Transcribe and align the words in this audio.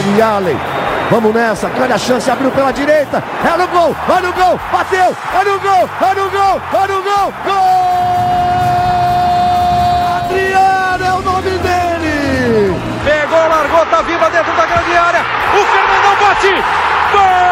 Johnny 0.00 0.22
Allen. 0.22 0.58
Vamos 1.10 1.34
nessa, 1.34 1.68
grande 1.68 1.92
a 1.92 1.98
chance, 1.98 2.30
abriu 2.30 2.50
pela 2.52 2.72
direita. 2.72 3.22
É 3.44 3.56
no 3.58 3.68
gol, 3.68 3.94
vai 4.06 4.22
no 4.22 4.32
gol, 4.32 4.58
bateu, 4.72 5.14
é 5.34 5.44
no 5.44 5.60
gol, 5.60 5.90
é 6.00 6.14
no 6.14 6.30
gol, 6.30 6.62
é 6.72 6.86
no 6.86 7.02
gol, 7.02 7.34
gol! 7.44 7.54
Adriano 10.24 11.04
é 11.04 11.12
o 11.12 11.20
nome 11.20 11.50
dele! 11.50 12.80
Pegou, 13.04 13.48
largou, 13.48 13.84
tá 13.86 14.00
viva 14.02 14.30
dentro 14.30 14.52
da 14.52 14.66
grande 14.66 14.96
área. 14.96 15.20
O 15.52 15.64
Fernandão 15.66 16.16
bate! 16.20 16.54
Gol! 17.12 17.50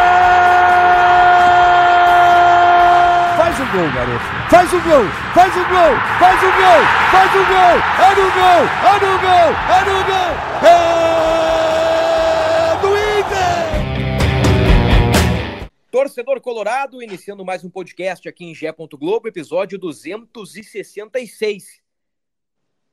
Faz 3.36 3.60
o 3.60 3.66
gol, 3.66 3.90
garoto. 3.94 4.24
Faz 4.48 4.72
o 4.72 4.80
gol, 4.80 5.06
faz 5.34 5.56
o 5.56 5.64
gol, 5.64 5.98
faz 6.18 6.42
o 6.42 6.52
gol, 6.52 6.82
faz 7.10 7.34
o 7.34 7.44
gol. 7.44 7.76
É 7.98 8.14
no 8.14 8.30
gol, 8.30 8.62
é 8.84 8.92
no 9.04 9.18
gol, 9.18 9.48
é 9.68 9.80
no 9.84 9.96
gol. 10.04 10.30
É 10.62 11.07
Torcedor 15.90 16.38
Colorado, 16.42 17.02
iniciando 17.02 17.46
mais 17.46 17.64
um 17.64 17.70
podcast 17.70 18.28
aqui 18.28 18.44
em 18.44 18.54
Gé. 18.54 18.70
Globo, 18.72 19.26
episódio 19.26 19.78
266. 19.78 21.82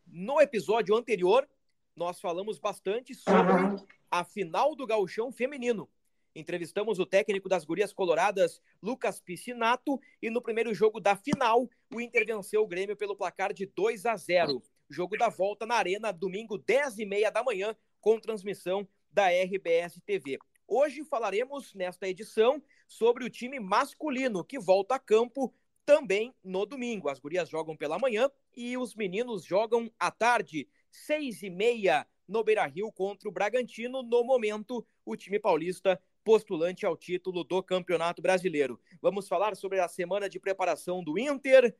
No 0.07 0.39
episódio 0.39 0.95
anterior, 0.95 1.45
nós 1.93 2.21
falamos 2.21 2.57
bastante 2.57 3.13
sobre 3.13 3.85
a 4.09 4.23
final 4.23 4.77
do 4.77 4.87
gauchão 4.87 5.29
feminino. 5.29 5.89
Entrevistamos 6.33 6.97
o 6.97 7.05
técnico 7.05 7.49
das 7.49 7.65
gurias 7.65 7.91
coloradas, 7.91 8.61
Lucas 8.81 9.19
Piscinato, 9.19 9.99
e 10.21 10.29
no 10.29 10.41
primeiro 10.41 10.73
jogo 10.73 11.01
da 11.01 11.17
final, 11.17 11.69
o 11.93 11.99
Inter 11.99 12.25
venceu 12.25 12.61
o 12.61 12.67
Grêmio 12.67 12.95
pelo 12.95 13.17
placar 13.17 13.51
de 13.51 13.65
2 13.65 14.05
a 14.05 14.15
0. 14.15 14.63
Jogo 14.89 15.17
da 15.17 15.27
volta 15.27 15.65
na 15.65 15.75
Arena, 15.75 16.13
domingo, 16.13 16.57
10 16.57 16.99
e 16.99 17.05
meia 17.05 17.29
da 17.29 17.43
manhã, 17.43 17.75
com 17.99 18.21
transmissão 18.21 18.87
da 19.11 19.27
RBS 19.27 19.99
TV. 20.05 20.39
Hoje 20.67 21.03
falaremos, 21.03 21.75
nesta 21.75 22.07
edição, 22.07 22.59
sobre 22.87 23.23
o 23.23 23.29
time 23.29 23.59
masculino, 23.59 24.43
que 24.43 24.59
volta 24.59 24.95
a 24.95 24.99
campo 24.99 25.53
também 25.85 26.33
no 26.43 26.65
domingo. 26.65 27.09
As 27.09 27.19
gurias 27.19 27.49
jogam 27.49 27.75
pela 27.75 27.99
manhã 27.99 28.29
e 28.55 28.77
os 28.77 28.95
meninos 28.95 29.45
jogam 29.45 29.91
à 29.99 30.09
tarde, 30.09 30.67
seis 30.91 31.43
e 31.43 31.49
meia, 31.49 32.07
no 32.27 32.43
Beira-Rio 32.43 32.91
contra 32.91 33.29
o 33.29 33.31
Bragantino. 33.31 34.01
No 34.01 34.23
momento, 34.23 34.85
o 35.05 35.15
time 35.15 35.39
paulista 35.39 36.01
postulante 36.23 36.85
ao 36.85 36.97
título 36.97 37.43
do 37.43 37.61
Campeonato 37.61 38.21
Brasileiro. 38.21 38.79
Vamos 38.99 39.27
falar 39.27 39.55
sobre 39.55 39.79
a 39.79 39.87
semana 39.87 40.27
de 40.27 40.39
preparação 40.39 41.03
do 41.03 41.19
Inter, 41.19 41.75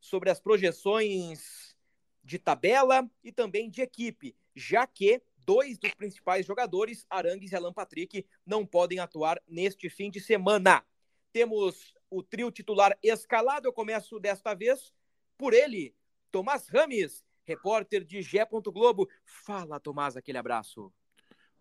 sobre 0.00 0.28
as 0.28 0.40
projeções 0.40 1.76
de 2.24 2.38
tabela 2.38 3.08
e 3.22 3.30
também 3.30 3.70
de 3.70 3.80
equipe, 3.80 4.34
já 4.56 4.86
que 4.88 5.22
dois 5.46 5.78
dos 5.78 5.94
principais 5.94 6.44
jogadores, 6.44 7.06
Arangues 7.08 7.52
e 7.52 7.56
Alan 7.56 7.72
Patrick, 7.72 8.26
não 8.44 8.66
podem 8.66 8.98
atuar 8.98 9.40
neste 9.46 9.88
fim 9.88 10.10
de 10.10 10.20
semana. 10.20 10.84
Temos 11.32 11.94
o 12.10 12.22
trio 12.22 12.50
titular 12.50 12.98
escalado. 13.02 13.68
Eu 13.68 13.72
começo 13.72 14.18
desta 14.18 14.54
vez 14.54 14.92
por 15.38 15.54
ele, 15.54 15.94
Tomás 16.32 16.68
Rames, 16.68 17.24
repórter 17.44 18.04
de 18.04 18.20
Gé. 18.20 18.44
Globo. 18.44 19.08
Fala, 19.24 19.78
Tomás, 19.78 20.16
aquele 20.16 20.38
abraço. 20.38 20.92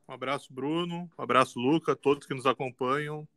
Um 0.08 0.13
abraço, 0.13 0.52
Bruno. 0.52 1.09
Um 1.17 1.22
abraço, 1.22 1.59
Luca, 1.59 1.95
todos 1.95 2.25
que 2.25 2.33
nos 2.33 2.45
acompanham. 2.45 3.28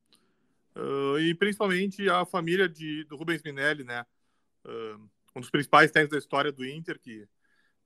Uh, 0.74 1.18
e 1.18 1.34
principalmente 1.34 2.08
a 2.08 2.24
família 2.24 2.68
de, 2.68 3.04
do 3.04 3.16
Rubens 3.16 3.42
Minelli, 3.42 3.84
né? 3.84 4.06
Uh, 4.64 5.10
um 5.34 5.40
dos 5.40 5.50
principais 5.50 5.90
técnicos 5.90 6.12
da 6.12 6.18
história 6.18 6.52
do 6.52 6.64
Inter, 6.64 6.98
que 6.98 7.26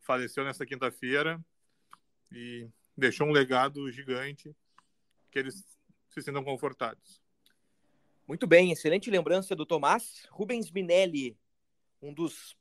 faleceu 0.01 0.45
nesta 0.45 0.67
quinta-feira 0.67 1.43
e 2.34 2.69
deixou 2.97 3.27
um 3.27 3.33
legado 3.33 3.91
gigante 3.91 4.55
que 5.30 5.38
eles 5.38 5.64
se 6.08 6.22
sintam 6.22 6.44
confortados. 6.44 7.20
Muito 8.26 8.47
bem, 8.47 8.70
excelente 8.70 9.10
lembrança 9.10 9.56
do 9.56 9.66
Tomás. 9.66 10.26
Rubens 10.31 10.71
Minelli, 10.71 11.37
um 12.00 12.12
dos 12.12 12.56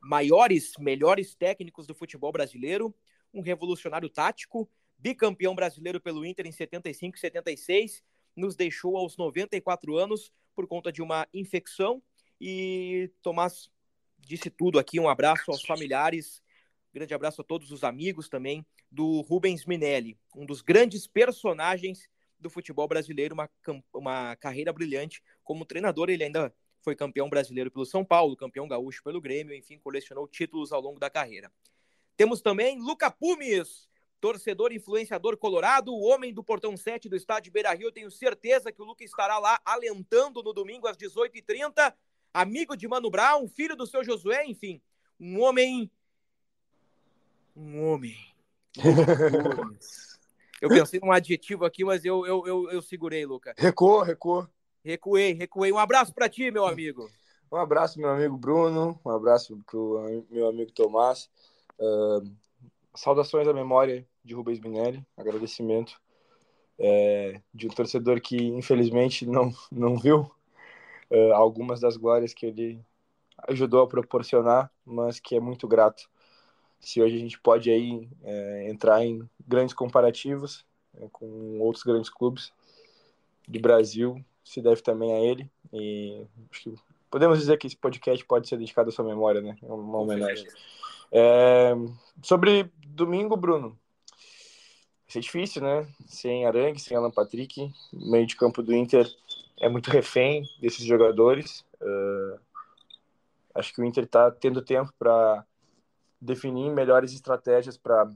maiores, 0.00 0.72
melhores 0.78 1.34
técnicos 1.34 1.86
do 1.86 1.94
futebol 1.94 2.32
brasileiro, 2.32 2.94
um 3.32 3.40
revolucionário 3.40 4.08
tático, 4.08 4.68
bicampeão 4.98 5.54
brasileiro 5.54 6.00
pelo 6.00 6.24
Inter 6.24 6.46
em 6.46 6.52
75 6.52 7.16
e 7.16 7.20
76, 7.20 8.02
nos 8.36 8.56
deixou 8.56 8.96
aos 8.96 9.16
94 9.16 9.96
anos 9.96 10.32
por 10.54 10.66
conta 10.66 10.92
de 10.92 11.02
uma 11.02 11.26
infecção. 11.32 12.02
E 12.40 13.10
Tomás 13.22 13.70
disse 14.18 14.50
tudo 14.50 14.78
aqui. 14.78 14.98
Um 14.98 15.08
abraço 15.08 15.50
aos 15.50 15.62
familiares, 15.62 16.41
grande 16.92 17.14
abraço 17.14 17.40
a 17.40 17.44
todos 17.44 17.70
os 17.70 17.84
amigos 17.84 18.28
também 18.28 18.64
do 18.90 19.20
Rubens 19.22 19.64
Minelli, 19.64 20.18
um 20.36 20.44
dos 20.44 20.60
grandes 20.60 21.06
personagens 21.06 22.08
do 22.38 22.50
futebol 22.50 22.86
brasileiro, 22.88 23.34
uma, 23.34 23.48
uma 23.94 24.36
carreira 24.36 24.72
brilhante 24.72 25.22
como 25.42 25.64
treinador. 25.64 26.10
Ele 26.10 26.24
ainda 26.24 26.54
foi 26.82 26.94
campeão 26.94 27.30
brasileiro 27.30 27.70
pelo 27.70 27.86
São 27.86 28.04
Paulo, 28.04 28.36
campeão 28.36 28.68
gaúcho 28.68 29.02
pelo 29.02 29.20
Grêmio, 29.20 29.54
enfim, 29.54 29.78
colecionou 29.78 30.26
títulos 30.26 30.72
ao 30.72 30.80
longo 30.80 30.98
da 30.98 31.08
carreira. 31.08 31.50
Temos 32.16 32.42
também 32.42 32.78
Luca 32.78 33.10
Pumes, 33.10 33.88
torcedor 34.20 34.72
influenciador 34.72 35.36
colorado, 35.36 35.92
o 35.92 36.02
homem 36.02 36.32
do 36.32 36.44
portão 36.44 36.76
7 36.76 37.08
do 37.08 37.16
estádio 37.16 37.52
Beira 37.52 37.72
Rio. 37.72 37.90
Tenho 37.90 38.10
certeza 38.10 38.70
que 38.70 38.82
o 38.82 38.84
Luca 38.84 39.02
estará 39.02 39.38
lá 39.38 39.60
alentando 39.64 40.42
no 40.42 40.52
domingo 40.52 40.86
às 40.86 40.96
18h30. 40.96 41.94
Amigo 42.34 42.76
de 42.76 42.86
Mano 42.86 43.10
Brown, 43.10 43.48
filho 43.48 43.76
do 43.76 43.86
seu 43.86 44.04
Josué, 44.04 44.44
enfim, 44.46 44.80
um 45.18 45.40
homem. 45.40 45.90
Um 47.54 47.84
homem. 47.86 48.16
eu 50.60 50.68
pensei 50.68 51.00
num 51.00 51.12
adjetivo 51.12 51.64
aqui, 51.64 51.84
mas 51.84 52.04
eu, 52.04 52.26
eu, 52.26 52.46
eu, 52.46 52.70
eu 52.70 52.82
segurei, 52.82 53.24
Luca. 53.26 53.54
Recuou, 53.56 54.02
recuou. 54.02 54.48
Recuei, 54.84 55.32
recuei. 55.32 55.72
Um 55.72 55.78
abraço 55.78 56.12
para 56.12 56.28
ti, 56.28 56.50
meu 56.50 56.66
amigo. 56.66 57.08
Um 57.50 57.56
abraço, 57.56 58.00
meu 58.00 58.10
amigo 58.10 58.36
Bruno. 58.36 58.98
Um 59.04 59.10
abraço 59.10 59.58
pro 59.66 60.24
meu 60.30 60.48
amigo 60.48 60.72
Tomás. 60.72 61.28
Uh, 61.78 62.30
saudações 62.94 63.46
à 63.46 63.52
memória 63.52 64.06
de 64.24 64.34
Rubens 64.34 64.60
Minelli, 64.60 65.04
agradecimento 65.16 66.00
é, 66.78 67.40
de 67.52 67.66
um 67.66 67.70
torcedor 67.70 68.20
que 68.20 68.36
infelizmente 68.36 69.26
não, 69.26 69.52
não 69.70 69.96
viu 69.96 70.30
é, 71.10 71.32
algumas 71.32 71.80
das 71.80 71.96
glórias 71.96 72.34
que 72.34 72.46
ele 72.46 72.84
ajudou 73.48 73.82
a 73.82 73.88
proporcionar, 73.88 74.70
mas 74.84 75.20
que 75.20 75.36
é 75.36 75.40
muito 75.40 75.66
grato. 75.66 76.08
Se 76.82 77.00
hoje 77.00 77.16
a 77.16 77.18
gente 77.18 77.38
pode 77.38 77.70
aí 77.70 78.08
é, 78.22 78.68
entrar 78.68 79.04
em 79.04 79.26
grandes 79.46 79.74
comparativos 79.74 80.66
é, 80.94 81.08
com 81.10 81.60
outros 81.60 81.84
grandes 81.84 82.10
clubes 82.10 82.52
do 83.48 83.60
Brasil, 83.60 84.22
se 84.44 84.60
deve 84.60 84.82
também 84.82 85.14
a 85.14 85.20
ele. 85.20 85.50
E 85.72 86.26
podemos 87.10 87.38
dizer 87.38 87.56
que 87.56 87.66
esse 87.66 87.76
podcast 87.76 88.24
pode 88.26 88.48
ser 88.48 88.58
dedicado 88.58 88.88
à 88.88 88.92
sua 88.92 89.04
memória, 89.04 89.40
né? 89.40 89.56
É 89.62 89.72
uma 89.72 89.98
homenagem. 89.98 90.46
É, 91.10 91.72
sobre 92.22 92.70
domingo, 92.84 93.36
Bruno, 93.36 93.68
vai 93.68 93.78
ser 95.08 95.20
difícil, 95.20 95.62
né? 95.62 95.86
Sem 96.06 96.46
Arangue, 96.46 96.80
sem 96.80 96.96
Alan 96.96 97.10
Patrick, 97.10 97.72
o 97.92 98.10
meio 98.10 98.26
de 98.26 98.34
campo 98.36 98.62
do 98.62 98.74
Inter 98.74 99.08
é 99.60 99.68
muito 99.68 99.90
refém 99.90 100.44
desses 100.60 100.84
jogadores. 100.84 101.64
Uh, 101.80 102.40
acho 103.54 103.72
que 103.72 103.80
o 103.80 103.84
Inter 103.84 104.04
está 104.04 104.30
tendo 104.30 104.60
tempo 104.60 104.92
para 104.98 105.46
definir 106.22 106.70
melhores 106.70 107.12
estratégias 107.12 107.76
para 107.76 108.08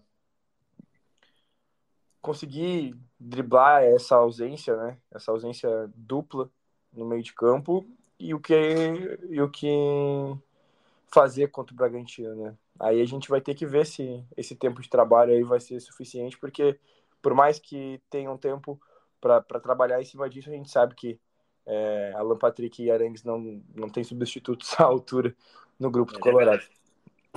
conseguir 2.22 2.97
driblar 3.19 3.83
essa 3.83 4.15
ausência, 4.15 4.77
né? 4.77 4.97
Essa 5.11 5.33
ausência 5.33 5.91
dupla 5.94 6.49
no 6.93 7.05
meio 7.05 7.22
de 7.22 7.34
campo 7.34 7.84
e 8.19 8.33
o 8.33 8.41
que 8.41 8.55
e 9.28 9.41
o 9.41 9.50
que 9.50 9.69
fazer 11.12 11.49
contra 11.49 11.75
o 11.75 11.77
Bragantino, 11.77 12.34
né? 12.37 12.56
Aí 12.78 13.00
a 13.00 13.06
gente 13.06 13.28
vai 13.28 13.41
ter 13.41 13.55
que 13.55 13.66
ver 13.66 13.84
se 13.87 14.25
esse 14.37 14.55
tempo 14.55 14.81
de 14.81 14.89
trabalho 14.89 15.33
aí 15.33 15.42
vai 15.42 15.59
ser 15.59 15.81
suficiente, 15.81 16.39
porque 16.39 16.78
por 17.21 17.34
mais 17.34 17.59
que 17.59 18.01
tenha 18.09 18.31
um 18.31 18.36
tempo 18.36 18.81
para 19.21 19.42
trabalhar 19.60 20.01
em 20.01 20.04
cima 20.04 20.31
disso, 20.31 20.48
a 20.48 20.53
gente 20.53 20.71
sabe 20.71 20.95
que 20.95 21.19
é, 21.66 22.13
Alan 22.15 22.36
Patrick 22.36 22.81
e 22.81 22.91
Arangues 22.91 23.25
não, 23.25 23.63
não 23.75 23.89
tem 23.89 24.04
substitutos 24.04 24.75
à 24.78 24.84
altura 24.84 25.34
no 25.78 25.91
grupo 25.91 26.13
do 26.13 26.19
é 26.19 26.21
Colorado. 26.21 26.63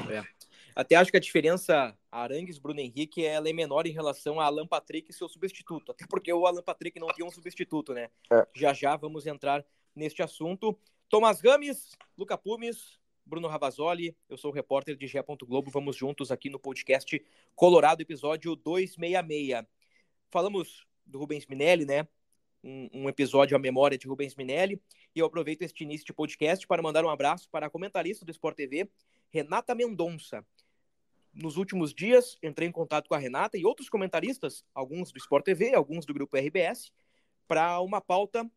É. 0.10 0.39
Até 0.80 0.96
acho 0.96 1.12
que 1.12 1.18
a 1.18 1.20
diferença 1.20 1.94
Arangues, 2.10 2.58
Bruno 2.58 2.80
Henrique, 2.80 3.26
ela 3.26 3.50
é 3.50 3.52
menor 3.52 3.86
em 3.86 3.92
relação 3.92 4.40
a 4.40 4.46
Alan 4.46 4.66
Patrick 4.66 5.12
e 5.12 5.14
seu 5.14 5.28
substituto. 5.28 5.92
Até 5.92 6.08
porque 6.08 6.32
o 6.32 6.48
Alan 6.48 6.64
Patrick 6.64 6.98
não 6.98 7.10
tem 7.10 7.26
um 7.26 7.30
substituto, 7.30 7.94
né? 7.94 8.10
É. 8.32 8.48
Já 8.56 8.72
já 8.72 8.96
vamos 8.96 9.28
entrar 9.28 9.66
neste 9.94 10.24
assunto. 10.24 10.80
Thomas 11.10 11.42
Rames, 11.42 11.98
Luca 12.18 12.38
Pumes, 12.38 12.98
Bruno 13.26 13.50
Ravazoli, 13.50 14.16
eu 14.30 14.38
sou 14.38 14.52
o 14.52 14.54
repórter 14.54 14.96
de 14.96 15.06
Gé. 15.06 15.22
Globo. 15.22 15.70
Vamos 15.70 15.98
juntos 15.98 16.32
aqui 16.32 16.50
no 16.50 16.58
podcast 16.58 17.22
Colorado, 17.58 18.00
episódio 18.00 18.56
266. 18.56 19.66
Falamos 20.32 20.88
do 21.06 21.20
Rubens 21.20 21.46
Minelli, 21.46 21.84
né? 21.84 22.08
Um, 22.64 22.90
um, 22.94 23.10
episódio 23.10 23.54
à 23.54 23.60
memória 23.60 23.98
de 23.98 24.08
Rubens 24.08 24.34
Minelli. 24.34 24.82
E 25.14 25.20
eu 25.20 25.26
aproveito 25.26 25.62
este 25.62 25.84
início 25.84 26.06
de 26.06 26.14
podcast 26.14 26.66
para 26.66 26.82
mandar 26.82 27.04
um 27.04 27.10
abraço 27.10 27.50
para 27.50 27.66
a 27.66 27.70
comentarista 27.70 28.24
do 28.24 28.32
Sport 28.32 28.56
TV, 28.56 28.90
Renata 29.30 29.76
Mendonça. 29.76 30.46
Nos 31.34 31.58
últimos 31.58 31.94
dias, 31.94 32.38
entrei 32.42 32.68
em 32.68 32.72
contato 32.72 33.08
com 33.08 33.16
a 33.16 33.18
Renata 33.18 33.58
e 33.58 33.66
outros 33.66 33.90
comentaristas, 33.90 34.64
alguns 34.74 35.12
do 35.12 35.18
Sport 35.18 35.46
TV, 35.46 35.74
alguns 35.74 36.06
do 36.06 36.14
grupo 36.14 36.38
RBS, 36.38 36.92
para 37.48 37.80
uma 37.82 38.02
pauta 38.02 38.50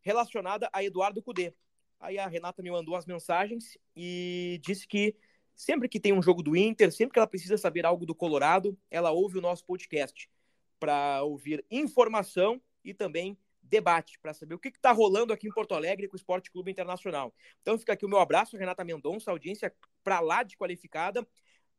relacionada 0.00 0.68
a 0.72 0.82
Eduardo 0.82 1.22
Cudê. 1.22 1.54
Aí 2.00 2.18
a 2.18 2.26
Renata 2.26 2.62
me 2.62 2.70
mandou 2.70 2.96
as 2.96 3.06
mensagens 3.06 3.78
e 3.94 4.60
disse 4.62 4.86
que 4.86 5.14
sempre 5.54 5.88
que 5.88 6.00
tem 6.00 6.12
um 6.12 6.22
jogo 6.22 6.42
do 6.42 6.56
Inter, 6.56 6.90
sempre 6.90 7.12
que 7.12 7.18
ela 7.18 7.26
precisa 7.26 7.56
saber 7.56 7.86
algo 7.86 8.04
do 8.04 8.14
Colorado, 8.14 8.76
ela 8.90 9.12
ouve 9.12 9.38
o 9.38 9.42
nosso 9.42 9.64
podcast 9.64 10.28
para 10.80 11.22
ouvir 11.22 11.64
informação 11.70 12.60
e 12.84 12.92
também 12.92 13.38
debate, 13.62 14.18
para 14.18 14.34
saber 14.34 14.54
o 14.54 14.58
que 14.58 14.68
está 14.68 14.92
rolando 14.92 15.32
aqui 15.32 15.46
em 15.46 15.52
Porto 15.52 15.74
Alegre 15.74 16.08
com 16.08 16.14
o 16.14 16.16
Esporte 16.16 16.50
Clube 16.50 16.70
Internacional. 16.70 17.32
Então 17.62 17.78
fica 17.78 17.92
aqui 17.92 18.04
o 18.04 18.08
meu 18.08 18.18
abraço, 18.18 18.56
Renata 18.56 18.84
Mendonça, 18.84 19.30
audiência 19.30 19.72
para 20.02 20.20
lá 20.20 20.42
de 20.42 20.56
qualificada. 20.56 21.26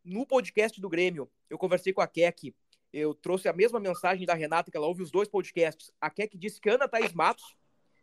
No 0.03 0.25
podcast 0.25 0.79
do 0.81 0.89
Grêmio, 0.89 1.29
eu 1.49 1.57
conversei 1.57 1.93
com 1.93 2.01
a 2.01 2.07
Keck, 2.07 2.53
eu 2.91 3.13
trouxe 3.13 3.47
a 3.47 3.53
mesma 3.53 3.79
mensagem 3.79 4.25
da 4.25 4.33
Renata, 4.33 4.69
que 4.69 4.77
ela 4.77 4.87
ouve 4.87 5.01
os 5.01 5.09
dois 5.09 5.27
podcasts. 5.27 5.91
A 5.99 6.09
Keck 6.09 6.37
disse 6.37 6.61
que 6.61 6.69
Ana 6.69 6.87
Thaís 6.87 7.13
Matos 7.13 7.55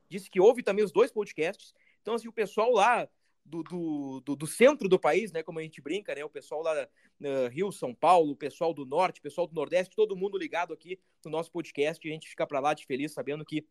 disse 0.08 0.28
que 0.28 0.40
ouve 0.40 0.62
também 0.62 0.84
os 0.84 0.90
dois 0.90 1.12
podcasts. 1.12 1.72
Então, 2.02 2.14
assim, 2.14 2.26
o 2.26 2.32
pessoal 2.32 2.72
lá 2.72 3.08
do, 3.44 3.62
do, 3.62 4.20
do, 4.20 4.36
do, 4.36 4.46
centro 4.46 4.88
do 4.88 4.98
país, 4.98 5.32
né? 5.32 5.42
Como 5.42 5.58
a 5.58 5.62
gente 5.62 5.80
brinca, 5.80 6.14
né? 6.14 6.24
O 6.24 6.30
pessoal 6.30 6.62
lá 6.62 6.88
uh, 7.20 7.48
Rio, 7.48 7.70
São 7.70 7.94
Paulo, 7.94 8.32
o 8.32 8.36
pessoal 8.36 8.74
do 8.74 8.84
norte, 8.84 9.20
o 9.20 9.22
pessoal 9.22 9.46
do 9.46 9.54
nordeste, 9.54 9.94
todo 9.94 10.16
mundo 10.16 10.36
ligado 10.36 10.72
aqui 10.72 10.98
no 11.24 11.30
nosso 11.30 11.50
podcast. 11.52 12.06
A 12.06 12.12
gente 12.12 12.28
fica 12.28 12.46
para 12.46 12.60
lá 12.60 12.74
de 12.74 12.84
feliz 12.86 13.12
sabendo 13.12 13.44
que 13.44 13.66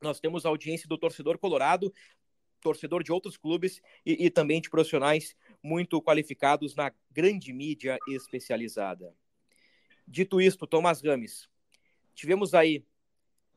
nós 0.00 0.20
temos 0.20 0.44
a 0.44 0.48
audiência 0.48 0.88
do 0.88 0.98
torcedor 0.98 1.38
colorado, 1.38 1.92
torcedor 2.60 3.02
de 3.02 3.12
outros 3.12 3.36
clubes 3.36 3.80
e, 4.04 4.26
e 4.26 4.30
também 4.30 4.60
de 4.60 4.70
profissionais 4.70 5.36
muito 5.62 6.00
qualificados 6.02 6.74
na 6.74 6.92
grande 7.10 7.52
mídia 7.52 7.98
especializada. 8.08 9.14
Dito 10.06 10.40
isto, 10.40 10.66
Tomás 10.66 11.02
Rames, 11.02 11.48
tivemos 12.14 12.54
aí, 12.54 12.84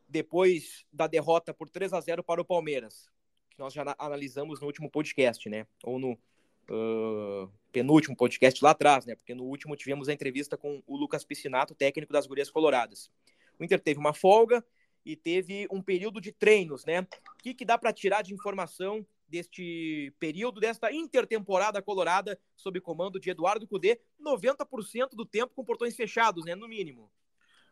depois 0.08 0.86
da 0.92 1.08
derrota 1.08 1.54
por 1.54 1.70
3 1.70 1.94
a 1.94 2.02
0 2.02 2.24
para 2.24 2.42
o 2.42 2.46
Palmeiras, 2.46 3.10
que 3.50 3.60
nós 3.60 3.74
já 3.74 3.96
analisamos 3.98 4.60
no 4.60 4.68
último 4.68 4.90
podcast, 4.90 5.48
né? 5.48 5.68
Ou 5.84 6.00
no 6.00 6.14
uh, 6.14 7.52
penúltimo 7.72 8.16
podcast 8.16 8.64
lá 8.64 8.72
atrás, 8.72 9.06
né? 9.06 9.16
Porque 9.16 9.36
no 9.36 9.44
último 9.44 9.76
tivemos 9.76 10.10
a 10.10 10.14
entrevista 10.14 10.58
com 10.58 10.82
o 10.88 10.98
Lucas 10.98 11.24
Piscinato, 11.24 11.76
técnico 11.76 12.12
das 12.12 12.26
Gurias 12.26 12.50
Coloradas. 12.50 13.12
O 13.60 13.64
Inter 13.64 13.80
teve 13.80 14.00
uma 14.00 14.14
folga, 14.14 14.66
e 15.10 15.16
teve 15.16 15.68
um 15.72 15.82
período 15.82 16.22
de 16.22 16.32
treinos, 16.32 16.86
né? 16.86 17.02
O 17.02 17.08
que, 17.42 17.56
que 17.56 17.66
dá 17.66 17.80
para 17.80 17.92
tirar 17.92 18.22
de 18.22 18.32
informação 18.32 19.04
deste 19.28 20.14
período, 20.20 20.60
desta 20.60 20.92
intertemporada 20.92 21.82
colorada, 21.82 22.40
sob 22.56 22.80
comando 22.80 23.20
de 23.20 23.32
Eduardo 23.32 23.68
Cudê, 23.68 24.00
90% 24.24 25.16
do 25.16 25.26
tempo 25.26 25.56
com 25.56 25.66
portões 25.66 25.96
fechados, 25.96 26.46
né? 26.46 26.54
No 26.54 26.68
mínimo. 26.68 27.12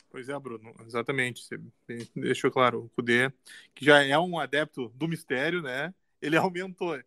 Pois 0.09 0.29
é, 0.29 0.39
Bruno, 0.39 0.73
exatamente. 0.83 1.43
Você 1.43 1.59
deixou 2.15 2.49
claro, 2.49 2.85
o 2.85 2.89
Cudê, 2.89 3.31
que 3.75 3.85
já 3.85 4.03
é 4.03 4.17
um 4.17 4.39
adepto 4.39 4.89
do 4.95 5.07
mistério, 5.07 5.61
né? 5.61 5.93
Ele 6.19 6.37
aumentou. 6.37 6.99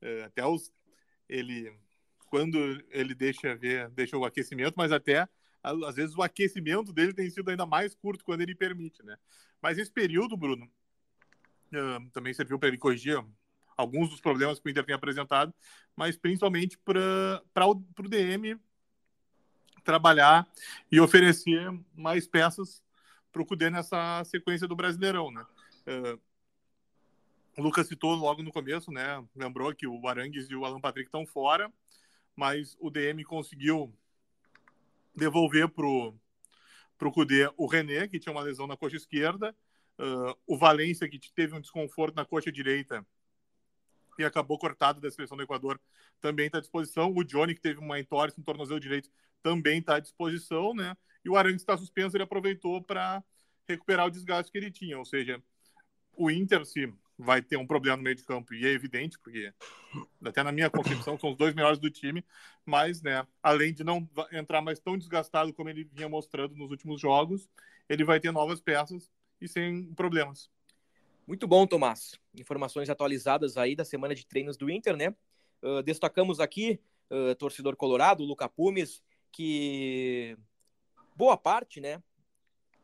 É, 0.00 0.24
até 0.24 0.44
os. 0.44 0.72
Ele. 1.28 1.72
Quando 2.28 2.58
ele 2.90 3.14
deixa 3.14 3.54
ver, 3.54 3.88
deixa 3.90 4.16
o 4.16 4.24
aquecimento, 4.24 4.74
mas 4.76 4.90
até 4.90 5.28
às 5.86 5.96
vezes 5.96 6.14
o 6.14 6.22
aquecimento 6.22 6.92
dele 6.92 7.12
tem 7.12 7.28
sido 7.28 7.50
ainda 7.50 7.66
mais 7.66 7.94
curto 7.94 8.24
quando 8.24 8.40
ele 8.40 8.54
permite, 8.54 9.02
né? 9.02 9.16
Mas 9.60 9.78
esse 9.78 9.90
período, 9.90 10.36
Bruno, 10.36 10.70
também 12.12 12.32
serviu 12.32 12.58
para 12.58 12.68
ele 12.68 12.78
corrigir 12.78 13.22
alguns 13.76 14.08
dos 14.08 14.20
problemas 14.20 14.58
que 14.58 14.68
o 14.68 14.70
Inter 14.70 14.84
tem 14.84 14.94
apresentado, 14.94 15.52
mas 15.94 16.16
principalmente 16.16 16.78
para 16.78 17.42
o 17.66 18.08
DM 18.08 18.58
trabalhar 19.84 20.48
e 20.90 21.00
oferecer 21.00 21.70
mais 21.94 22.26
peças 22.26 22.82
para 23.30 23.42
o 23.42 23.46
Cudê 23.46 23.68
nessa 23.68 24.24
sequência 24.24 24.66
do 24.66 24.76
Brasileirão, 24.76 25.30
né? 25.30 25.44
Uh, 25.86 26.20
o 27.56 27.62
Lucas 27.62 27.86
citou 27.86 28.14
logo 28.14 28.42
no 28.42 28.52
começo, 28.52 28.90
né? 28.90 29.24
Lembrou 29.34 29.74
que 29.74 29.86
o 29.86 30.08
Arangues 30.08 30.48
e 30.50 30.54
o 30.54 30.64
Alan 30.64 30.80
Patrick 30.80 31.08
estão 31.08 31.26
fora, 31.26 31.72
mas 32.34 32.76
o 32.80 32.90
DM 32.90 33.24
conseguiu 33.24 33.92
devolver 35.16 35.68
pro 35.68 36.14
pro 36.98 37.12
Cudê 37.12 37.50
o 37.58 37.66
René, 37.66 38.08
que 38.08 38.18
tinha 38.18 38.32
uma 38.32 38.42
lesão 38.42 38.66
na 38.66 38.76
coxa 38.76 38.96
esquerda, 38.96 39.54
uh, 39.98 40.34
o 40.46 40.56
Valência, 40.56 41.06
que 41.06 41.18
teve 41.34 41.54
um 41.54 41.60
desconforto 41.60 42.14
na 42.14 42.24
coxa 42.24 42.50
direita 42.50 43.06
e 44.18 44.24
acabou 44.24 44.58
cortado 44.58 44.98
da 44.98 45.10
seleção 45.10 45.36
do 45.36 45.42
Equador, 45.42 45.78
também 46.22 46.46
está 46.46 46.56
à 46.56 46.60
disposição. 46.60 47.12
O 47.14 47.22
Johnny, 47.22 47.54
que 47.54 47.60
teve 47.60 47.78
uma 47.80 48.00
entorse 48.00 48.38
no 48.38 48.44
tornozelo 48.44 48.80
direito, 48.80 49.10
também 49.42 49.78
está 49.80 49.96
à 49.96 50.00
disposição, 50.00 50.74
né? 50.74 50.96
E 51.22 51.28
o 51.28 51.36
Arangues 51.36 51.60
está 51.60 51.76
suspenso, 51.76 52.16
ele 52.16 52.24
aproveitou 52.24 52.82
para 52.82 53.22
recuperar 53.68 54.06
o 54.06 54.10
desgaste 54.10 54.50
que 54.50 54.56
ele 54.56 54.70
tinha. 54.70 54.98
Ou 54.98 55.04
seja, 55.04 55.42
o 56.16 56.30
Inter, 56.30 56.64
se 56.64 56.90
vai 57.18 57.40
ter 57.40 57.56
um 57.56 57.66
problema 57.66 57.96
no 57.96 58.02
meio 58.02 58.16
de 58.16 58.24
campo, 58.24 58.52
e 58.54 58.66
é 58.66 58.70
evidente, 58.70 59.18
porque 59.18 59.52
até 60.24 60.42
na 60.42 60.52
minha 60.52 60.68
concepção 60.68 61.18
são 61.18 61.30
os 61.30 61.36
dois 61.36 61.54
melhores 61.54 61.78
do 61.78 61.90
time, 61.90 62.24
mas, 62.64 63.00
né, 63.00 63.26
além 63.42 63.72
de 63.72 63.82
não 63.82 64.08
entrar 64.32 64.60
mais 64.60 64.78
tão 64.78 64.98
desgastado 64.98 65.52
como 65.52 65.70
ele 65.70 65.84
vinha 65.84 66.08
mostrando 66.08 66.54
nos 66.54 66.70
últimos 66.70 67.00
jogos, 67.00 67.48
ele 67.88 68.04
vai 68.04 68.20
ter 68.20 68.32
novas 68.32 68.60
peças 68.60 69.10
e 69.40 69.48
sem 69.48 69.94
problemas. 69.94 70.50
Muito 71.26 71.46
bom, 71.46 71.66
Tomás. 71.66 72.18
Informações 72.34 72.88
atualizadas 72.88 73.56
aí 73.56 73.74
da 73.74 73.84
semana 73.84 74.14
de 74.14 74.26
treinos 74.26 74.56
do 74.56 74.70
Inter, 74.70 74.96
né? 74.96 75.14
Uh, 75.62 75.82
destacamos 75.82 76.38
aqui, 76.38 76.80
uh, 77.10 77.34
torcedor 77.34 77.74
colorado, 77.76 78.24
Luca 78.24 78.48
Pumes, 78.48 79.02
que 79.32 80.36
boa 81.16 81.36
parte, 81.36 81.80
né? 81.80 82.00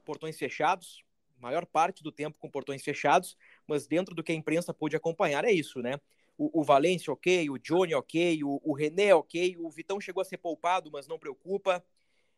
Portões 0.04 0.36
fechados, 0.38 1.04
maior 1.38 1.66
parte 1.66 2.02
do 2.02 2.10
tempo 2.10 2.38
com 2.38 2.50
portões 2.50 2.82
fechados, 2.82 3.36
mas 3.72 3.86
dentro 3.86 4.14
do 4.14 4.22
que 4.22 4.32
a 4.32 4.34
imprensa 4.34 4.74
pôde 4.74 4.94
acompanhar, 4.94 5.46
é 5.46 5.50
isso, 5.50 5.80
né? 5.80 5.98
O, 6.36 6.60
o 6.60 6.62
Valência, 6.62 7.10
ok, 7.10 7.48
o 7.48 7.58
Johnny, 7.58 7.94
ok, 7.94 8.44
o, 8.44 8.60
o 8.62 8.74
René, 8.74 9.14
ok, 9.14 9.56
o 9.58 9.70
Vitão 9.70 9.98
chegou 9.98 10.20
a 10.20 10.24
ser 10.24 10.36
poupado, 10.36 10.90
mas 10.92 11.08
não 11.08 11.18
preocupa. 11.18 11.82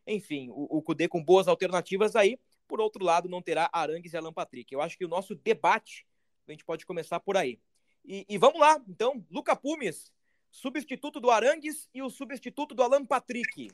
Enfim, 0.07 0.49
o, 0.51 0.79
o 0.79 0.83
Cudê 0.83 1.09
com 1.09 1.23
boas 1.23 1.49
alternativas 1.49 2.15
aí. 2.15 2.39
Por 2.69 2.81
outro 2.81 3.05
lado, 3.05 3.29
não 3.29 3.43
terá 3.43 3.69
Arangues 3.73 4.13
e 4.13 4.17
Alan 4.17 4.33
Patrick. 4.33 4.73
Eu 4.73 4.81
acho 4.81 4.97
que 4.97 5.05
o 5.05 5.09
nosso 5.09 5.35
debate, 5.35 6.07
a 6.47 6.53
gente 6.53 6.65
pode 6.65 6.87
começar 6.87 7.19
por 7.19 7.37
aí. 7.37 7.59
E, 8.05 8.25
e 8.29 8.39
vamos 8.39 8.61
lá, 8.61 8.81
então, 8.89 9.25
Luca 9.29 9.57
Pumes, 9.57 10.13
substituto 10.51 11.19
do 11.19 11.31
Arangues 11.31 11.89
e 11.93 12.01
o 12.01 12.09
substituto 12.09 12.77
do 12.77 12.83
Alan 12.83 13.05
Patrick. 13.05 13.71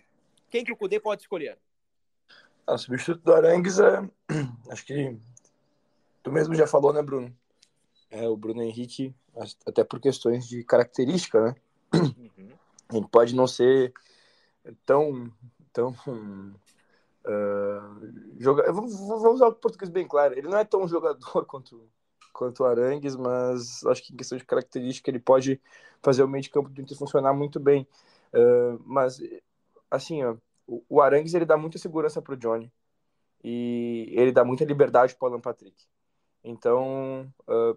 Quem 0.49 0.65
que 0.65 0.73
o 0.73 0.77
Cudê 0.77 0.99
pode 0.99 1.23
escolher? 1.23 1.59
Ah, 2.67 2.75
o 2.75 2.79
substituto 2.79 3.23
do 3.23 3.35
Arangues 3.35 3.79
é. 3.79 4.09
Acho 4.71 4.87
que. 4.87 5.19
Tu 6.23 6.33
mesmo 6.33 6.55
já 6.55 6.67
falou, 6.67 6.93
né, 6.93 7.03
Bruno? 7.03 7.35
É 8.11 8.29
o 8.29 8.37
Bruno 8.37 8.63
Henrique, 8.63 9.15
até 9.67 9.85
por 9.85 10.01
questões 10.01 10.49
de 10.49 10.65
característica, 10.65 11.41
né? 11.41 11.55
Uhum. 11.95 12.51
Ele 12.93 13.09
pode 13.11 13.35
não 13.35 13.47
ser 13.47 13.93
tão. 14.85 15.31
tão 15.73 15.91
uh, 17.25 18.13
joga... 18.39 18.73
vou, 18.73 18.89
vou 18.89 19.33
usar 19.33 19.47
o 19.47 19.55
português 19.55 19.91
bem 19.91 20.07
claro. 20.07 20.37
Ele 20.37 20.49
não 20.49 20.59
é 20.59 20.65
tão 20.65 20.87
jogador 20.89 21.45
quanto, 21.47 21.89
quanto 22.33 22.61
o 22.63 22.67
Arangues, 22.67 23.17
mas 23.17 23.85
acho 23.87 24.03
que 24.03 24.13
em 24.13 24.17
questão 24.17 24.37
de 24.37 24.45
característica 24.45 25.11
ele 25.11 25.21
pode 25.21 25.61
fazer 26.03 26.23
o 26.23 26.29
meio 26.29 26.43
de 26.43 26.51
campo 26.51 26.69
do 26.69 26.81
Inter 26.81 26.97
funcionar 26.97 27.33
muito 27.33 27.61
bem. 27.61 27.87
Uh, 28.33 28.81
mas, 28.85 29.21
assim, 29.91 30.25
ó, 30.25 30.37
o 30.89 31.01
Arangues 31.01 31.35
ele 31.35 31.45
dá 31.45 31.57
muita 31.57 31.79
segurança 31.79 32.23
para 32.23 32.35
o 32.35 32.37
Johnny 32.37 32.73
e 33.43 34.13
ele 34.13 34.33
dá 34.33 34.45
muita 34.45 34.65
liberdade 34.65 35.15
para 35.15 35.27
o 35.27 35.29
Alan 35.31 35.41
Patrick. 35.41 35.85
Então, 36.45 37.33
uh, 37.49 37.77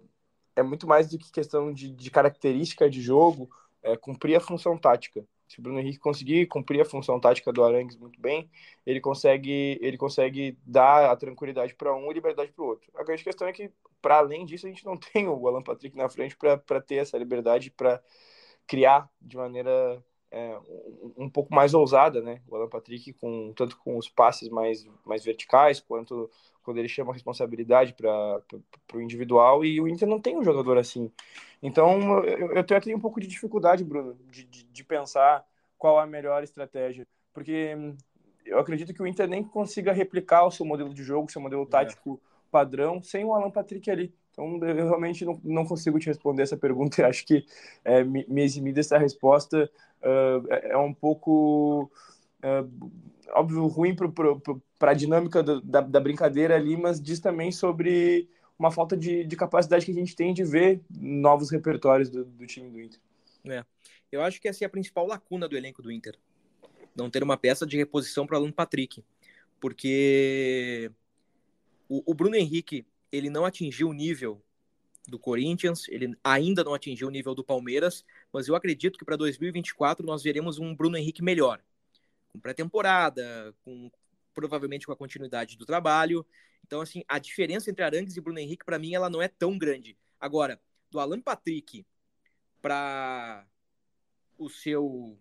é 0.56 0.62
muito 0.62 0.86
mais 0.86 1.08
do 1.08 1.18
que 1.18 1.30
questão 1.30 1.72
de, 1.72 1.90
de 1.90 2.10
característica 2.10 2.88
de 2.88 3.00
jogo, 3.00 3.50
é 3.82 3.96
cumprir 3.96 4.36
a 4.36 4.40
função 4.40 4.76
tática. 4.78 5.24
Se 5.46 5.60
o 5.60 5.62
Bruno 5.62 5.78
Henrique 5.78 5.98
conseguir 5.98 6.46
cumprir 6.46 6.80
a 6.80 6.84
função 6.84 7.20
tática 7.20 7.52
do 7.52 7.62
Arangues 7.62 7.96
muito 7.96 8.20
bem, 8.20 8.50
ele 8.84 9.00
consegue, 9.00 9.78
ele 9.80 9.96
consegue 9.96 10.58
dar 10.64 11.10
a 11.10 11.16
tranquilidade 11.16 11.74
para 11.74 11.94
um 11.94 12.10
e 12.10 12.14
liberdade 12.14 12.50
para 12.52 12.64
o 12.64 12.68
outro. 12.68 12.90
A 12.94 13.04
grande 13.04 13.22
questão 13.22 13.46
é 13.46 13.52
que, 13.52 13.70
para 14.00 14.18
além 14.18 14.46
disso, 14.46 14.66
a 14.66 14.70
gente 14.70 14.84
não 14.84 14.96
tem 14.98 15.28
o 15.28 15.46
Alan 15.46 15.62
Patrick 15.62 15.96
na 15.96 16.08
frente 16.08 16.36
para 16.36 16.80
ter 16.80 16.96
essa 16.96 17.18
liberdade, 17.18 17.70
para 17.70 18.02
criar 18.66 19.08
de 19.20 19.36
maneira 19.36 20.02
é, 20.34 20.58
um, 21.16 21.24
um, 21.24 21.30
pouco 21.30 21.54
mais 21.54 21.74
ousada, 21.74 22.20
né? 22.20 22.40
O 22.48 22.56
Alan 22.56 22.68
Patrick, 22.68 23.12
com, 23.12 23.52
tanto 23.54 23.78
com 23.78 23.96
os 23.96 24.08
passes 24.08 24.48
mais, 24.48 24.84
mais 25.06 25.24
verticais, 25.24 25.78
quanto 25.78 26.28
quando 26.64 26.78
ele 26.78 26.88
chama 26.88 27.12
a 27.12 27.14
responsabilidade 27.14 27.92
para 27.92 28.42
o 28.94 29.00
individual, 29.00 29.64
e 29.64 29.80
o 29.80 29.86
Inter 29.86 30.08
não 30.08 30.18
tem 30.18 30.36
um 30.36 30.42
jogador 30.42 30.76
assim. 30.76 31.12
Então, 31.62 32.24
eu, 32.24 32.52
eu 32.52 32.64
tenho 32.64 32.96
um 32.96 33.00
pouco 33.00 33.20
de 33.20 33.28
dificuldade, 33.28 33.84
Bruno, 33.84 34.16
de, 34.30 34.44
de, 34.44 34.64
de 34.64 34.84
pensar 34.84 35.46
qual 35.78 35.98
a 35.98 36.06
melhor 36.06 36.42
estratégia, 36.42 37.06
porque 37.32 37.76
eu 38.44 38.58
acredito 38.58 38.92
que 38.92 39.02
o 39.02 39.06
Inter 39.06 39.28
nem 39.28 39.44
consiga 39.44 39.92
replicar 39.92 40.44
o 40.46 40.50
seu 40.50 40.66
modelo 40.66 40.92
de 40.92 41.04
jogo, 41.04 41.30
seu 41.30 41.40
modelo 41.40 41.62
é. 41.62 41.66
tático 41.66 42.20
é. 42.20 42.28
padrão, 42.50 43.00
sem 43.02 43.24
o 43.24 43.34
Alan 43.34 43.50
Patrick 43.50 43.88
ali. 43.90 44.12
Então, 44.34 44.58
eu 44.68 44.88
realmente 44.88 45.24
não, 45.24 45.40
não 45.42 45.64
consigo 45.64 45.98
te 45.98 46.06
responder 46.06 46.42
essa 46.42 46.56
pergunta 46.56 47.00
e 47.02 47.04
acho 47.04 47.24
que 47.24 47.46
é, 47.84 48.04
me, 48.04 48.26
me 48.28 48.42
eximir 48.42 48.74
dessa 48.74 48.98
resposta 48.98 49.70
uh, 50.02 50.46
é 50.50 50.76
um 50.76 50.92
pouco 50.92 51.90
uh, 52.42 52.90
óbvio, 53.32 53.66
ruim 53.66 53.96
para 54.78 54.90
a 54.90 54.94
dinâmica 54.94 55.42
do, 55.42 55.60
da, 55.60 55.80
da 55.80 56.00
brincadeira 56.00 56.56
ali, 56.56 56.76
mas 56.76 57.00
diz 57.00 57.20
também 57.20 57.50
sobre 57.52 58.28
uma 58.58 58.70
falta 58.70 58.96
de, 58.96 59.24
de 59.24 59.36
capacidade 59.36 59.84
que 59.84 59.92
a 59.92 59.94
gente 59.94 60.14
tem 60.14 60.34
de 60.34 60.44
ver 60.44 60.80
novos 60.90 61.50
repertórios 61.50 62.10
do, 62.10 62.24
do 62.24 62.46
time 62.46 62.70
do 62.70 62.80
Inter. 62.80 63.00
É. 63.46 63.64
Eu 64.10 64.22
acho 64.22 64.40
que 64.40 64.48
essa 64.48 64.64
é 64.64 64.66
a 64.66 64.70
principal 64.70 65.06
lacuna 65.06 65.48
do 65.48 65.56
elenco 65.56 65.82
do 65.82 65.90
Inter. 65.90 66.16
Não 66.94 67.10
ter 67.10 67.22
uma 67.22 67.36
peça 67.36 67.66
de 67.66 67.76
reposição 67.76 68.26
para 68.26 68.36
o 68.36 68.38
Alan 68.38 68.52
Patrick. 68.52 69.04
Porque 69.60 70.90
o, 71.88 72.12
o 72.12 72.14
Bruno 72.14 72.36
Henrique, 72.36 72.86
ele 73.16 73.30
não 73.30 73.44
atingiu 73.44 73.88
o 73.88 73.92
nível 73.92 74.42
do 75.06 75.18
Corinthians, 75.18 75.86
ele 75.88 76.16
ainda 76.24 76.64
não 76.64 76.74
atingiu 76.74 77.08
o 77.08 77.10
nível 77.10 77.34
do 77.34 77.44
Palmeiras, 77.44 78.04
mas 78.32 78.48
eu 78.48 78.54
acredito 78.54 78.98
que 78.98 79.04
para 79.04 79.16
2024 79.16 80.04
nós 80.04 80.22
veremos 80.22 80.58
um 80.58 80.74
Bruno 80.74 80.96
Henrique 80.96 81.22
melhor. 81.22 81.62
Com 82.32 82.40
pré-temporada, 82.40 83.54
com 83.64 83.90
provavelmente 84.32 84.86
com 84.86 84.92
a 84.92 84.96
continuidade 84.96 85.56
do 85.56 85.64
trabalho. 85.64 86.26
Então, 86.66 86.80
assim, 86.80 87.04
a 87.06 87.18
diferença 87.18 87.70
entre 87.70 87.84
Arangues 87.84 88.16
e 88.16 88.20
Bruno 88.20 88.38
Henrique, 88.38 88.64
para 88.64 88.78
mim, 88.78 88.94
ela 88.94 89.08
não 89.08 89.22
é 89.22 89.28
tão 89.28 89.56
grande. 89.56 89.96
Agora, 90.18 90.60
do 90.90 90.98
Alan 90.98 91.20
Patrick 91.20 91.86
para 92.60 93.46
o 94.36 94.48
seu 94.48 95.16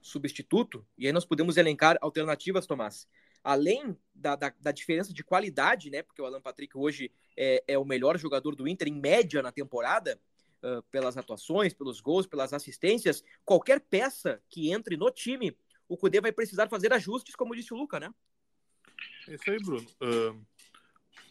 substituto, 0.00 0.84
e 0.98 1.06
aí 1.06 1.12
nós 1.12 1.24
podemos 1.24 1.56
elencar 1.56 1.96
alternativas, 2.00 2.66
Tomás. 2.66 3.06
Além 3.42 3.96
da, 4.14 4.36
da, 4.36 4.52
da, 4.60 4.72
diferença 4.72 5.12
de 5.12 5.24
qualidade, 5.24 5.90
né? 5.90 6.02
Porque 6.02 6.22
o 6.22 6.24
Alan 6.24 6.40
Patrick 6.40 6.76
hoje 6.76 7.10
é, 7.36 7.62
é 7.66 7.78
o 7.78 7.84
melhor 7.84 8.16
jogador 8.18 8.54
do 8.54 8.68
Inter 8.68 8.88
em 8.88 9.00
média 9.00 9.42
na 9.42 9.50
temporada, 9.50 10.18
uh, 10.62 10.82
pelas 10.84 11.16
atuações, 11.16 11.74
pelos 11.74 12.00
gols, 12.00 12.26
pelas 12.26 12.52
assistências. 12.52 13.24
Qualquer 13.44 13.80
peça 13.80 14.40
que 14.48 14.70
entre 14.70 14.96
no 14.96 15.10
time, 15.10 15.56
o 15.88 15.96
Cudê 15.96 16.20
vai 16.20 16.32
precisar 16.32 16.68
fazer 16.68 16.92
ajustes, 16.92 17.34
como 17.34 17.56
disse 17.56 17.74
o 17.74 17.76
Luca, 17.76 17.98
né? 17.98 18.12
É 19.28 19.34
isso 19.34 19.50
aí, 19.50 19.58
Bruno. 19.58 19.86
Uh, 20.00 20.46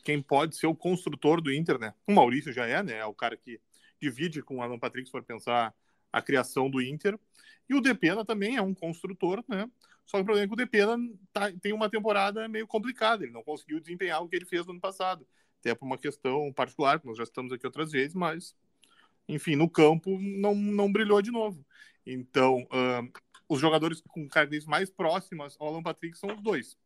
quem 0.03 0.21
pode 0.21 0.55
ser 0.55 0.67
o 0.67 0.75
construtor 0.75 1.41
do 1.41 1.53
Inter, 1.53 1.79
né? 1.79 1.93
O 2.07 2.11
Maurício 2.11 2.51
já 2.51 2.65
é, 2.65 2.83
né? 2.83 2.97
É 2.97 3.05
o 3.05 3.13
cara 3.13 3.37
que 3.37 3.59
divide 3.99 4.41
com 4.41 4.57
o 4.57 4.61
Alan 4.61 4.79
Patrick, 4.79 5.05
se 5.05 5.11
for 5.11 5.23
pensar 5.23 5.73
a 6.11 6.21
criação 6.21 6.69
do 6.69 6.81
Inter. 6.81 7.17
E 7.69 7.75
o 7.75 7.81
Depena 7.81 8.25
também 8.25 8.57
é 8.57 8.61
um 8.61 8.73
construtor, 8.73 9.43
né? 9.47 9.69
Só 10.05 10.17
que 10.17 10.23
o 10.23 10.25
problema 10.25 10.45
é 10.45 10.47
que 10.47 10.53
o 10.53 10.57
Depena 10.57 10.97
tá, 11.31 11.51
tem 11.61 11.73
uma 11.73 11.89
temporada 11.89 12.47
meio 12.47 12.67
complicada. 12.67 13.23
Ele 13.23 13.31
não 13.31 13.43
conseguiu 13.43 13.79
desempenhar 13.79 14.21
o 14.21 14.27
que 14.27 14.35
ele 14.35 14.45
fez 14.45 14.65
no 14.65 14.71
ano 14.71 14.81
passado. 14.81 15.25
Até 15.59 15.75
por 15.75 15.85
uma 15.85 15.97
questão 15.97 16.51
particular, 16.51 16.99
que 16.99 17.07
nós 17.07 17.17
já 17.17 17.23
estamos 17.23 17.53
aqui 17.53 17.65
outras 17.65 17.91
vezes, 17.91 18.15
mas, 18.15 18.55
enfim, 19.27 19.55
no 19.55 19.69
campo 19.69 20.17
não, 20.19 20.55
não 20.55 20.91
brilhou 20.91 21.21
de 21.21 21.31
novo. 21.31 21.65
Então, 22.05 22.63
uh, 22.63 23.11
os 23.47 23.59
jogadores 23.59 24.01
com 24.07 24.27
características 24.27 24.71
mais 24.71 24.89
próximas 24.89 25.55
ao 25.59 25.67
Alan 25.67 25.83
Patrick 25.83 26.17
são 26.17 26.33
os 26.33 26.41
dois 26.41 26.77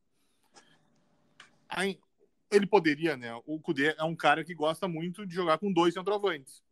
ele 2.51 2.65
poderia, 2.65 3.17
né? 3.17 3.33
O 3.45 3.59
Kudê 3.59 3.95
é 3.97 4.03
um 4.03 4.15
cara 4.15 4.43
que 4.43 4.53
gosta 4.53 4.87
muito 4.87 5.25
de 5.25 5.33
jogar 5.33 5.57
com 5.57 5.71
dois 5.71 5.93
centroavantes. 5.93 6.63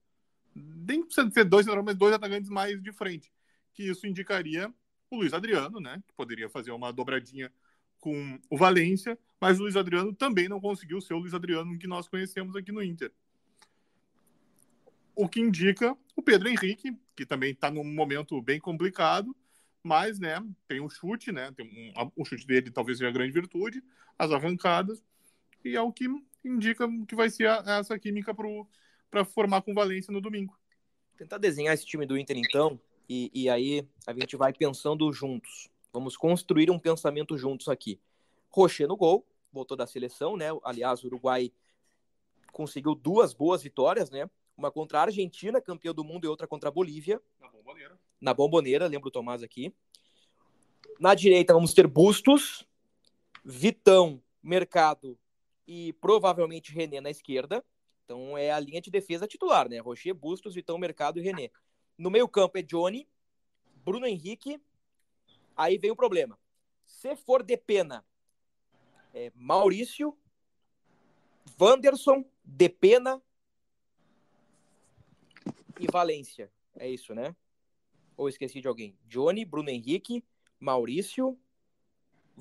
Nem 0.55 1.03
precisa 1.03 1.29
ser 1.31 1.45
dois 1.45 1.65
centroavantes, 1.65 1.99
dois 1.99 2.13
atacantes 2.13 2.49
mais 2.49 2.81
de 2.81 2.91
frente. 2.91 3.31
Que 3.73 3.83
isso 3.89 4.05
indicaria 4.05 4.73
o 5.15 5.19
Luiz 5.19 5.33
Adriano, 5.33 5.79
né? 5.79 6.01
Que 6.07 6.13
poderia 6.13 6.49
fazer 6.49 6.71
uma 6.71 6.91
dobradinha 6.91 7.51
com 7.99 8.39
o 8.49 8.57
Valência, 8.57 9.17
mas 9.39 9.59
o 9.59 9.63
Luiz 9.63 9.75
Adriano 9.77 10.13
também 10.13 10.49
não 10.49 10.59
conseguiu 10.59 10.99
ser 10.99 11.13
o 11.13 11.19
Luiz 11.19 11.33
Adriano 11.33 11.77
que 11.77 11.87
nós 11.87 12.07
conhecemos 12.07 12.55
aqui 12.55 12.71
no 12.71 12.83
Inter. 12.83 13.11
O 15.15 15.29
que 15.29 15.39
indica 15.39 15.95
o 16.15 16.21
Pedro 16.21 16.49
Henrique, 16.49 16.97
que 17.15 17.25
também 17.25 17.51
está 17.51 17.71
num 17.71 17.83
momento 17.83 18.41
bem 18.41 18.59
complicado, 18.59 19.35
mas 19.81 20.19
né, 20.19 20.37
tem 20.67 20.81
um 20.81 20.89
chute, 20.89 21.31
né? 21.31 21.51
Tem 21.51 21.65
um, 21.65 22.11
o 22.15 22.25
chute 22.25 22.45
dele 22.47 22.71
talvez 22.71 22.97
seja 22.97 23.09
a 23.09 23.13
grande 23.13 23.31
virtude, 23.31 23.83
as 24.17 24.31
arrancadas, 24.31 25.03
e 25.63 25.75
é 25.75 25.81
o 25.81 25.91
que 25.91 26.07
indica 26.43 26.87
que 27.07 27.15
vai 27.15 27.29
ser 27.29 27.47
a, 27.47 27.63
essa 27.79 27.97
química 27.97 28.35
para 29.09 29.25
formar 29.25 29.61
com 29.61 29.73
Valência 29.73 30.11
no 30.11 30.21
domingo. 30.21 30.57
Tentar 31.17 31.37
desenhar 31.37 31.73
esse 31.73 31.85
time 31.85 32.05
do 32.05 32.17
Inter, 32.17 32.37
então, 32.37 32.79
e, 33.07 33.31
e 33.33 33.49
aí 33.49 33.87
a 34.05 34.13
gente 34.13 34.35
vai 34.35 34.53
pensando 34.53 35.11
juntos. 35.11 35.69
Vamos 35.91 36.17
construir 36.17 36.71
um 36.71 36.79
pensamento 36.79 37.37
juntos 37.37 37.67
aqui. 37.67 37.99
Rocher 38.49 38.87
no 38.87 38.97
gol, 38.97 39.25
voltou 39.51 39.77
da 39.77 39.85
seleção, 39.85 40.35
né? 40.35 40.47
Aliás, 40.63 41.03
o 41.03 41.07
Uruguai 41.07 41.51
conseguiu 42.51 42.95
duas 42.95 43.33
boas 43.33 43.61
vitórias, 43.63 44.09
né? 44.09 44.29
Uma 44.57 44.71
contra 44.71 44.99
a 44.99 45.01
Argentina, 45.03 45.61
campeã 45.61 45.93
do 45.93 46.03
mundo, 46.03 46.25
e 46.25 46.27
outra 46.27 46.47
contra 46.47 46.69
a 46.69 46.71
Bolívia. 46.71 47.21
Na 47.39 47.49
bomboneira. 47.49 47.99
Na 48.21 48.33
bomboneira, 48.33 48.87
lembro 48.87 49.09
o 49.09 49.11
Tomás 49.11 49.43
aqui. 49.43 49.73
Na 50.99 51.15
direita 51.15 51.53
vamos 51.53 51.73
ter 51.73 51.87
Bustos, 51.87 52.65
Vitão, 53.43 54.21
Mercado 54.41 55.17
e 55.67 55.93
provavelmente 55.93 56.73
René 56.73 57.01
na 57.01 57.09
esquerda. 57.09 57.63
Então 58.05 58.37
é 58.37 58.51
a 58.51 58.59
linha 58.59 58.81
de 58.81 58.91
defesa 58.91 59.27
titular, 59.27 59.67
né? 59.69 59.79
Rocher, 59.79 60.13
Bustos, 60.13 60.53
Vitão, 60.53 60.77
Mercado 60.77 61.19
e 61.19 61.23
René. 61.23 61.49
No 61.97 62.09
meio-campo 62.09 62.57
é 62.57 62.61
Johnny, 62.61 63.07
Bruno 63.83 64.05
Henrique. 64.05 64.61
Aí 65.55 65.77
vem 65.77 65.91
o 65.91 65.95
problema. 65.95 66.39
Se 66.85 67.15
for 67.15 67.43
de 67.43 67.57
pena, 67.57 68.05
é 69.13 69.31
Maurício, 69.35 70.17
Wanderson, 71.59 72.25
de 72.43 72.69
pena 72.69 73.21
e 75.79 75.87
Valência. 75.91 76.51
É 76.75 76.89
isso, 76.89 77.13
né? 77.13 77.35
Ou 78.17 78.27
esqueci 78.27 78.61
de 78.61 78.67
alguém? 78.67 78.97
Johnny, 79.05 79.45
Bruno 79.45 79.69
Henrique, 79.69 80.23
Maurício, 80.59 81.37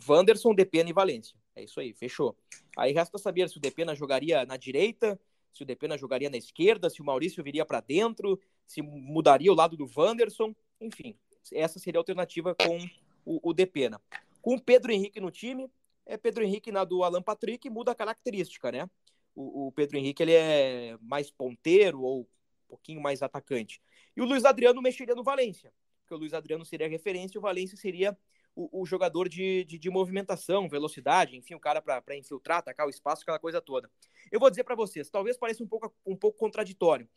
Wanderson, 0.08 0.54
Depena 0.54 0.90
e 0.90 0.92
Valência. 0.92 1.36
É 1.54 1.62
isso 1.62 1.80
aí, 1.80 1.92
fechou. 1.92 2.36
Aí 2.76 2.92
resta 2.92 3.18
saber 3.18 3.48
se 3.48 3.58
o 3.58 3.60
Depena 3.60 3.94
jogaria 3.94 4.44
na 4.46 4.56
direita, 4.56 5.20
se 5.52 5.62
o 5.62 5.66
Depena 5.66 5.98
jogaria 5.98 6.30
na 6.30 6.36
esquerda, 6.36 6.88
se 6.88 7.02
o 7.02 7.04
Maurício 7.04 7.42
viria 7.44 7.64
para 7.64 7.80
dentro, 7.80 8.40
se 8.72 8.80
mudaria 8.80 9.52
o 9.52 9.54
lado 9.54 9.76
do 9.76 9.88
Wanderson. 9.94 10.54
Enfim, 10.80 11.14
essa 11.52 11.78
seria 11.78 11.98
a 11.98 12.00
alternativa 12.00 12.54
com 12.54 12.78
o, 13.24 13.50
o 13.50 13.52
Depena. 13.52 14.00
Com 14.40 14.54
o 14.54 14.60
Pedro 14.60 14.90
Henrique 14.90 15.20
no 15.20 15.30
time, 15.30 15.70
é 16.06 16.16
Pedro 16.16 16.42
Henrique 16.42 16.72
na 16.72 16.82
do 16.82 17.04
Alan 17.04 17.22
Patrick, 17.22 17.68
muda 17.68 17.92
a 17.92 17.94
característica, 17.94 18.72
né? 18.72 18.88
O, 19.34 19.66
o 19.68 19.72
Pedro 19.72 19.98
Henrique 19.98 20.22
ele 20.22 20.32
é 20.32 20.96
mais 21.02 21.30
ponteiro 21.30 22.00
ou 22.00 22.22
um 22.22 22.26
pouquinho 22.68 23.00
mais 23.00 23.22
atacante. 23.22 23.80
E 24.16 24.22
o 24.22 24.24
Luiz 24.24 24.44
Adriano 24.44 24.80
mexeria 24.80 25.14
no 25.14 25.22
Valência, 25.22 25.72
porque 26.00 26.14
o 26.14 26.18
Luiz 26.18 26.32
Adriano 26.32 26.64
seria 26.64 26.86
a 26.86 26.90
referência 26.90 27.36
e 27.36 27.38
o 27.38 27.42
Valência 27.42 27.76
seria 27.76 28.16
o, 28.54 28.82
o 28.82 28.86
jogador 28.86 29.28
de, 29.28 29.64
de, 29.64 29.78
de, 29.78 29.90
movimentação, 29.90 30.68
velocidade, 30.68 31.36
enfim, 31.36 31.54
o 31.54 31.60
cara 31.60 31.80
para 31.80 32.16
infiltrar, 32.16 32.58
atacar 32.58 32.86
o 32.86 32.90
espaço, 32.90 33.22
aquela 33.22 33.38
coisa 33.38 33.60
toda. 33.60 33.90
Eu 34.30 34.38
vou 34.38 34.50
dizer 34.50 34.64
para 34.64 34.74
vocês, 34.74 35.10
talvez 35.10 35.36
pareça 35.36 35.62
um 35.62 35.66
pouco, 35.66 35.94
um 36.04 36.16
pouco 36.16 36.38
contraditório. 36.38 37.08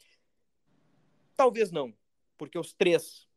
Talvez 1.36 1.72
não, 1.72 1.94
porque 2.38 2.58
os 2.58 2.74
três 2.74 3.28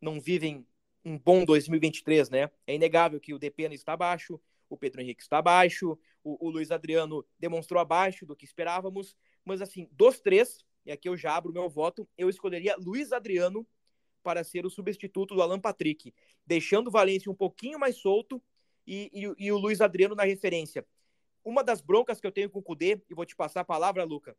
não 0.00 0.20
vivem 0.20 0.66
um 1.04 1.18
bom 1.18 1.44
2023, 1.44 2.30
né? 2.30 2.50
É 2.66 2.74
inegável 2.74 3.20
que 3.20 3.34
o 3.34 3.38
Depena 3.38 3.74
está 3.74 3.94
abaixo, 3.94 4.40
o 4.68 4.76
Pedro 4.76 5.00
Henrique 5.00 5.22
está 5.22 5.38
abaixo, 5.38 5.98
o, 6.22 6.46
o 6.46 6.50
Luiz 6.50 6.70
Adriano 6.70 7.24
demonstrou 7.38 7.80
abaixo 7.80 8.24
do 8.24 8.36
que 8.36 8.44
esperávamos, 8.44 9.16
mas 9.44 9.60
assim, 9.60 9.88
dos 9.90 10.20
três, 10.20 10.64
e 10.84 10.92
aqui 10.92 11.08
eu 11.08 11.16
já 11.16 11.36
abro 11.36 11.52
meu 11.52 11.68
voto, 11.68 12.08
eu 12.16 12.28
escolheria 12.28 12.76
Luiz 12.78 13.12
Adriano 13.12 13.66
para 14.22 14.44
ser 14.44 14.66
o 14.66 14.70
substituto 14.70 15.34
do 15.34 15.42
Alan 15.42 15.58
Patrick, 15.58 16.14
deixando 16.46 16.88
o 16.88 16.90
Valência 16.90 17.30
um 17.30 17.34
pouquinho 17.34 17.78
mais 17.78 17.96
solto 17.96 18.42
e, 18.86 19.10
e, 19.12 19.46
e, 19.46 19.52
o 19.52 19.58
Luiz 19.58 19.80
Adriano 19.80 20.14
na 20.14 20.24
referência. 20.24 20.86
Uma 21.44 21.64
das 21.64 21.80
broncas 21.80 22.20
que 22.20 22.26
eu 22.26 22.32
tenho 22.32 22.50
com 22.50 22.58
o 22.58 22.62
Cudê, 22.62 23.00
e 23.08 23.14
vou 23.14 23.24
te 23.24 23.34
passar 23.34 23.60
a 23.60 23.64
palavra, 23.64 24.04
Luca, 24.04 24.36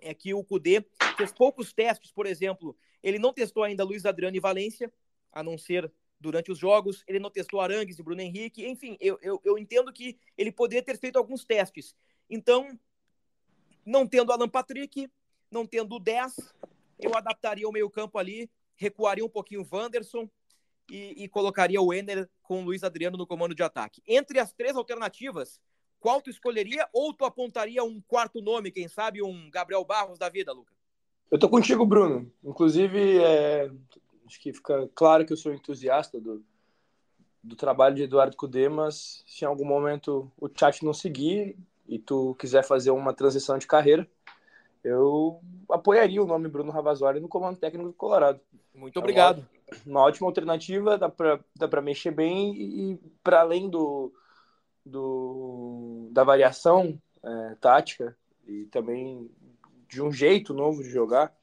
é 0.00 0.14
que 0.14 0.34
o 0.34 0.44
Cudê 0.44 0.84
fez 1.16 1.32
poucos 1.32 1.72
testes, 1.72 2.10
por 2.10 2.26
exemplo, 2.26 2.76
ele 3.02 3.18
não 3.18 3.32
testou 3.32 3.62
ainda 3.62 3.84
Luiz 3.84 4.04
Adriano 4.04 4.36
e 4.36 4.40
Valência, 4.40 4.92
a 5.32 5.42
não 5.42 5.58
ser 5.58 5.90
durante 6.20 6.50
os 6.50 6.58
jogos, 6.58 7.04
ele 7.06 7.18
não 7.18 7.30
testou 7.30 7.60
Arangues 7.60 7.98
e 7.98 8.02
Bruno 8.02 8.20
Henrique, 8.20 8.66
enfim, 8.66 8.96
eu, 9.00 9.18
eu, 9.20 9.40
eu 9.44 9.58
entendo 9.58 9.92
que 9.92 10.18
ele 10.38 10.50
poderia 10.50 10.82
ter 10.82 10.98
feito 10.98 11.18
alguns 11.18 11.44
testes. 11.44 11.94
Então, 12.30 12.78
não 13.84 14.06
tendo 14.06 14.32
Alan 14.32 14.48
Patrick, 14.48 15.10
não 15.50 15.66
tendo 15.66 15.96
o 15.96 16.00
10, 16.00 16.36
eu 16.98 17.14
adaptaria 17.16 17.68
o 17.68 17.72
meio 17.72 17.90
campo 17.90 18.18
ali 18.18 18.50
recuaria 18.76 19.24
um 19.24 19.28
pouquinho 19.28 19.62
o 19.62 19.76
Wanderson 19.76 20.28
e, 20.90 21.24
e 21.24 21.28
colocaria 21.28 21.80
o 21.80 21.92
Enner 21.92 22.28
com 22.42 22.60
o 22.60 22.64
Luiz 22.64 22.82
Adriano 22.82 23.16
no 23.16 23.26
comando 23.26 23.54
de 23.54 23.62
ataque. 23.62 24.02
Entre 24.06 24.38
as 24.38 24.52
três 24.52 24.76
alternativas, 24.76 25.60
qual 26.04 26.20
tu 26.20 26.28
escolheria 26.28 26.86
ou 26.92 27.14
tu 27.14 27.24
apontaria 27.24 27.82
um 27.82 27.98
quarto 28.06 28.42
nome, 28.42 28.70
quem 28.70 28.86
sabe 28.86 29.22
um 29.22 29.48
Gabriel 29.50 29.82
Barros 29.86 30.18
da 30.18 30.28
vida, 30.28 30.52
Luca? 30.52 30.70
Eu 31.30 31.38
tô 31.38 31.48
contigo, 31.48 31.86
Bruno. 31.86 32.30
Inclusive, 32.44 33.22
é, 33.22 33.70
acho 34.26 34.38
que 34.38 34.52
fica 34.52 34.86
claro 34.94 35.24
que 35.24 35.32
eu 35.32 35.36
sou 35.38 35.54
entusiasta 35.54 36.20
do, 36.20 36.44
do 37.42 37.56
trabalho 37.56 37.94
de 37.94 38.02
Eduardo 38.02 38.36
Cudê, 38.36 38.68
mas 38.68 39.24
se 39.26 39.46
em 39.46 39.48
algum 39.48 39.64
momento 39.64 40.30
o 40.38 40.46
chat 40.46 40.84
não 40.84 40.92
seguir 40.92 41.56
e 41.88 41.98
tu 41.98 42.34
quiser 42.38 42.62
fazer 42.62 42.90
uma 42.90 43.14
transição 43.14 43.56
de 43.56 43.66
carreira, 43.66 44.06
eu 44.84 45.40
apoiaria 45.70 46.22
o 46.22 46.26
nome 46.26 46.48
Bruno 46.48 46.70
Ravazoli 46.70 47.18
no 47.18 47.28
comando 47.28 47.56
técnico 47.56 47.88
do 47.88 47.94
Colorado. 47.94 48.38
Muito 48.74 48.98
obrigado. 48.98 49.48
uma 49.86 50.02
ótima 50.02 50.28
alternativa, 50.28 50.98
dá 50.98 51.08
para 51.08 51.80
mexer 51.80 52.10
bem 52.10 52.54
e, 52.54 52.98
para 53.22 53.40
além 53.40 53.70
do, 53.70 54.12
do, 54.84 56.08
da 56.12 56.24
variação 56.24 57.00
é, 57.22 57.54
tática 57.60 58.16
e 58.46 58.66
também 58.66 59.30
de 59.88 60.02
um 60.02 60.12
jeito 60.12 60.52
novo 60.52 60.82
de 60.82 60.90
jogar, 60.90 61.34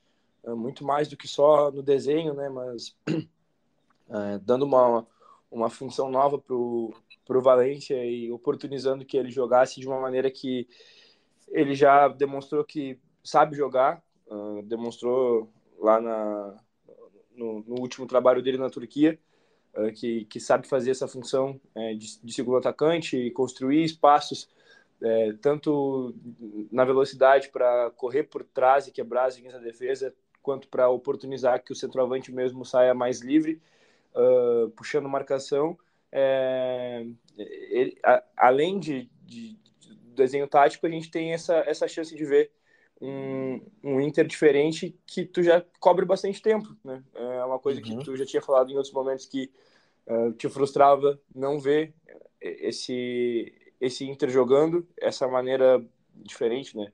é, 0.44 0.52
muito 0.52 0.84
mais 0.84 1.08
do 1.08 1.18
que 1.18 1.28
só 1.28 1.72
no 1.72 1.82
desenho, 1.82 2.34
né? 2.34 2.50
Mas 2.50 2.96
é, 4.10 4.40
dando 4.40 4.66
uma, 4.66 5.08
uma 5.50 5.70
função 5.70 6.10
nova 6.10 6.38
para 6.38 6.56
o 6.56 6.94
Valência 7.42 8.04
e 8.06 8.32
oportunizando 8.32 9.06
que 9.06 9.18
ele 9.18 9.32
jogasse 9.32 9.80
de 9.80 9.88
uma 9.88 10.00
maneira 10.00 10.30
que 10.30 10.68
ele 11.50 11.76
já 11.76 12.08
demonstrou 12.08 12.64
que 12.64 13.00
sabe 13.24 13.56
jogar, 13.56 14.02
uh, 14.28 14.62
demonstrou 14.64 15.52
lá 15.78 16.00
na, 16.00 16.58
no, 17.36 17.62
no, 17.62 17.80
último 17.80 18.08
trabalho 18.08 18.42
dele 18.42 18.58
na 18.58 18.70
Turquia, 18.70 19.20
que, 19.96 20.25
que 20.25 20.40
sabe 20.40 20.68
fazer 20.68 20.92
essa 20.92 21.08
função 21.08 21.60
uh, 21.75 21.96
de, 21.96 22.20
de, 22.22 22.34
segundo 22.34 22.58
atacante 22.58 23.18
e 23.18 23.32
construir 23.32 23.84
espaços, 23.84 24.50
uh, 25.01 25.38
tanto 25.42 26.13
na 26.72 26.84
velocidade 26.84 27.50
para 27.50 27.90
correr 27.92 28.24
por 28.24 28.44
trás 28.44 28.88
e 28.88 28.92
quebrar 28.92 29.25
as 29.25 29.38
linhas 29.38 29.54
da 29.54 29.60
defesa, 29.60 30.13
quanto 30.42 30.68
para 30.68 30.90
oportunizar 30.90 31.63
que 31.63 31.72
o 31.72 31.75
centroavante 31.75 32.32
mesmo 32.32 32.66
saia 32.66 32.94
mais 32.94 33.22
livre, 33.22 33.62
puxando 34.75 35.08
marcação. 35.08 35.78
É, 36.12 37.06
ele, 37.38 37.96
a, 38.04 38.24
além 38.36 38.80
de, 38.80 39.08
de, 39.24 39.54
de, 39.80 39.96
desenho 40.16 40.48
tático, 40.48 40.88
a 40.88 40.90
gente 40.90 41.12
tem 41.12 41.32
essa, 41.32 41.58
essa 41.68 41.88
chance 41.88 42.16
de 42.16 42.25
ver 42.25 42.51
um, 43.01 43.62
um 43.84 44.00
Inter 44.00 44.25
diferente 44.27 44.96
que 45.08 45.25
tu 45.25 45.41
já 45.41 45.63
cobre 45.79 46.05
bastante 46.05 46.41
tempo, 46.41 46.75
né? 46.84 47.03
É 47.15 47.43
uma 47.43 47.58
coisa 47.58 47.81
uhum. 47.81 47.98
que 47.98 48.05
tu 48.05 48.15
já 48.15 48.25
tinha 48.25 48.41
falado 48.41 48.72
em 48.72 48.75
outros 48.75 48.93
momentos 48.93 49.25
que 49.25 49.51
uh, 50.08 50.31
te 50.34 50.48
frustrava 50.48 51.20
não 51.34 51.60
ver 51.60 51.93
esse 52.39 53.53
esse 53.79 54.05
Inter 54.08 54.29
jogando 54.29 54.88
essa 54.96 55.27
maneira 55.27 55.84
diferente, 56.15 56.77
né? 56.77 56.93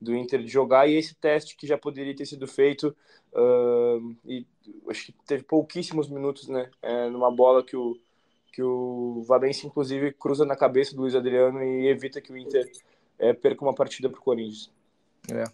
Do 0.00 0.14
Inter 0.16 0.42
de 0.42 0.48
jogar 0.48 0.88
e 0.88 0.96
esse 0.96 1.14
teste 1.14 1.56
que 1.56 1.66
já 1.66 1.78
poderia 1.78 2.14
ter 2.14 2.26
sido 2.26 2.48
feito 2.48 2.94
uh, 3.32 4.16
e 4.26 4.44
acho 4.88 5.06
que 5.06 5.14
teve 5.24 5.44
pouquíssimos 5.44 6.08
minutos, 6.08 6.48
né? 6.48 6.68
É, 6.82 7.08
numa 7.08 7.30
bola 7.30 7.62
que 7.62 7.76
o 7.76 7.96
que 8.52 8.62
o 8.62 9.24
Valência 9.26 9.66
inclusive 9.66 10.12
cruza 10.12 10.44
na 10.44 10.54
cabeça 10.54 10.94
do 10.94 11.02
Luiz 11.02 11.16
Adriano 11.16 11.60
e 11.60 11.88
evita 11.88 12.20
que 12.20 12.32
o 12.32 12.38
Inter 12.38 12.70
é, 13.18 13.32
perca 13.32 13.64
uma 13.64 13.74
partida 13.74 14.08
para 14.08 14.18
o 14.18 14.22
Corinthians. 14.22 14.70
É. 15.30 15.44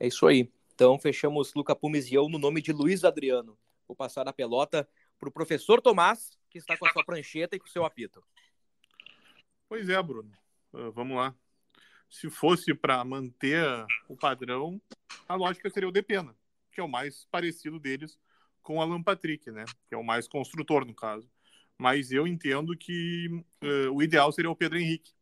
É 0.00 0.06
isso 0.06 0.26
aí. 0.26 0.50
Então 0.74 0.98
fechamos 0.98 1.54
Luca 1.54 1.76
Pumes 1.76 2.10
e 2.10 2.14
eu 2.14 2.28
no 2.28 2.38
nome 2.38 2.60
de 2.60 2.72
Luiz 2.72 3.04
Adriano. 3.04 3.58
Vou 3.86 3.96
passar 3.96 4.26
a 4.26 4.32
pelota 4.32 4.88
para 5.18 5.28
o 5.28 5.32
professor 5.32 5.80
Tomás, 5.80 6.38
que 6.50 6.58
está 6.58 6.76
com 6.76 6.86
a 6.86 6.92
sua 6.92 7.04
prancheta 7.04 7.54
e 7.54 7.58
com 7.58 7.66
o 7.66 7.70
seu 7.70 7.84
apito. 7.84 8.24
Pois 9.68 9.88
é, 9.88 10.02
Bruno. 10.02 10.32
Uh, 10.72 10.90
vamos 10.92 11.16
lá. 11.16 11.34
Se 12.10 12.28
fosse 12.28 12.74
para 12.74 13.02
manter 13.04 13.64
o 14.08 14.16
padrão, 14.16 14.80
a 15.28 15.34
lógica 15.34 15.70
seria 15.70 15.88
o 15.88 15.92
Depena, 15.92 16.36
que 16.72 16.80
é 16.80 16.84
o 16.84 16.88
mais 16.88 17.26
parecido 17.30 17.78
deles 17.78 18.18
com 18.62 18.76
o 18.76 18.80
Alan 18.80 19.02
Patrick, 19.02 19.50
né? 19.50 19.64
Que 19.88 19.94
é 19.94 19.96
o 19.96 20.04
mais 20.04 20.28
construtor, 20.28 20.84
no 20.84 20.94
caso. 20.94 21.30
Mas 21.78 22.12
eu 22.12 22.26
entendo 22.26 22.76
que 22.76 23.28
uh, 23.62 23.92
o 23.92 24.02
ideal 24.02 24.30
seria 24.32 24.50
o 24.50 24.56
Pedro 24.56 24.78
Henrique, 24.78 25.12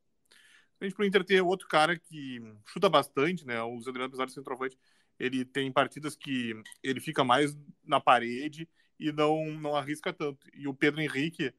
a 0.81 0.85
gente 0.85 1.07
Inter 1.07 1.25
ter 1.25 1.41
outro 1.43 1.69
cara 1.69 1.99
que 1.99 2.41
chuta 2.67 2.89
bastante, 2.89 3.47
né? 3.47 3.63
O 3.63 3.81
Zé 3.81 3.91
Adriano, 3.91 4.09
apesar 4.09 4.25
de 4.25 4.33
centroavante, 4.33 4.79
ele 5.19 5.45
tem 5.45 5.71
partidas 5.71 6.17
que 6.17 6.55
ele 6.83 7.01
fica 7.01 7.23
mais 7.23 7.57
na 7.85 8.01
parede 8.01 8.69
e 8.99 9.13
não, 9.13 9.51
não 9.53 9.77
arrisca 9.77 10.13
tanto. 10.13 10.47
E 10.55 10.67
o 10.67 10.75
Pedro 10.75 11.01
Henrique, 11.01 11.53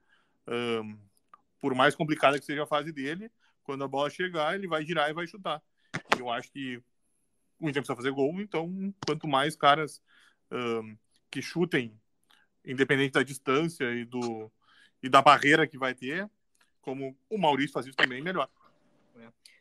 um, 0.48 0.98
por 1.60 1.75
mais 1.75 1.96
complicada 1.96 2.40
que 2.40 2.46
seja 2.46 2.63
a 2.63 2.68
fase 2.68 2.92
dele, 2.92 3.32
quando 3.63 3.84
a 3.84 3.88
bola 3.88 4.10
chegar, 4.10 4.56
ele 4.56 4.68
vai 4.68 4.84
girar 4.84 5.10
e 5.10 5.13
vai 5.13 5.28
chutar. 5.28 5.62
Eu 6.17 6.30
acho 6.30 6.52
que 6.52 6.82
o 7.60 7.69
Inter 7.69 7.82
precisa 7.82 7.95
fazer 7.95 8.12
gol, 8.12 8.41
então 8.41 8.93
quanto 9.06 9.28
mais 9.28 9.56
caras 9.56 10.02
um, 10.52 10.98
que 11.30 11.41
chutem, 11.41 11.95
independente 12.65 13.13
da 13.13 13.24
distância 13.24 13.93
e, 13.93 14.04
do, 14.04 14.52
e 15.02 15.08
da 15.08 15.22
barreira 15.22 15.67
que 15.67 15.78
vai 15.78 15.93
ter, 15.93 16.28
como 16.82 17.15
o 17.30 17.38
Maurício 17.38 17.74
faz 17.74 17.86
isso 17.86 17.95
também, 17.95 18.22
melhor. 18.22 18.50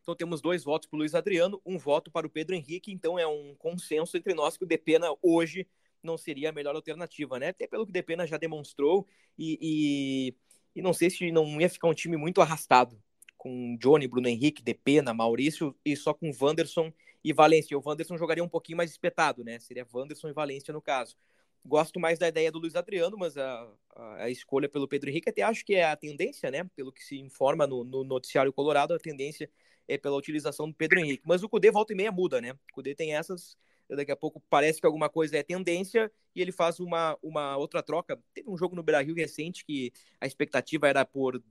Então 0.03 0.15
temos 0.15 0.41
dois 0.41 0.65
votos 0.65 0.89
para 0.89 0.97
o 0.97 0.99
Luiz 0.99 1.15
Adriano, 1.15 1.61
um 1.65 1.79
voto 1.79 2.11
para 2.11 2.27
o 2.27 2.31
Pedro 2.31 2.55
Henrique. 2.55 2.93
Então 2.93 3.19
é 3.19 3.27
um 3.27 3.55
consenso 3.57 4.17
entre 4.17 4.35
nós 4.35 4.57
que 4.57 4.65
o 4.65 4.67
Depena 4.67 5.09
hoje 5.23 5.67
não 6.03 6.17
seria 6.17 6.51
a 6.51 6.53
melhor 6.53 6.75
alternativa, 6.75 7.39
né? 7.39 7.49
Até 7.49 7.67
pelo 7.67 7.85
que 7.85 7.91
o 7.91 7.93
Depena 7.93 8.27
já 8.27 8.37
demonstrou 8.37 9.07
e, 9.39 9.59
e, 9.61 10.35
e 10.75 10.83
não 10.83 10.93
sei 10.93 11.11
se 11.11 11.31
não 11.31 11.61
ia 11.61 11.69
ficar 11.69 11.89
um 11.89 11.95
time 11.95 12.17
muito 12.17 12.41
arrastado 12.41 13.01
com 13.37 13.77
Johnny, 13.79 14.07
Bruno 14.07 14.29
Henrique, 14.29 14.63
Depena, 14.63 15.15
Maurício 15.15 15.75
e 15.85 15.97
só 15.97 16.13
com 16.13 16.31
Wanderson 16.41 16.93
e 17.25 17.33
Valência. 17.33 17.79
O 17.79 17.83
Wanderson 17.85 18.17
jogaria 18.17 18.45
um 18.45 18.49
pouquinho 18.49 18.77
mais 18.77 18.91
espetado, 18.91 19.45
né? 19.45 19.59
Seria 19.59 19.87
Wanderson 19.93 20.29
e 20.29 20.33
Valência 20.33 20.73
no 20.73 20.83
caso. 20.83 21.17
Gosto 21.65 22.01
mais 22.01 22.19
da 22.19 22.29
ideia 22.29 22.51
do 22.51 22.59
Luiz 22.59 22.75
Adriano, 22.75 23.17
mas 23.19 23.37
a, 23.37 23.69
a, 23.95 24.15
a, 24.25 24.31
escolha 24.31 24.69
pelo 24.69 24.89
Pedro 24.89 25.11
Henrique 25.11 25.29
até 25.29 25.43
acho 25.43 25.65
que 25.65 25.75
é 25.75 25.85
a 25.85 25.97
tendência, 25.97 26.51
né? 26.51 26.65
Pelo 26.75 26.91
que 26.91 27.05
se 27.05 27.19
informa 27.19 27.67
no, 27.67 27.85
no 27.85 28.03
noticiário 28.03 28.53
colorado, 28.53 28.95
a 28.95 28.99
tendência 28.99 29.51
é, 29.87 29.99
pela 29.99 30.17
utilização 30.17 30.69
do 30.69 30.75
Pedro 30.75 31.01
Henrique. 31.01 31.23
Mas 31.27 31.43
o 31.43 31.49
Cudê 31.49 31.71
volta 31.71 31.93
e 31.93 31.97
meia 31.97 32.13
muda, 32.13 32.41
né? 32.41 32.53
O 32.53 32.75
Cudê 32.75 32.95
tem 32.95 33.15
essas. 33.15 33.57
Daqui 33.89 34.13
a 34.13 34.17
pouco 34.17 34.41
parece 34.49 34.81
que 34.81 34.87
alguma 34.87 35.09
coisa 35.09 35.37
é 35.37 35.43
tendência 35.43 36.13
e 36.33 36.41
ele 36.41 36.53
faz 36.53 36.79
uma, 36.79 37.19
uma 37.21 37.57
outra 37.57 37.83
troca. 37.83 38.17
Teve 38.33 38.49
um 38.49 38.57
jogo 38.57 38.77
no 38.77 38.85
Brasil 38.85 39.13
recente 39.15 39.65
que 39.65 39.93
a 40.21 40.29
expectativa 40.29 40.89
era 40.89 41.05
por, 41.05 41.43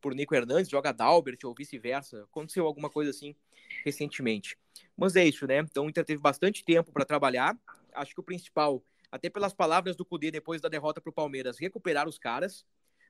por 0.00 0.12
Nico 0.12 0.34
Hernandes, 0.34 0.68
joga 0.68 0.90
Dalbert 0.90 1.38
ou 1.44 1.54
vice-versa. 1.54 2.24
Aconteceu 2.24 2.66
alguma 2.66 2.90
coisa 2.90 3.10
assim 3.10 3.36
recentemente. 3.84 4.58
Mas 4.96 5.14
é 5.14 5.24
isso, 5.24 5.46
né? 5.46 5.58
Então 5.58 5.86
o 5.86 5.88
Inter 5.88 6.04
teve 6.04 6.20
bastante 6.20 6.64
tempo 6.64 6.92
para 6.92 7.04
trabalhar. 7.04 7.56
Acho 7.94 8.12
que 8.12 8.20
o 8.20 8.24
principal, 8.24 8.82
até 9.14 9.30
pelas 9.30 9.54
palavras 9.54 9.94
do 9.94 10.04
Cudê 10.04 10.28
depois 10.28 10.60
da 10.60 10.68
derrota 10.68 11.00
para 11.00 11.08
o 11.08 11.12
Palmeiras, 11.12 11.56
recuperar 11.56 12.08
os 12.08 12.18
caras. 12.18 12.66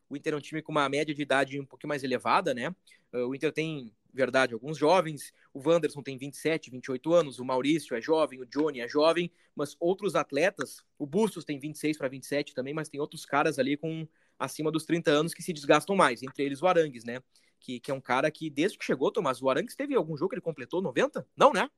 O 0.07 0.15
Inter 0.15 0.35
é 0.35 0.37
um 0.37 0.41
time 0.41 0.61
com 0.61 0.71
uma 0.71 0.87
média 0.87 1.15
de 1.15 1.23
idade 1.23 1.59
um 1.59 1.65
pouquinho 1.65 1.89
mais 1.89 2.05
elevada, 2.05 2.53
né? 2.53 2.77
O 3.11 3.35
Inter 3.35 3.51
tem 3.51 3.91
verdade, 4.13 4.53
alguns 4.53 4.77
jovens. 4.77 5.33
O 5.55 5.67
Wanderson 5.67 6.03
tem 6.03 6.19
27, 6.19 6.71
28 6.71 7.15
anos, 7.15 7.39
o 7.39 7.45
Maurício 7.45 7.97
é 7.97 8.03
jovem, 8.03 8.39
o 8.39 8.45
Johnny 8.45 8.81
é 8.81 8.87
jovem, 8.87 9.33
mas 9.57 9.79
outros 9.81 10.15
atletas, 10.15 10.85
o 10.99 11.07
Bustos 11.07 11.43
tem 11.43 11.59
26 11.59 11.97
para 11.97 12.07
27 12.07 12.55
também, 12.55 12.75
mas 12.75 12.91
tem 12.91 13.01
outros 13.01 13.25
caras 13.25 13.59
ali 13.59 13.75
com 13.75 14.07
acima 14.39 14.71
dos 14.71 14.85
30 14.85 15.11
anos 15.11 15.33
que 15.33 15.43
se 15.43 15.55
desgastam 15.55 15.97
mais, 15.97 16.23
entre 16.23 16.45
eles 16.45 16.61
o 16.61 16.67
Arangues, 16.67 17.05
né? 17.05 17.23
Que, 17.59 17.81
que 17.81 17.91
é 17.91 17.95
um 17.95 18.01
cara 18.01 18.31
que, 18.31 18.51
desde 18.51 18.77
que 18.77 18.85
chegou, 18.85 19.11
Tomás, 19.11 19.41
o 19.41 19.49
Arangues 19.49 19.75
teve 19.75 19.95
algum 19.95 20.19
jogo 20.19 20.29
que 20.29 20.35
ele 20.35 20.43
completou 20.43 20.83
90? 20.83 21.27
Não, 21.35 21.51
né? 21.51 21.71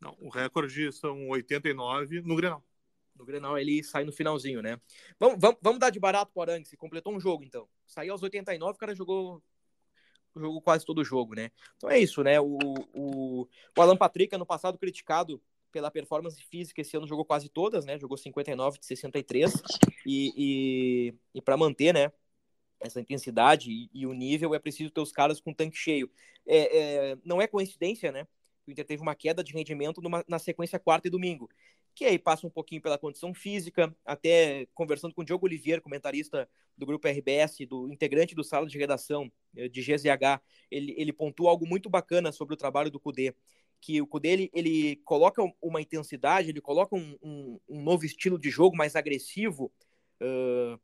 Não, 0.00 0.16
o 0.18 0.28
recorde 0.28 0.90
são 0.90 1.28
89 1.28 2.22
no 2.22 2.34
Grenal. 2.34 2.60
No 3.14 3.24
Grenal 3.24 3.58
ele 3.58 3.82
sai 3.82 4.04
no 4.04 4.12
finalzinho, 4.12 4.62
né? 4.62 4.80
Vamos, 5.18 5.38
vamos, 5.40 5.58
vamos 5.60 5.78
dar 5.78 5.90
de 5.90 6.00
barato 6.00 6.32
pro 6.32 6.42
Arangues, 6.42 6.74
completou 6.76 7.14
um 7.14 7.20
jogo 7.20 7.44
então. 7.44 7.68
Saiu 7.86 8.12
aos 8.12 8.22
89, 8.22 8.74
o 8.74 8.78
cara 8.78 8.94
jogou 8.94 9.42
jogou 10.34 10.62
quase 10.62 10.84
todo 10.84 11.00
o 11.00 11.04
jogo, 11.04 11.34
né? 11.34 11.50
Então 11.76 11.90
é 11.90 11.98
isso, 11.98 12.22
né? 12.22 12.40
O, 12.40 12.56
o, 12.94 13.42
o 13.76 13.82
Alan 13.82 13.96
Patrick, 13.96 14.34
ano 14.34 14.46
passado, 14.46 14.78
criticado 14.78 15.42
pela 15.70 15.90
performance 15.90 16.42
física, 16.42 16.80
esse 16.80 16.96
ano 16.96 17.06
jogou 17.06 17.24
quase 17.24 17.48
todas, 17.48 17.84
né? 17.84 17.98
Jogou 17.98 18.16
59 18.16 18.78
de 18.78 18.86
63. 18.86 19.52
E, 20.06 20.32
e, 20.36 21.14
e 21.34 21.42
para 21.42 21.56
manter, 21.56 21.92
né? 21.92 22.12
Essa 22.80 23.00
intensidade 23.00 23.70
e, 23.70 23.90
e, 23.92 24.06
o 24.06 24.12
nível, 24.12 24.54
é 24.54 24.58
preciso 24.58 24.90
ter 24.90 25.00
os 25.00 25.12
caras 25.12 25.40
com 25.40 25.52
tanque 25.52 25.76
cheio. 25.76 26.10
É, 26.46 27.12
é, 27.12 27.18
não 27.24 27.40
é 27.40 27.46
coincidência, 27.46 28.10
né? 28.10 28.26
O 28.66 28.70
Inter 28.70 28.84
teve 28.84 29.02
uma 29.02 29.14
queda 29.14 29.42
de 29.42 29.52
rendimento 29.52 30.00
numa, 30.00 30.24
na 30.28 30.38
sequência 30.38 30.78
quarta 30.78 31.08
e 31.08 31.10
domingo 31.10 31.48
que 31.94 32.04
aí 32.04 32.18
passa 32.18 32.46
um 32.46 32.50
pouquinho 32.50 32.80
pela 32.80 32.98
condição 32.98 33.34
física, 33.34 33.94
até 34.04 34.66
conversando 34.74 35.14
com 35.14 35.22
o 35.22 35.24
Diogo 35.24 35.46
Oliveira, 35.46 35.80
comentarista 35.80 36.48
do 36.76 36.86
grupo 36.86 37.06
RBS, 37.06 37.66
do 37.68 37.90
integrante 37.92 38.34
do 38.34 38.42
sala 38.42 38.66
de 38.66 38.78
redação 38.78 39.30
eh, 39.56 39.68
de 39.68 39.82
GZH, 39.82 40.40
ele, 40.70 40.94
ele 40.96 41.12
pontua 41.12 41.50
algo 41.50 41.66
muito 41.66 41.90
bacana 41.90 42.32
sobre 42.32 42.54
o 42.54 42.56
trabalho 42.56 42.90
do 42.90 43.00
Cudê, 43.00 43.34
que 43.80 44.00
o 44.00 44.06
Cudê 44.06 44.28
ele, 44.28 44.50
ele 44.54 44.96
coloca 45.04 45.42
uma 45.60 45.80
intensidade, 45.80 46.48
ele 46.48 46.60
coloca 46.60 46.96
um, 46.96 47.16
um, 47.22 47.60
um 47.68 47.82
novo 47.82 48.06
estilo 48.06 48.38
de 48.38 48.48
jogo 48.48 48.76
mais 48.76 48.96
agressivo, 48.96 49.70
uh, 50.22 50.80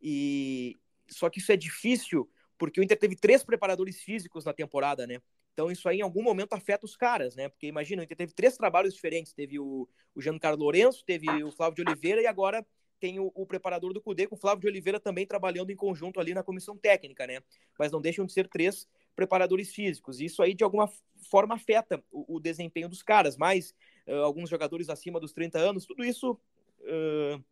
e 0.00 0.76
só 1.08 1.30
que 1.30 1.38
isso 1.38 1.52
é 1.52 1.56
difícil 1.56 2.28
porque 2.58 2.80
o 2.80 2.82
Inter 2.82 2.98
teve 2.98 3.14
três 3.14 3.44
preparadores 3.44 4.02
físicos 4.02 4.44
na 4.44 4.52
temporada, 4.52 5.06
né? 5.06 5.22
Então 5.58 5.72
isso 5.72 5.88
aí 5.88 5.98
em 5.98 6.02
algum 6.02 6.22
momento 6.22 6.52
afeta 6.52 6.86
os 6.86 6.94
caras, 6.94 7.34
né? 7.34 7.48
Porque 7.48 7.66
imagina, 7.66 8.06
teve 8.06 8.32
três 8.32 8.56
trabalhos 8.56 8.94
diferentes. 8.94 9.32
Teve 9.32 9.58
o, 9.58 9.88
o 10.14 10.22
Giancarlo 10.22 10.62
Lourenço, 10.62 11.04
teve 11.04 11.26
o 11.42 11.50
Flávio 11.50 11.74
de 11.74 11.90
Oliveira 11.90 12.22
e 12.22 12.28
agora 12.28 12.64
tem 13.00 13.18
o, 13.18 13.32
o, 13.34 13.44
preparador 13.44 13.92
do 13.92 14.00
CUDE, 14.00 14.28
com 14.28 14.36
o 14.36 14.38
Flávio 14.38 14.60
de 14.60 14.68
Oliveira 14.68 15.00
também 15.00 15.26
trabalhando 15.26 15.70
em 15.70 15.76
conjunto 15.76 16.20
ali 16.20 16.32
na 16.32 16.44
comissão 16.44 16.76
técnica, 16.76 17.26
né? 17.26 17.42
Mas 17.76 17.90
não 17.90 18.00
deixam 18.00 18.24
de 18.24 18.32
ser 18.32 18.46
três 18.46 18.86
preparadores 19.16 19.74
físicos. 19.74 20.20
Isso 20.20 20.44
aí, 20.44 20.54
de 20.54 20.62
alguma 20.62 20.88
forma, 21.28 21.56
afeta 21.56 22.00
o, 22.08 22.36
o 22.36 22.40
desempenho 22.40 22.88
dos 22.88 23.02
caras. 23.02 23.36
Mas 23.36 23.74
uh, 24.06 24.22
alguns 24.22 24.48
jogadores 24.48 24.88
acima 24.88 25.18
dos 25.18 25.32
30 25.32 25.58
anos, 25.58 25.84
tudo 25.84 26.04
isso 26.04 26.38
uh, 26.82 27.44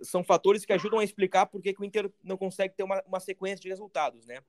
são 0.00 0.24
fatores 0.24 0.64
que 0.64 0.72
ajudam 0.72 0.98
a 0.98 1.04
explicar 1.04 1.44
por 1.44 1.60
que, 1.60 1.74
que 1.74 1.82
o 1.82 1.84
Inter 1.84 2.10
não 2.22 2.38
consegue 2.38 2.74
ter 2.74 2.84
uma, 2.84 3.02
uma 3.06 3.20
sequência 3.20 3.60
de 3.60 3.68
resultados, 3.68 4.24
né? 4.24 4.40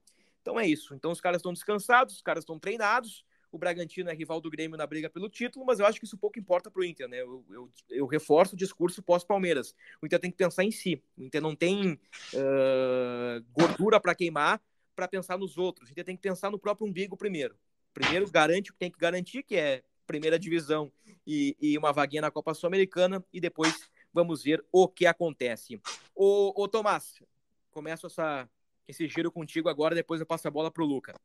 Então 0.45 0.59
é 0.59 0.67
isso. 0.67 0.93
Então 0.93 1.09
os 1.09 1.19
caras 1.19 1.39
estão 1.39 1.51
descansados, 1.51 2.17
os 2.17 2.21
caras 2.21 2.43
estão 2.43 2.59
treinados. 2.59 3.25
O 3.51 3.57
Bragantino 3.57 4.11
é 4.11 4.13
rival 4.13 4.39
do 4.39 4.47
Grêmio 4.47 4.77
na 4.77 4.85
briga 4.85 5.09
pelo 5.09 5.27
título, 5.27 5.65
mas 5.65 5.79
eu 5.79 5.87
acho 5.87 5.97
que 5.97 6.05
isso 6.05 6.19
pouco 6.19 6.37
importa 6.37 6.69
para 6.69 6.81
o 6.81 6.85
Inter, 6.85 7.07
né? 7.07 7.21
Eu, 7.21 7.43
eu, 7.49 7.71
eu, 7.89 8.05
reforço 8.05 8.53
o 8.53 8.57
discurso 8.57 9.01
pós-Palmeiras. 9.01 9.75
O 9.99 10.05
Inter 10.05 10.19
tem 10.19 10.29
que 10.29 10.37
pensar 10.37 10.63
em 10.63 10.69
si. 10.69 11.01
O 11.17 11.23
Inter 11.23 11.41
não 11.41 11.55
tem 11.55 11.93
uh, 11.93 13.43
gordura 13.53 13.99
para 13.99 14.13
queimar 14.13 14.61
para 14.95 15.07
pensar 15.07 15.35
nos 15.35 15.57
outros. 15.57 15.89
O 15.89 15.91
Inter 15.91 16.05
tem 16.05 16.15
que 16.15 16.21
pensar 16.21 16.51
no 16.51 16.59
próprio 16.59 16.85
umbigo 16.85 17.17
primeiro. 17.17 17.57
Primeiro, 17.91 18.29
garante 18.29 18.69
o 18.69 18.73
que 18.73 18.79
tem 18.79 18.91
que 18.91 18.99
garantir, 18.99 19.41
que 19.41 19.55
é 19.55 19.83
primeira 20.05 20.37
divisão 20.37 20.91
e, 21.25 21.57
e 21.59 21.75
uma 21.75 21.91
vaguinha 21.91 22.21
na 22.21 22.29
Copa 22.29 22.53
Sul-Americana, 22.53 23.25
e 23.33 23.41
depois 23.41 23.89
vamos 24.13 24.43
ver 24.43 24.63
o 24.71 24.87
que 24.87 25.07
acontece. 25.07 25.81
Ô, 26.13 26.53
ô 26.55 26.67
Tomás, 26.67 27.23
começo 27.71 28.05
essa, 28.05 28.47
esse 28.87 29.07
giro 29.07 29.31
contigo 29.31 29.69
agora, 29.69 29.95
depois 29.95 30.19
eu 30.19 30.27
passo 30.27 30.47
a 30.47 30.51
bola 30.51 30.71
para 30.71 30.83
o 30.83 30.85
Luca. 30.85 31.19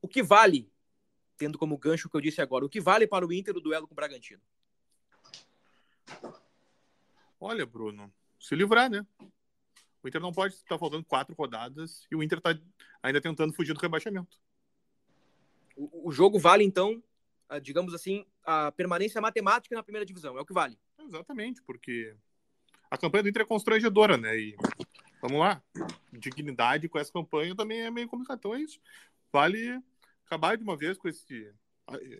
O 0.00 0.08
que 0.08 0.22
vale, 0.22 0.70
tendo 1.36 1.58
como 1.58 1.78
gancho 1.78 2.08
o 2.08 2.10
que 2.10 2.16
eu 2.16 2.20
disse 2.20 2.40
agora, 2.40 2.64
o 2.64 2.68
que 2.68 2.80
vale 2.80 3.06
para 3.06 3.26
o 3.26 3.32
Inter 3.32 3.56
o 3.56 3.60
duelo 3.60 3.86
com 3.86 3.94
o 3.94 3.96
Bragantino? 3.96 4.42
Olha, 7.40 7.64
Bruno, 7.64 8.12
se 8.38 8.54
livrar, 8.54 8.90
né? 8.90 9.06
O 10.02 10.08
Inter 10.08 10.20
não 10.20 10.32
pode 10.32 10.54
estar 10.54 10.74
tá 10.74 10.78
faltando 10.78 11.04
quatro 11.04 11.34
rodadas 11.34 12.06
e 12.10 12.16
o 12.16 12.22
Inter 12.22 12.38
está 12.38 12.58
ainda 13.02 13.20
tentando 13.20 13.52
fugir 13.52 13.74
do 13.74 13.80
rebaixamento. 13.80 14.38
O, 15.76 16.08
o 16.08 16.12
jogo 16.12 16.38
vale, 16.38 16.64
então, 16.64 17.02
a, 17.48 17.58
digamos 17.58 17.94
assim, 17.94 18.24
a 18.44 18.72
permanência 18.72 19.20
matemática 19.20 19.74
na 19.74 19.82
primeira 19.82 20.06
divisão, 20.06 20.36
é 20.36 20.40
o 20.40 20.46
que 20.46 20.52
vale. 20.52 20.78
Exatamente, 20.98 21.62
porque 21.62 22.14
a 22.90 22.98
campanha 22.98 23.22
do 23.22 23.28
Inter 23.28 23.42
é 23.42 23.46
constrangedora, 23.46 24.16
né? 24.16 24.36
E 24.36 24.56
vamos 25.20 25.38
lá, 25.38 25.62
dignidade 26.12 26.88
com 26.88 26.98
essa 26.98 27.12
campanha 27.12 27.54
também 27.54 27.80
é 27.80 27.90
meio 27.90 28.08
complicado. 28.08 28.38
Então 28.38 28.54
é 28.54 28.60
isso. 28.60 28.80
Vale 29.32 29.80
acabar 30.26 30.56
de 30.56 30.62
uma 30.62 30.76
vez 30.76 30.96
com 30.96 31.08
esse. 31.08 31.52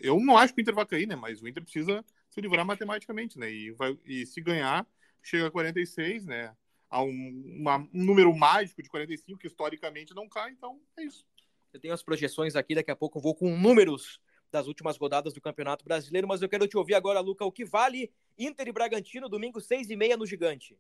Eu 0.01 0.19
não 0.21 0.37
acho 0.37 0.55
que 0.55 0.61
o 0.61 0.63
Inter 0.63 0.75
vai 0.75 0.87
cair, 0.87 1.07
né? 1.07 1.15
Mas 1.15 1.43
o 1.43 1.49
Inter 1.49 1.63
precisa 1.63 2.05
se 2.31 2.41
livrar 2.41 2.65
matematicamente, 2.65 3.39
né? 3.39 3.51
E, 3.51 3.71
vai... 3.73 3.99
e 4.05 4.25
se 4.27 4.41
ganhar, 4.41 4.87
chega 5.23 5.47
a 5.47 5.51
46, 5.51 6.25
né? 6.27 6.55
A 6.91 7.03
um, 7.03 7.57
uma, 7.59 7.77
um 7.77 8.05
número 8.05 8.35
mágico 8.35 8.83
de 8.83 8.89
45, 8.89 9.39
que 9.39 9.47
historicamente 9.47 10.15
não 10.15 10.29
cai, 10.29 10.51
então 10.53 10.81
é 10.97 11.05
isso. 11.05 11.27
Eu 11.73 11.79
tenho 11.79 11.93
as 11.93 12.03
projeções 12.03 12.57
aqui, 12.57 12.75
daqui 12.75 12.91
a 12.91 12.97
pouco 12.97 13.19
eu 13.19 13.23
vou 13.23 13.35
com 13.35 13.55
números 13.57 14.21
das 14.51 14.67
últimas 14.67 14.97
rodadas 14.97 15.35
do 15.35 15.41
Campeonato 15.41 15.85
Brasileiro, 15.85 16.27
mas 16.27 16.41
eu 16.41 16.49
quero 16.49 16.67
te 16.67 16.79
ouvir 16.79 16.95
agora, 16.95 17.21
Luca, 17.21 17.45
o 17.45 17.53
que 17.53 17.67
vale 17.67 18.11
Inter 18.39 18.69
e 18.69 18.73
Bragantino, 18.73 19.29
domingo, 19.29 19.61
seis 19.61 19.91
e 19.91 19.97
meia 19.97 20.17
no 20.17 20.25
Gigante? 20.25 20.79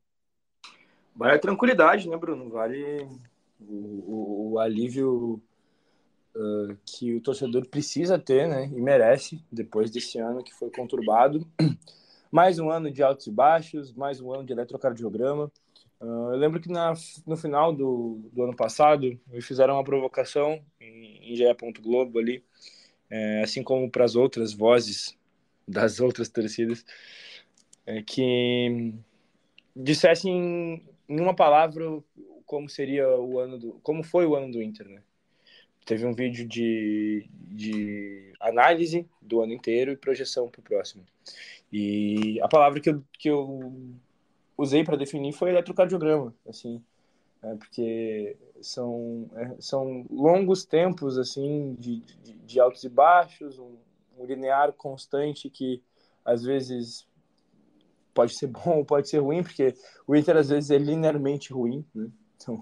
Vale 1.18 1.34
a 1.34 1.38
tranquilidade, 1.40 2.08
né, 2.08 2.16
Bruno? 2.16 2.48
Vale 2.48 3.08
o, 3.60 3.74
o, 3.74 4.52
o 4.52 4.58
alívio 4.60 5.42
uh, 6.36 6.76
que 6.86 7.16
o 7.16 7.20
torcedor 7.20 7.66
precisa 7.66 8.16
ter, 8.16 8.46
né, 8.46 8.66
e 8.66 8.80
merece, 8.80 9.42
depois 9.50 9.90
desse 9.90 10.16
ano 10.20 10.44
que 10.44 10.54
foi 10.54 10.70
conturbado. 10.70 11.44
Mais 12.30 12.60
um 12.60 12.70
ano 12.70 12.88
de 12.88 13.02
altos 13.02 13.26
e 13.26 13.32
baixos, 13.32 13.92
mais 13.94 14.20
um 14.20 14.30
ano 14.32 14.44
de 14.44 14.52
eletrocardiograma. 14.52 15.50
Uh, 15.98 16.30
eu 16.32 16.36
lembro 16.36 16.60
que 16.60 16.70
na, 16.70 16.92
no 17.26 17.38
final 17.38 17.72
do, 17.72 18.20
do 18.30 18.44
ano 18.44 18.54
passado, 18.54 19.18
me 19.26 19.40
fizeram 19.40 19.74
uma 19.74 19.82
provocação 19.82 20.60
em, 20.78 21.32
em 21.32 21.34
GE. 21.34 21.44
Globo 21.80 22.18
ali, 22.18 22.44
é, 23.08 23.42
assim 23.42 23.62
como 23.62 23.90
para 23.90 24.04
as 24.04 24.14
outras 24.14 24.52
vozes 24.52 25.16
das 25.66 25.98
outras 26.00 26.28
torcidas, 26.28 26.84
é, 27.86 28.02
que 28.02 28.92
dissessem 29.74 30.84
em 31.08 31.20
uma 31.20 31.34
palavra 31.34 31.84
como 32.44 32.68
seria 32.68 33.08
o 33.08 33.38
ano 33.38 33.58
do, 33.58 33.72
como 33.82 34.02
foi 34.02 34.26
o 34.26 34.34
ano 34.34 34.50
do 34.50 34.62
Inter, 34.62 34.88
né? 34.88 35.02
Teve 35.84 36.04
um 36.04 36.12
vídeo 36.12 36.46
de, 36.46 37.28
de 37.32 38.32
análise 38.40 39.08
do 39.22 39.40
ano 39.40 39.52
inteiro 39.52 39.90
e 39.90 39.96
projeção 39.96 40.48
para 40.48 40.60
o 40.60 40.62
próximo. 40.62 41.04
E 41.72 42.38
a 42.42 42.48
palavra 42.48 42.80
que 42.80 42.90
eu, 42.90 43.02
que 43.12 43.30
eu 43.30 43.72
usei 44.56 44.84
para 44.84 44.96
definir 44.96 45.32
foi 45.32 45.50
eletrocardiograma, 45.50 46.34
assim, 46.46 46.82
é, 47.42 47.54
porque 47.54 48.36
são, 48.60 49.30
é, 49.34 49.56
são 49.60 50.04
longos 50.10 50.64
tempos 50.64 51.16
assim 51.16 51.74
de, 51.78 52.00
de, 52.00 52.32
de 52.32 52.60
altos 52.60 52.82
e 52.84 52.88
baixos, 52.88 53.58
um, 53.58 53.76
um, 54.18 54.26
linear 54.26 54.72
constante 54.72 55.48
que 55.48 55.82
às 56.24 56.42
vezes 56.42 57.07
pode 58.18 58.34
ser 58.34 58.48
bom 58.50 58.78
ou 58.78 58.84
pode 58.84 59.08
ser 59.08 59.18
ruim, 59.18 59.44
porque 59.44 59.74
o 60.04 60.16
Inter 60.16 60.36
às 60.36 60.48
vezes 60.48 60.70
é 60.70 60.78
linearmente 60.78 61.52
ruim, 61.52 61.84
né? 61.94 62.08
Então, 62.36 62.60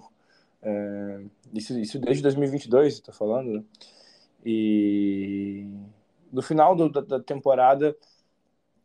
é, 0.61 1.23
isso, 1.51 1.79
isso 1.79 1.99
desde 1.99 2.21
2022, 2.21 2.93
estou 2.93 3.13
falando, 3.13 3.53
né? 3.53 3.63
E 4.45 5.67
no 6.31 6.43
final 6.43 6.75
do, 6.75 6.89
da, 6.89 7.01
da 7.01 7.19
temporada, 7.19 7.95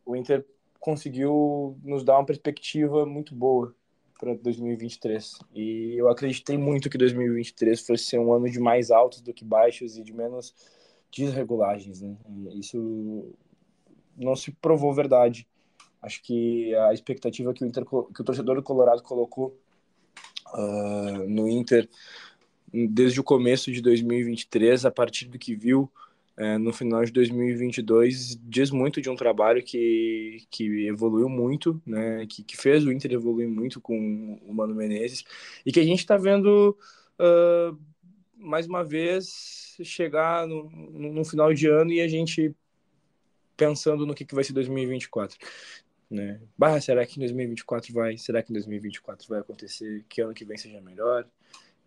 o 0.03 0.15
Inter 0.15 0.43
conseguiu 0.79 1.77
nos 1.83 2.03
dar 2.03 2.17
uma 2.17 2.25
perspectiva 2.25 3.05
muito 3.05 3.35
boa 3.35 3.73
para 4.19 4.33
2023. 4.33 5.39
E 5.53 5.93
eu 5.95 6.09
acreditei 6.09 6.57
muito 6.57 6.89
que 6.89 6.97
2023 6.97 7.85
fosse 7.85 8.05
ser 8.05 8.19
um 8.19 8.33
ano 8.33 8.49
de 8.49 8.59
mais 8.59 8.89
altos 8.89 9.21
do 9.21 9.33
que 9.33 9.45
baixos 9.45 9.95
e 9.97 10.03
de 10.03 10.13
menos 10.13 10.53
desregulagens. 11.11 12.01
Né? 12.01 12.15
Isso 12.53 13.33
não 14.17 14.35
se 14.35 14.51
provou 14.51 14.93
verdade. 14.93 15.47
Acho 16.03 16.21
que 16.21 16.75
a 16.75 16.93
expectativa 16.93 17.53
que 17.53 17.63
o, 17.63 17.67
Inter, 17.67 17.85
que 17.85 18.21
o 18.21 18.23
torcedor 18.23 18.55
do 18.55 18.63
Colorado 18.63 19.01
colocou 19.01 19.57
uh, 20.53 21.27
no 21.27 21.47
Inter 21.47 21.89
desde 22.71 23.19
o 23.19 23.23
começo 23.23 23.71
de 23.71 23.81
2023, 23.81 24.85
a 24.85 24.91
partir 24.91 25.27
do 25.27 25.39
que 25.39 25.55
viu 25.55 25.89
é, 26.35 26.57
no 26.57 26.73
final 26.73 27.05
de 27.05 27.11
2022 27.11 28.39
diz 28.41 28.71
muito 28.71 28.99
de 28.99 29.07
um 29.07 29.15
trabalho 29.15 29.63
que, 29.63 30.43
que 30.49 30.87
evoluiu 30.87 31.29
muito, 31.29 31.79
né, 31.85 32.25
que, 32.27 32.43
que 32.43 32.57
fez 32.57 32.83
o 32.83 32.91
Inter 32.91 33.11
evoluir 33.11 33.47
muito 33.47 33.79
com 33.79 34.39
o 34.43 34.53
Mano 34.53 34.73
Menezes 34.73 35.23
e 35.63 35.71
que 35.71 35.79
a 35.79 35.83
gente 35.83 35.99
está 35.99 36.17
vendo 36.17 36.75
uh, 37.19 37.77
mais 38.35 38.65
uma 38.65 38.83
vez 38.83 39.77
chegar 39.83 40.47
no, 40.47 40.69
no, 40.69 41.23
final 41.23 41.53
de 41.53 41.67
ano 41.67 41.91
e 41.91 42.01
a 42.01 42.07
gente 42.07 42.55
pensando 43.55 44.03
no 44.03 44.15
que, 44.15 44.25
que 44.25 44.33
vai 44.33 44.43
ser 44.43 44.53
2024. 44.53 45.37
Né? 46.13 46.39
Bah, 46.57 46.79
será 46.79 47.05
que 47.05 47.17
em 47.17 47.21
2024 47.21 47.93
vai? 47.93 48.17
Será 48.17 48.43
que 48.43 48.51
em 48.51 48.53
2024 48.53 49.27
vai 49.27 49.39
acontecer? 49.39 50.05
Que 50.07 50.21
ano 50.21 50.33
que 50.33 50.45
vem 50.45 50.57
seja 50.57 50.79
melhor? 50.79 51.27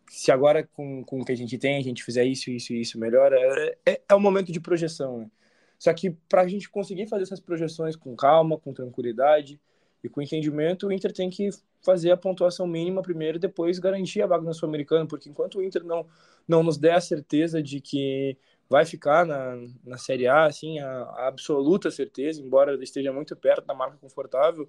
se 0.09 0.31
agora 0.31 0.63
com, 0.63 1.05
com 1.05 1.21
o 1.21 1.25
que 1.25 1.33
a 1.33 1.37
gente 1.37 1.59
tem, 1.59 1.77
a 1.77 1.83
gente 1.83 2.05
fizer 2.05 2.25
isso, 2.25 2.51
isso 2.51 2.73
e 2.73 2.81
isso 2.81 2.99
melhor, 2.99 3.33
é, 3.33 3.77
é, 3.85 4.01
é 4.09 4.15
um 4.15 4.21
momento 4.21 4.53
de 4.53 4.61
projeção. 4.61 5.19
Né? 5.19 5.31
Só 5.79 5.93
que 5.93 6.11
para 6.29 6.43
a 6.43 6.49
gente 6.49 6.71
conseguir 6.71 7.07
fazer 7.07 7.25
essas 7.25 7.41
projeções 7.41 7.97
com 7.97 8.15
calma, 8.17 8.59
com 8.59 8.73
tranquilidade 8.73 9.61
e 10.03 10.09
com 10.09 10.23
entendimento, 10.23 10.87
o 10.87 10.93
Inter 10.93 11.13
tem 11.13 11.29
que 11.29 11.51
fazer 11.83 12.11
a 12.11 12.17
pontuação 12.17 12.67
mínima 12.67 13.03
primeiro 13.03 13.37
e 13.39 13.41
depois 13.41 13.79
garantir 13.79 14.23
a 14.23 14.27
vaga 14.27 14.45
na 14.45 14.53
Sul-Americana, 14.53 15.07
porque 15.07 15.29
enquanto 15.29 15.59
o 15.59 15.63
Inter 15.63 15.85
não, 15.85 16.07
não 16.47 16.63
nos 16.63 16.79
der 16.79 16.95
a 16.95 17.01
certeza 17.01 17.63
de 17.63 17.81
que 17.81 18.37
vai 18.69 18.85
ficar 18.85 19.25
na, 19.25 19.57
na 19.85 19.97
Série 19.97 20.27
A, 20.27 20.47
assim, 20.47 20.79
a, 20.79 21.03
a 21.03 21.29
absoluta 21.29 21.91
certeza, 21.91 22.43
embora 22.43 22.83
esteja 22.83 23.13
muito 23.13 23.35
perto 23.37 23.67
da 23.67 23.75
marca 23.75 23.97
confortável, 24.01 24.69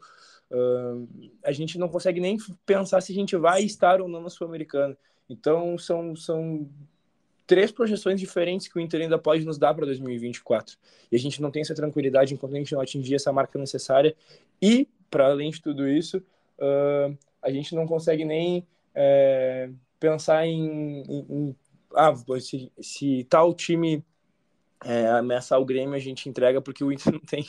uh, 0.51 1.07
a 1.43 1.51
gente 1.51 1.77
não 1.77 1.89
consegue 1.89 2.19
nem 2.19 2.37
pensar 2.65 3.01
se 3.01 3.11
a 3.11 3.15
gente 3.15 3.35
vai 3.35 3.63
estar 3.63 4.01
ou 4.01 4.07
não 4.07 4.21
na 4.21 4.29
Sul-Americana. 4.29 4.97
Então, 5.29 5.77
são, 5.77 6.15
são 6.15 6.69
três 7.45 7.71
projeções 7.71 8.19
diferentes 8.19 8.67
que 8.67 8.77
o 8.77 8.81
Inter 8.81 9.01
ainda 9.01 9.17
pode 9.17 9.45
nos 9.45 9.57
dar 9.57 9.73
para 9.73 9.85
2024. 9.85 10.77
E 11.11 11.15
a 11.15 11.19
gente 11.19 11.41
não 11.41 11.49
tem 11.49 11.61
essa 11.61 11.73
tranquilidade 11.73 12.33
enquanto 12.33 12.53
a 12.53 12.57
gente 12.57 12.73
não 12.73 12.81
atingir 12.81 13.15
essa 13.15 13.31
marca 13.31 13.57
necessária. 13.57 14.15
E, 14.61 14.87
para 15.09 15.27
além 15.27 15.49
de 15.49 15.61
tudo 15.61 15.87
isso, 15.87 16.17
uh, 16.59 17.17
a 17.41 17.49
gente 17.49 17.73
não 17.73 17.87
consegue 17.87 18.23
nem 18.25 18.65
é, 18.93 19.69
pensar 19.99 20.45
em, 20.45 21.01
em, 21.01 21.25
em 21.29 21.55
ah, 21.95 22.13
se, 22.39 22.71
se 22.81 23.23
tal 23.29 23.53
time 23.53 24.03
é, 24.83 25.07
ameaçar 25.07 25.59
o 25.59 25.65
Grêmio, 25.65 25.95
a 25.95 25.99
gente 25.99 26.29
entrega 26.29 26.61
porque 26.61 26.83
o 26.83 26.91
Inter 26.91 27.13
não 27.13 27.19
tem, 27.19 27.45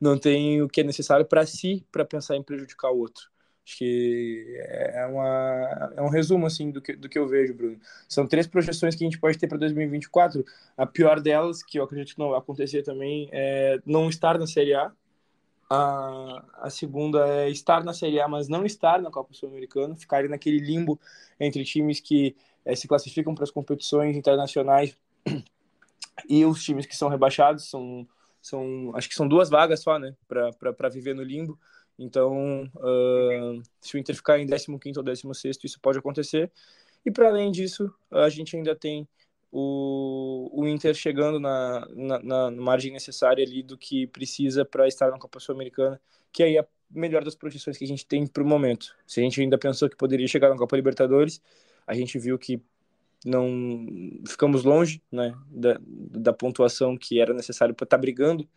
não 0.00 0.18
tem 0.18 0.62
o 0.62 0.68
que 0.68 0.80
é 0.80 0.84
necessário 0.84 1.26
para 1.26 1.46
si 1.46 1.84
para 1.92 2.04
pensar 2.04 2.36
em 2.36 2.42
prejudicar 2.42 2.90
o 2.90 2.98
outro. 2.98 3.28
Acho 3.66 3.78
que 3.78 4.56
é, 4.60 5.06
uma, 5.06 5.92
é 5.96 6.02
um 6.02 6.08
resumo 6.08 6.46
assim 6.46 6.70
do 6.70 6.80
que, 6.80 6.94
do 6.94 7.08
que 7.08 7.18
eu 7.18 7.26
vejo, 7.26 7.52
Bruno. 7.52 7.80
São 8.08 8.24
três 8.24 8.46
projeções 8.46 8.94
que 8.94 9.02
a 9.02 9.06
gente 9.08 9.18
pode 9.18 9.36
ter 9.38 9.48
para 9.48 9.58
2024. 9.58 10.44
A 10.76 10.86
pior 10.86 11.20
delas, 11.20 11.64
que 11.64 11.76
eu 11.76 11.82
acredito 11.82 12.14
que 12.14 12.20
não 12.20 12.30
vai 12.30 12.38
acontecer 12.38 12.84
também, 12.84 13.28
é 13.32 13.80
não 13.84 14.08
estar 14.08 14.38
na 14.38 14.46
Série 14.46 14.72
A. 14.72 14.92
A, 15.68 16.44
a 16.62 16.70
segunda 16.70 17.26
é 17.26 17.50
estar 17.50 17.82
na 17.82 17.92
Série 17.92 18.20
A, 18.20 18.28
mas 18.28 18.46
não 18.46 18.64
estar 18.64 19.02
na 19.02 19.10
Copa 19.10 19.34
Sul-Americana, 19.34 19.96
ficar 19.96 20.28
naquele 20.28 20.60
limbo 20.60 21.00
entre 21.40 21.64
times 21.64 21.98
que 21.98 22.36
é, 22.66 22.74
se 22.74 22.88
classificam 22.88 23.34
para 23.34 23.44
as 23.44 23.50
competições 23.50 24.16
internacionais 24.16 24.98
e 26.28 26.44
os 26.44 26.62
times 26.62 26.84
que 26.84 26.96
são 26.96 27.08
rebaixados. 27.08 27.70
São, 27.70 28.06
são, 28.42 28.92
acho 28.94 29.08
que 29.08 29.14
são 29.14 29.26
duas 29.26 29.48
vagas 29.48 29.80
só, 29.80 29.98
né, 29.98 30.14
para 30.26 30.88
viver 30.88 31.14
no 31.14 31.22
limbo. 31.22 31.58
Então, 31.98 32.64
uh, 32.74 33.62
se 33.80 33.96
o 33.96 33.98
Inter 33.98 34.14
ficar 34.14 34.38
em 34.38 34.46
15 34.46 34.98
ou 34.98 35.02
16, 35.02 35.58
isso 35.64 35.80
pode 35.80 35.98
acontecer. 35.98 36.50
E 37.04 37.10
para 37.10 37.28
além 37.28 37.50
disso, 37.50 37.90
a 38.10 38.28
gente 38.28 38.56
ainda 38.56 38.74
tem 38.74 39.08
o, 39.50 40.50
o 40.52 40.66
Inter 40.66 40.92
chegando 40.92 41.38
na, 41.38 41.86
na, 41.94 42.22
na, 42.22 42.50
margem 42.50 42.92
necessária 42.92 43.44
ali 43.44 43.62
do 43.62 43.78
que 43.78 44.06
precisa 44.08 44.64
para 44.64 44.88
estar 44.88 45.10
na 45.10 45.18
Copa 45.18 45.40
Sul-Americana, 45.40 46.00
que 46.32 46.42
aí 46.42 46.56
é 46.56 46.60
a 46.60 46.66
melhor 46.90 47.24
das 47.24 47.34
projeções 47.34 47.78
que 47.78 47.84
a 47.84 47.88
gente 47.88 48.04
tem 48.04 48.26
para 48.26 48.42
o 48.42 48.46
momento. 48.46 48.94
Se 49.06 49.20
a 49.20 49.22
gente 49.22 49.40
ainda 49.40 49.56
pensou 49.56 49.88
que 49.88 49.96
poderia 49.96 50.26
chegar 50.26 50.50
na 50.50 50.56
Copa 50.56 50.76
Libertadores, 50.76 51.40
a 51.86 51.94
gente 51.94 52.18
viu 52.18 52.38
que 52.38 52.60
não 53.24 53.86
ficamos 54.26 54.64
longe 54.64 55.02
né, 55.10 55.34
da, 55.48 55.78
da 55.80 56.32
pontuação 56.32 56.96
que 56.96 57.20
era 57.20 57.34
necessário 57.34 57.74
para 57.74 57.84
estar 57.84 57.96
tá 57.96 58.00
brigando 58.00 58.48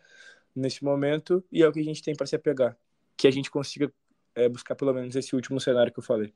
nesse 0.55 0.83
momento, 0.83 1.43
e 1.51 1.63
é 1.63 1.67
o 1.67 1.71
que 1.71 1.79
a 1.79 1.83
gente 1.83 2.03
tem 2.03 2.15
para 2.15 2.25
se 2.25 2.35
apegar 2.35 2.77
que 3.15 3.27
a 3.27 3.31
gente 3.31 3.51
consiga 3.51 3.91
é, 4.33 4.47
buscar 4.47 4.75
pelo 4.75 4.93
menos 4.93 5.13
esse 5.15 5.35
último 5.35 5.59
cenário 5.59 5.91
que 5.91 5.99
eu 5.99 6.03
falei. 6.03 6.33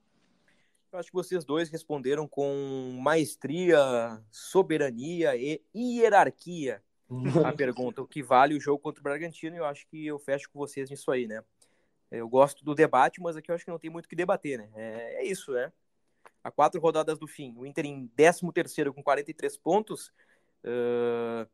Eu 0.91 0.99
acho 0.99 1.09
que 1.09 1.15
vocês 1.15 1.45
dois 1.45 1.69
responderam 1.69 2.27
com 2.27 2.99
maestria, 3.01 4.21
soberania 4.29 5.35
e 5.35 5.61
hierarquia 5.73 6.83
a 7.43 7.53
pergunta, 7.53 8.01
o 8.01 8.07
que 8.07 8.21
vale 8.21 8.55
o 8.55 8.59
jogo 8.59 8.79
contra 8.79 8.99
o 8.99 9.03
Bragantino, 9.03 9.55
e 9.55 9.59
eu 9.59 9.65
acho 9.65 9.87
que 9.87 10.05
eu 10.05 10.19
fecho 10.19 10.49
com 10.49 10.59
vocês 10.59 10.89
nisso 10.89 11.09
aí, 11.09 11.27
né? 11.27 11.43
Eu 12.11 12.27
gosto 12.27 12.63
do 12.63 12.75
debate, 12.75 13.21
mas 13.21 13.35
aqui 13.35 13.49
eu 13.49 13.55
acho 13.55 13.65
que 13.65 13.71
não 13.71 13.79
tem 13.79 13.89
muito 13.89 14.05
o 14.05 14.09
que 14.09 14.15
debater, 14.15 14.59
né? 14.59 14.69
É, 14.75 15.21
é 15.21 15.25
isso, 15.25 15.51
né? 15.51 15.71
A 16.43 16.51
quatro 16.51 16.79
rodadas 16.81 17.17
do 17.17 17.27
fim, 17.27 17.53
o 17.57 17.65
Inter 17.65 17.85
em 17.85 18.07
13 18.07 18.51
terceiro 18.53 18.93
com 18.93 19.01
43 19.01 19.57
pontos, 19.57 20.11
uh, 20.65 21.49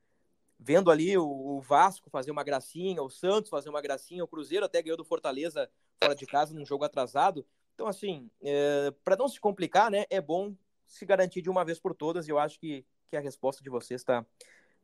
vendo 0.60 0.90
ali 0.90 1.16
o, 1.18 1.26
o, 1.26 1.62
Vasco 1.62 2.10
fazer 2.10 2.32
uma 2.32 2.44
gracinha, 2.44 3.02
o 3.02 3.10
Santos 3.10 3.50
fazer 3.50 3.70
uma 3.70 3.82
gracinha, 3.82 4.24
o 4.24 4.28
Cruzeiro 4.28 4.66
até 4.66 4.82
ganhou 4.82 4.98
do 4.98 5.06
Fortaleza 5.06 5.70
fora 6.02 6.16
de 6.16 6.26
casa 6.26 6.54
num 6.54 6.66
jogo 6.66 6.84
atrasado. 6.84 7.46
Então, 7.76 7.88
assim, 7.88 8.30
é, 8.42 8.92
para 9.04 9.16
não 9.16 9.28
se 9.30 9.40
complicar, 9.40 9.92
né, 9.92 10.06
é 10.10 10.20
bom 10.20 10.56
se 10.88 11.06
garantir 11.06 11.42
de 11.42 11.50
uma 11.50 11.64
vez 11.64 11.80
por 11.80 11.94
todas, 11.94 12.28
e 12.28 12.32
eu 12.32 12.40
acho 12.40 12.60
que, 12.60 12.84
que 13.10 13.16
a 13.16 13.22
resposta 13.22 13.64
de 13.64 13.70
vocês 13.70 14.02
está 14.02 14.26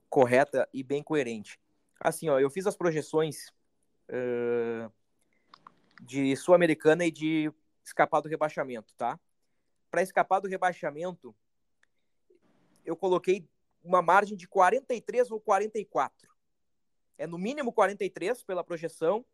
correta 0.08 0.70
e 0.74 0.84
bem 0.84 1.04
coerente. 1.04 1.60
Assim, 2.00 2.30
ó, 2.30 2.40
eu 2.40 2.50
fiz 2.50 2.68
as 2.68 2.76
projeções 2.76 3.50
uh, 4.10 4.92
de 6.02 6.36
Sul-Americana 6.36 7.06
e 7.06 7.12
de 7.12 7.52
escapar 7.84 8.22
do 8.22 8.30
rebaixamento, 8.30 8.94
tá? 8.96 9.20
Para 9.96 10.04
escapar 10.04 10.42
do 10.42 10.50
rebaixamento, 10.50 11.34
eu 12.84 12.98
coloquei 12.98 13.48
uma 13.82 14.02
margem 14.02 14.36
de 14.36 14.46
43 14.46 15.32
ou 15.32 15.40
44. 15.40 16.30
É 17.18 17.26
no 17.26 17.38
mínimo 17.38 17.72
43 17.72 18.44
pela 18.44 18.62
projeção, 18.62 19.26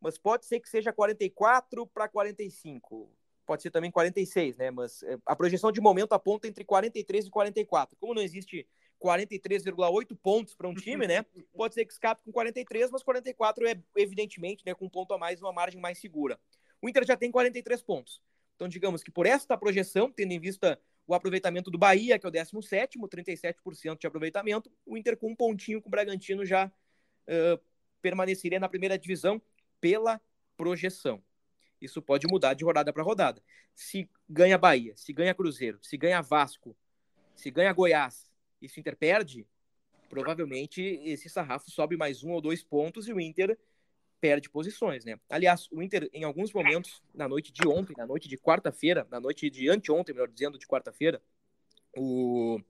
mas 0.00 0.16
pode 0.16 0.46
ser 0.46 0.60
que 0.60 0.68
seja 0.68 0.92
44 0.92 1.88
para 1.88 2.08
45. 2.08 3.10
Pode 3.44 3.62
ser 3.62 3.72
também 3.72 3.90
46, 3.90 4.56
né? 4.58 4.70
Mas 4.70 5.02
é, 5.02 5.18
a 5.26 5.34
projeção 5.34 5.72
de 5.72 5.80
momento 5.80 6.12
aponta 6.12 6.46
entre 6.46 6.64
43 6.64 7.26
e 7.26 7.30
44. 7.30 7.96
Como 7.98 8.14
não 8.14 8.22
existe 8.22 8.64
43,8 9.02 10.16
pontos 10.22 10.54
para 10.54 10.68
um 10.68 10.74
time, 10.74 11.08
né? 11.08 11.26
Pode 11.52 11.74
ser 11.74 11.84
que 11.84 11.92
escape 11.92 12.22
com 12.22 12.30
43, 12.30 12.92
mas 12.92 13.02
44 13.02 13.66
é 13.66 13.76
evidentemente, 13.96 14.64
né, 14.64 14.72
com 14.72 14.84
um 14.84 14.88
ponto 14.88 15.12
a 15.14 15.18
mais, 15.18 15.42
uma 15.42 15.52
margem 15.52 15.80
mais 15.80 15.98
segura. 15.98 16.38
O 16.80 16.88
Inter 16.88 17.04
já 17.04 17.16
tem 17.16 17.28
43 17.32 17.82
pontos. 17.82 18.22
Então, 18.56 18.66
digamos 18.66 19.02
que 19.02 19.10
por 19.10 19.26
esta 19.26 19.56
projeção, 19.56 20.10
tendo 20.10 20.32
em 20.32 20.40
vista 20.40 20.80
o 21.06 21.14
aproveitamento 21.14 21.70
do 21.70 21.78
Bahia, 21.78 22.18
que 22.18 22.26
é 22.26 22.28
o 22.28 22.32
17, 22.32 22.98
37% 22.98 23.98
de 24.00 24.06
aproveitamento. 24.06 24.70
O 24.84 24.96
Inter 24.96 25.16
com 25.16 25.30
um 25.30 25.36
pontinho 25.36 25.80
com 25.80 25.88
o 25.88 25.90
Bragantino 25.90 26.44
já 26.44 26.66
uh, 26.66 27.60
permaneceria 28.02 28.58
na 28.58 28.68
primeira 28.68 28.98
divisão 28.98 29.40
pela 29.80 30.20
projeção. 30.56 31.22
Isso 31.80 32.02
pode 32.02 32.26
mudar 32.26 32.54
de 32.54 32.64
rodada 32.64 32.92
para 32.92 33.02
rodada. 33.02 33.42
Se 33.74 34.08
ganha 34.28 34.58
Bahia, 34.58 34.96
se 34.96 35.12
ganha 35.12 35.34
Cruzeiro, 35.34 35.78
se 35.82 35.96
ganha 35.96 36.20
Vasco, 36.22 36.76
se 37.34 37.50
ganha 37.50 37.72
Goiás 37.72 38.32
e 38.60 38.68
se 38.68 38.78
o 38.78 38.80
Inter 38.80 38.96
perde, 38.96 39.46
provavelmente 40.08 40.80
esse 41.04 41.28
sarrafo 41.28 41.70
sobe 41.70 41.96
mais 41.96 42.24
um 42.24 42.30
ou 42.30 42.40
dois 42.40 42.64
pontos 42.64 43.06
e 43.06 43.12
o 43.12 43.20
Inter 43.20 43.56
perde 44.26 44.50
posições, 44.50 45.04
né? 45.04 45.20
Aliás, 45.30 45.68
o 45.70 45.80
Inter, 45.80 46.10
em 46.12 46.24
alguns 46.24 46.52
momentos, 46.52 47.00
na 47.14 47.28
noite 47.28 47.52
de 47.52 47.66
ontem, 47.68 47.94
na 47.96 48.04
noite 48.04 48.28
de 48.28 48.36
quarta-feira, 48.36 49.06
na 49.08 49.20
noite 49.20 49.48
de 49.48 49.68
anteontem, 49.68 50.12
melhor 50.12 50.28
dizendo, 50.28 50.58
de 50.58 50.66
quarta-feira, 50.66 51.22
o... 51.96 52.60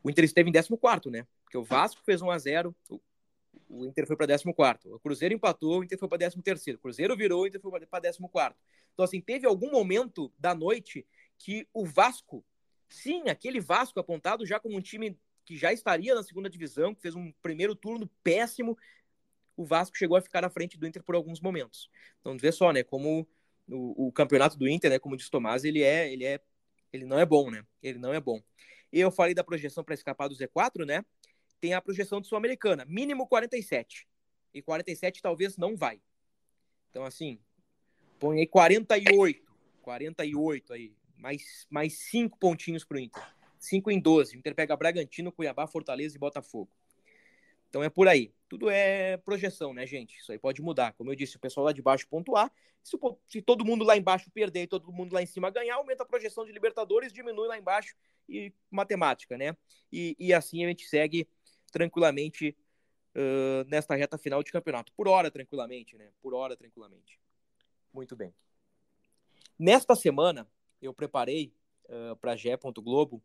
o 0.00 0.08
Inter 0.08 0.24
esteve 0.24 0.48
em 0.48 0.52
14, 0.52 1.10
né? 1.10 1.26
Porque 1.42 1.58
o 1.58 1.64
Vasco 1.64 2.00
fez 2.04 2.22
1 2.22 2.30
a 2.30 2.38
0 2.38 2.76
o 3.68 3.84
Inter 3.84 4.06
foi 4.06 4.16
para 4.16 4.28
14. 4.28 4.88
O 4.94 5.00
Cruzeiro 5.00 5.34
empatou, 5.34 5.80
o 5.80 5.84
Inter 5.84 5.98
foi 5.98 6.08
para 6.08 6.18
13. 6.18 6.74
O 6.74 6.78
Cruzeiro 6.78 7.16
virou, 7.16 7.42
o 7.42 7.46
Inter 7.46 7.60
foi 7.60 7.70
para 7.70 7.86
14. 7.86 8.18
Então, 8.92 9.04
assim, 9.04 9.20
teve 9.20 9.44
algum 9.44 9.72
momento 9.72 10.32
da 10.38 10.54
noite 10.54 11.04
que 11.36 11.66
o 11.72 11.84
Vasco, 11.84 12.44
sim, 12.88 13.28
aquele 13.28 13.60
Vasco 13.60 13.98
apontado 13.98 14.46
já 14.46 14.60
como 14.60 14.76
um 14.76 14.80
time 14.80 15.18
que 15.44 15.56
já 15.56 15.72
estaria 15.72 16.14
na 16.14 16.22
segunda 16.22 16.48
divisão, 16.48 16.94
que 16.94 17.02
fez 17.02 17.16
um 17.16 17.32
primeiro 17.42 17.74
turno 17.74 18.08
péssimo, 18.22 18.78
o 19.56 19.64
Vasco 19.64 19.96
chegou 19.96 20.16
a 20.16 20.22
ficar 20.22 20.40
na 20.40 20.50
frente 20.50 20.78
do 20.78 20.86
Inter 20.86 21.02
por 21.02 21.14
alguns 21.14 21.40
momentos. 21.40 21.90
Então, 22.20 22.36
vê 22.36 22.50
só, 22.50 22.72
né, 22.72 22.82
como 22.82 23.26
o, 23.68 24.08
o 24.08 24.12
campeonato 24.12 24.56
do 24.56 24.68
Inter, 24.68 24.90
né, 24.90 24.98
como 24.98 25.16
diz 25.16 25.28
Tomás, 25.28 25.64
ele 25.64 25.82
é, 25.82 26.12
ele 26.12 26.24
é, 26.24 26.40
ele 26.92 27.04
não 27.04 27.18
é 27.18 27.26
bom, 27.26 27.50
né? 27.50 27.64
Ele 27.82 27.98
não 27.98 28.12
é 28.12 28.20
bom. 28.20 28.42
E 28.92 29.00
eu 29.00 29.10
falei 29.10 29.34
da 29.34 29.42
projeção 29.42 29.82
para 29.82 29.94
escapar 29.94 30.28
do 30.28 30.34
Z4, 30.34 30.84
né? 30.84 31.04
Tem 31.60 31.74
a 31.74 31.80
projeção 31.80 32.20
do 32.20 32.26
Sul-Americana, 32.26 32.84
mínimo 32.86 33.26
47. 33.26 34.06
E 34.52 34.60
47 34.60 35.22
talvez 35.22 35.56
não 35.56 35.76
vai. 35.76 36.00
Então, 36.90 37.04
assim, 37.04 37.38
põe 38.18 38.40
aí 38.40 38.46
48. 38.46 39.50
48 39.80 40.72
aí. 40.74 40.94
Mais, 41.16 41.66
mais 41.70 41.98
5 42.10 42.38
pontinhos 42.38 42.84
pro 42.84 42.98
Inter. 42.98 43.22
5 43.58 43.90
em 43.90 44.00
12. 44.00 44.36
O 44.36 44.38
Inter 44.38 44.54
pega 44.54 44.76
Bragantino, 44.76 45.32
Cuiabá, 45.32 45.66
Fortaleza 45.66 46.16
e 46.16 46.18
Botafogo. 46.18 46.70
Então 47.72 47.82
é 47.82 47.88
por 47.88 48.06
aí. 48.06 48.30
Tudo 48.50 48.68
é 48.68 49.16
projeção, 49.16 49.72
né, 49.72 49.86
gente? 49.86 50.18
Isso 50.18 50.30
aí 50.30 50.38
pode 50.38 50.60
mudar. 50.60 50.92
Como 50.92 51.10
eu 51.10 51.14
disse, 51.14 51.38
o 51.38 51.40
pessoal 51.40 51.64
lá 51.64 51.72
de 51.72 51.80
baixo 51.80 52.06
pontuar. 52.06 52.52
Se, 52.84 52.98
se 53.26 53.40
todo 53.40 53.64
mundo 53.64 53.82
lá 53.82 53.96
embaixo 53.96 54.30
perder 54.30 54.64
e 54.64 54.66
todo 54.66 54.92
mundo 54.92 55.14
lá 55.14 55.22
em 55.22 55.26
cima 55.26 55.48
ganhar, 55.48 55.76
aumenta 55.76 56.02
a 56.02 56.06
projeção 56.06 56.44
de 56.44 56.52
Libertadores, 56.52 57.14
diminui 57.14 57.48
lá 57.48 57.56
embaixo 57.56 57.96
e 58.28 58.52
matemática, 58.70 59.38
né? 59.38 59.56
E, 59.90 60.14
e 60.18 60.34
assim 60.34 60.62
a 60.62 60.68
gente 60.68 60.84
segue 60.86 61.26
tranquilamente 61.72 62.54
uh, 63.16 63.64
nesta 63.66 63.94
reta 63.94 64.18
final 64.18 64.42
de 64.42 64.52
campeonato. 64.52 64.92
Por 64.92 65.08
hora, 65.08 65.30
tranquilamente, 65.30 65.96
né? 65.96 66.10
Por 66.20 66.34
hora, 66.34 66.54
tranquilamente. 66.54 67.18
Muito 67.90 68.14
bem. 68.14 68.34
Nesta 69.58 69.94
semana, 69.94 70.46
eu 70.82 70.92
preparei 70.92 71.54
uh, 71.86 72.14
para. 72.16 72.36
Globo 72.82 73.22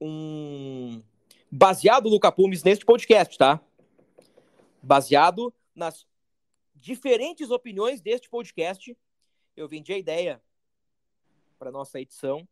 um 0.00 1.00
baseado, 1.48 2.08
Luca 2.08 2.32
Pumes, 2.32 2.64
neste 2.64 2.84
podcast, 2.84 3.38
tá? 3.38 3.60
Baseado 4.84 5.52
nas 5.74 6.06
diferentes 6.74 7.50
opiniões 7.50 8.00
deste 8.00 8.28
podcast. 8.28 8.96
Eu 9.56 9.66
vendi 9.68 9.92
a 9.92 9.98
ideia 9.98 10.42
para 11.58 11.70
nossa 11.70 12.00
edição 12.00 12.46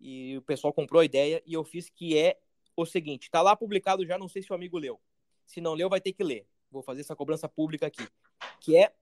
e 0.00 0.36
o 0.36 0.42
pessoal 0.42 0.72
comprou 0.72 1.00
a 1.00 1.04
ideia 1.04 1.42
e 1.44 1.54
eu 1.54 1.64
fiz 1.64 1.90
que 1.90 2.16
é 2.16 2.38
o 2.76 2.84
seguinte, 2.84 3.30
tá 3.30 3.40
lá 3.40 3.56
publicado 3.56 4.04
já, 4.06 4.18
não 4.18 4.28
sei 4.28 4.42
se 4.42 4.52
o 4.52 4.54
amigo 4.54 4.78
leu. 4.78 5.00
Se 5.46 5.60
não 5.60 5.74
leu, 5.74 5.88
vai 5.88 6.00
ter 6.00 6.12
que 6.12 6.22
ler. 6.22 6.46
Vou 6.70 6.82
fazer 6.82 7.00
essa 7.00 7.16
cobrança 7.16 7.48
pública 7.48 7.86
aqui, 7.86 8.06
que 8.60 8.76
é 8.76 8.92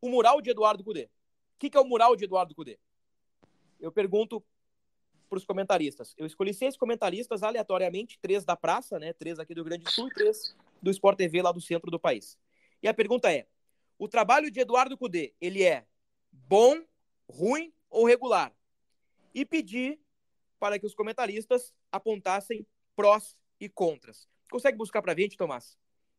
o 0.00 0.08
mural 0.08 0.40
de 0.40 0.50
Eduardo 0.50 0.84
Cudê. 0.84 1.04
O 1.04 1.58
que, 1.58 1.70
que 1.70 1.76
é 1.76 1.80
o 1.80 1.84
mural 1.84 2.14
de 2.14 2.24
Eduardo 2.24 2.54
Cudê? 2.54 2.78
Eu 3.80 3.90
pergunto 3.90 4.44
para 5.28 5.36
os 5.36 5.44
comentaristas. 5.44 6.14
Eu 6.16 6.26
escolhi 6.26 6.54
seis 6.54 6.76
comentaristas 6.76 7.42
aleatoriamente, 7.42 8.18
três 8.20 8.44
da 8.44 8.56
praça, 8.56 8.98
né? 8.98 9.12
Três 9.12 9.38
aqui 9.38 9.54
do 9.54 9.64
Grande 9.64 9.90
Sul 9.90 10.08
e 10.08 10.14
três 10.14 10.56
do 10.82 10.90
Sport 10.90 11.16
TV 11.16 11.42
lá 11.42 11.52
do 11.52 11.60
centro 11.60 11.90
do 11.90 11.98
país. 11.98 12.38
E 12.82 12.88
a 12.88 12.94
pergunta 12.94 13.32
é: 13.32 13.46
o 13.98 14.08
trabalho 14.08 14.50
de 14.50 14.60
Eduardo 14.60 14.96
Cudê, 14.96 15.34
ele 15.40 15.62
é 15.62 15.84
bom, 16.30 16.82
ruim 17.28 17.72
ou 17.90 18.06
regular? 18.06 18.54
E 19.34 19.44
pedir 19.44 19.98
para 20.58 20.78
que 20.78 20.86
os 20.86 20.94
comentaristas 20.94 21.72
apontassem 21.90 22.66
prós 22.94 23.36
e 23.60 23.68
contras. 23.68 24.28
Consegue 24.50 24.76
buscar 24.76 25.02
para 25.02 25.12
a 25.12 25.16
gente, 25.16 25.36
Tomás? 25.36 25.76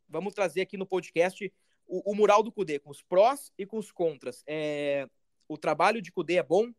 Vamos 0.08 0.34
trazer 0.34 0.62
aqui 0.62 0.78
no 0.78 0.86
podcast 0.86 1.52
o, 1.88 2.12
o, 2.12 2.16
mural 2.16 2.44
do 2.44 2.52
Cudê, 2.52 2.80
com 2.80 2.90
os 2.90 3.02
prós 3.02 3.52
e 3.58 3.66
com 3.66 3.78
os 3.78 3.92
contras. 3.92 4.44
É, 4.48 5.08
o 5.48 5.58
trabalho 5.58 6.02
de 6.02 6.12
Cudê 6.12 6.38
é 6.38 6.44
bom? 6.44 6.72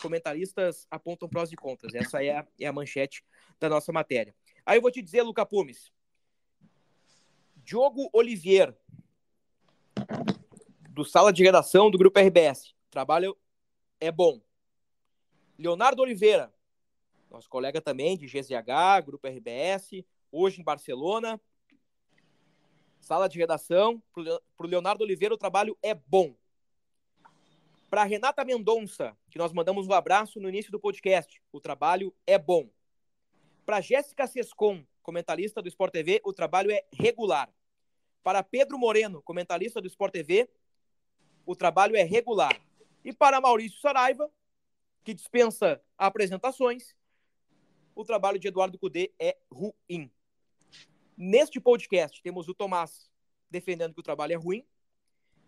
Comentaristas 0.00 0.86
apontam 0.90 1.28
prós 1.28 1.52
e 1.52 1.56
contras. 1.56 1.94
Essa 1.94 2.22
é 2.22 2.38
a, 2.38 2.46
é 2.60 2.66
a 2.66 2.72
manchete 2.72 3.24
da 3.58 3.68
nossa 3.68 3.92
matéria. 3.92 4.34
Aí 4.64 4.78
eu 4.78 4.82
vou 4.82 4.90
te 4.90 5.00
dizer, 5.00 5.22
Luca 5.22 5.46
Pumes, 5.46 5.92
Diogo 7.66 8.08
Olivier, 8.12 8.72
do 10.90 11.04
Sala 11.04 11.32
de 11.32 11.42
Redação 11.42 11.90
do 11.90 11.98
Grupo 11.98 12.20
RBS. 12.20 12.76
O 12.86 12.90
trabalho 12.92 13.36
é 13.98 14.12
bom. 14.12 14.40
Leonardo 15.58 16.00
Oliveira, 16.00 16.54
nosso 17.28 17.48
colega 17.48 17.80
também 17.80 18.16
de 18.16 18.26
GZH, 18.26 19.04
Grupo 19.04 19.26
RBS, 19.26 20.04
hoje 20.30 20.60
em 20.60 20.64
Barcelona. 20.64 21.40
Sala 23.00 23.28
de 23.28 23.36
redação, 23.36 24.00
para 24.12 24.64
o 24.64 24.68
Leonardo 24.68 25.02
Oliveira, 25.02 25.34
o 25.34 25.38
trabalho 25.38 25.76
é 25.82 25.92
bom. 25.92 26.36
Para 27.90 28.04
Renata 28.04 28.44
Mendonça, 28.44 29.18
que 29.28 29.38
nós 29.38 29.52
mandamos 29.52 29.88
um 29.88 29.92
abraço 29.92 30.38
no 30.38 30.48
início 30.48 30.70
do 30.70 30.78
podcast, 30.78 31.42
o 31.50 31.60
trabalho 31.60 32.14
é 32.28 32.38
bom. 32.38 32.70
Para 33.64 33.80
Jéssica 33.80 34.24
Sescon, 34.28 34.86
comentarista 35.06 35.62
do 35.62 35.68
Sport 35.68 35.92
TV, 35.92 36.20
o 36.24 36.32
trabalho 36.32 36.68
é 36.68 36.84
regular. 36.92 37.48
Para 38.24 38.42
Pedro 38.42 38.76
Moreno, 38.76 39.22
comentarista 39.22 39.80
do 39.80 39.86
Sport 39.86 40.12
TV, 40.12 40.50
o 41.46 41.54
trabalho 41.54 41.94
é 41.94 42.02
regular. 42.02 42.60
E 43.04 43.12
para 43.12 43.40
Maurício 43.40 43.78
Saraiva, 43.78 44.28
que 45.04 45.14
dispensa 45.14 45.80
apresentações, 45.96 46.96
o 47.94 48.04
trabalho 48.04 48.36
de 48.36 48.48
Eduardo 48.48 48.76
Cudê 48.76 49.12
é 49.16 49.36
ruim. 49.48 50.10
Neste 51.16 51.60
podcast, 51.60 52.20
temos 52.20 52.48
o 52.48 52.54
Tomás 52.54 53.08
defendendo 53.48 53.94
que 53.94 54.00
o 54.00 54.02
trabalho 54.02 54.32
é 54.32 54.36
ruim, 54.36 54.66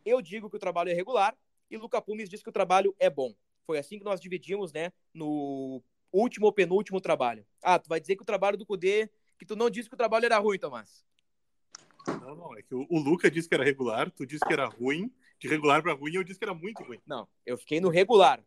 eu 0.05 0.23
digo 0.23 0.49
que 0.49 0.57
o 0.57 0.61
trabalho 0.61 0.91
é 0.91 0.95
regular 0.95 1.37
e 1.69 1.77
Luca 1.77 2.01
Pumes 2.01 2.31
diz 2.31 2.45
que 2.45 2.49
o 2.49 2.53
trabalho 2.53 2.95
é 2.97 3.11
bom. 3.11 3.35
Foi 3.67 3.77
assim 3.77 3.99
que 3.99 4.05
nós 4.05 4.21
dividimos, 4.21 4.73
né, 4.73 4.93
no 5.13 5.83
último 6.13 6.47
ou 6.47 6.53
penúltimo 6.53 7.01
trabalho. 7.01 7.45
Ah, 7.61 7.77
tu 7.77 7.89
vai 7.89 8.01
dizer 8.01 8.15
que 8.15 8.23
o 8.23 8.25
trabalho 8.25 8.57
do 8.57 8.65
Cudê, 8.65 9.11
que 9.39 9.47
tu 9.47 9.57
não 9.57 9.71
disse 9.71 9.89
que 9.89 9.95
o 9.95 9.99
trabalho 9.99 10.25
era 10.27 10.39
ruim, 10.39 10.59
Tomás. 10.59 11.05
Não, 12.07 12.35
não, 12.35 12.57
é 12.57 12.63
que 12.63 12.75
o, 12.75 12.87
o 12.91 12.99
Luca 12.99 13.31
disse 13.31 13.49
que 13.49 13.55
era 13.55 13.65
regular, 13.65 14.11
tu 14.11 14.27
disse 14.27 14.45
que 14.45 14.53
era 14.53 14.67
ruim, 14.67 15.13
de 15.39 15.47
regular 15.49 15.83
para 15.83 15.93
ruim, 15.93 16.15
eu 16.15 16.25
disse 16.25 16.39
que 16.39 16.45
era 16.45 16.55
muito 16.55 16.83
ruim. 16.83 16.99
Não, 17.07 17.29
eu 17.47 17.57
fiquei 17.57 17.81
no 17.81 17.89
regular. 17.89 18.43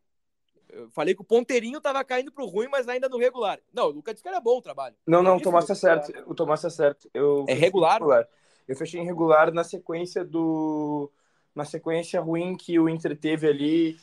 Eu 0.69 0.89
falei 0.91 1.13
que 1.13 1.21
o 1.21 1.25
ponteirinho 1.25 1.81
tava 1.81 2.03
caindo 2.03 2.31
pro 2.31 2.45
ruim, 2.45 2.67
mas 2.69 2.87
ainda 2.87 3.09
no 3.09 3.17
regular. 3.17 3.59
Não, 3.73 3.87
o 3.87 3.91
Luca 3.91 4.13
disse 4.13 4.23
que 4.23 4.29
era 4.29 4.39
bom 4.39 4.57
o 4.57 4.61
trabalho. 4.61 4.95
Não, 5.05 5.21
não, 5.21 5.37
o 5.37 5.41
Tomás 5.41 5.65
tá 5.65 5.75
certo. 5.75 6.13
O 6.25 6.33
Tomás 6.33 6.61
tá 6.61 6.69
certo. 6.69 7.09
Eu 7.13 7.45
É 7.47 7.53
regular? 7.53 7.99
regular. 7.99 8.27
Eu 8.67 8.75
fechei 8.75 9.01
em 9.01 9.05
regular 9.05 9.51
na 9.51 9.63
sequência 9.63 10.23
do. 10.23 11.11
Na 11.53 11.65
sequência 11.65 12.21
ruim 12.21 12.55
que 12.55 12.79
o 12.79 12.87
Inter 12.87 13.17
teve 13.17 13.47
ali 13.47 13.97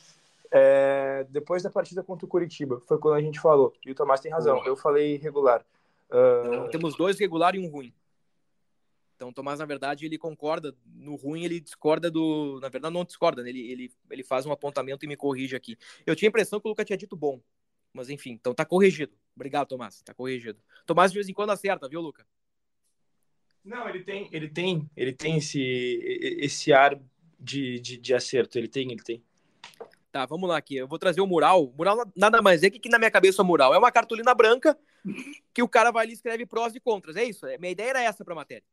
é, 0.51 1.25
depois 1.29 1.63
da 1.63 1.71
partida 1.71 2.03
contra 2.03 2.25
o 2.25 2.29
Curitiba. 2.29 2.79
Foi 2.87 2.99
quando 2.99 3.15
a 3.15 3.21
gente 3.21 3.39
falou. 3.39 3.73
E 3.83 3.91
o 3.91 3.95
Tomás 3.95 4.21
tem 4.21 4.31
razão. 4.31 4.63
Eu 4.63 4.75
falei 4.75 5.17
regular. 5.17 5.65
Então, 6.09 6.69
temos 6.69 6.97
dois 6.97 7.19
regular 7.19 7.55
e 7.55 7.59
um 7.59 7.69
ruim. 7.69 7.93
Então, 9.15 9.29
o 9.29 9.33
Tomás, 9.33 9.59
na 9.59 9.65
verdade, 9.65 10.05
ele 10.05 10.17
concorda. 10.17 10.75
No 10.85 11.15
ruim, 11.15 11.43
ele 11.43 11.59
discorda 11.59 12.09
do. 12.09 12.59
Na 12.61 12.69
verdade, 12.69 12.93
não 12.93 13.03
discorda, 13.03 13.43
né? 13.43 13.49
ele, 13.49 13.69
ele, 13.69 13.93
ele 14.09 14.23
faz 14.23 14.45
um 14.45 14.51
apontamento 14.51 15.03
e 15.03 15.07
me 15.07 15.17
corrige 15.17 15.55
aqui. 15.55 15.77
Eu 16.05 16.15
tinha 16.15 16.27
a 16.27 16.31
impressão 16.31 16.59
que 16.59 16.67
o 16.67 16.69
Luca 16.69 16.85
tinha 16.85 16.97
dito 16.97 17.15
bom. 17.15 17.41
Mas, 17.93 18.09
enfim, 18.09 18.31
então 18.31 18.53
tá 18.53 18.65
corrigido. 18.65 19.13
Obrigado, 19.35 19.67
Tomás. 19.67 20.01
Tá 20.01 20.13
corrigido. 20.13 20.59
Tomás, 20.85 21.11
de 21.11 21.17
vez 21.17 21.27
em 21.27 21.33
quando, 21.33 21.49
acerta, 21.49 21.89
viu, 21.89 22.01
Luca? 22.01 22.25
Não, 23.63 23.89
ele 23.89 24.03
tem, 24.03 24.29
ele 24.31 24.47
tem, 24.47 24.89
ele 24.95 25.11
tem 25.11 25.37
esse, 25.37 25.61
esse 26.39 26.71
ar 26.71 26.97
de, 27.37 27.79
de, 27.79 27.97
de 27.97 28.13
acerto. 28.13 28.57
Ele 28.57 28.69
tem, 28.69 28.89
ele 28.89 29.03
tem. 29.03 29.21
Tá, 30.11 30.25
vamos 30.25 30.47
lá 30.47 30.57
aqui. 30.57 30.77
Eu 30.77 30.87
vou 30.87 30.97
trazer 30.97 31.21
o 31.21 31.27
mural. 31.27 31.73
Mural 31.77 32.09
nada 32.15 32.41
mais 32.41 32.63
é 32.63 32.69
que, 32.69 32.79
que 32.79 32.89
na 32.89 32.97
minha 32.97 33.11
cabeça 33.11 33.41
é 33.41 33.43
o 33.43 33.45
mural. 33.45 33.73
É 33.73 33.77
uma 33.77 33.91
cartolina 33.91 34.33
branca 34.33 34.77
que 35.53 35.61
o 35.61 35.67
cara 35.67 35.91
vai 35.91 36.05
ali 36.05 36.13
e 36.13 36.15
escreve 36.15 36.45
prós 36.45 36.75
e 36.75 36.79
contras. 36.79 37.15
É 37.15 37.23
isso. 37.23 37.45
É, 37.45 37.57
minha 37.57 37.71
ideia 37.71 37.89
era 37.89 38.01
essa 38.01 38.23
pra 38.23 38.35
matéria. 38.35 38.63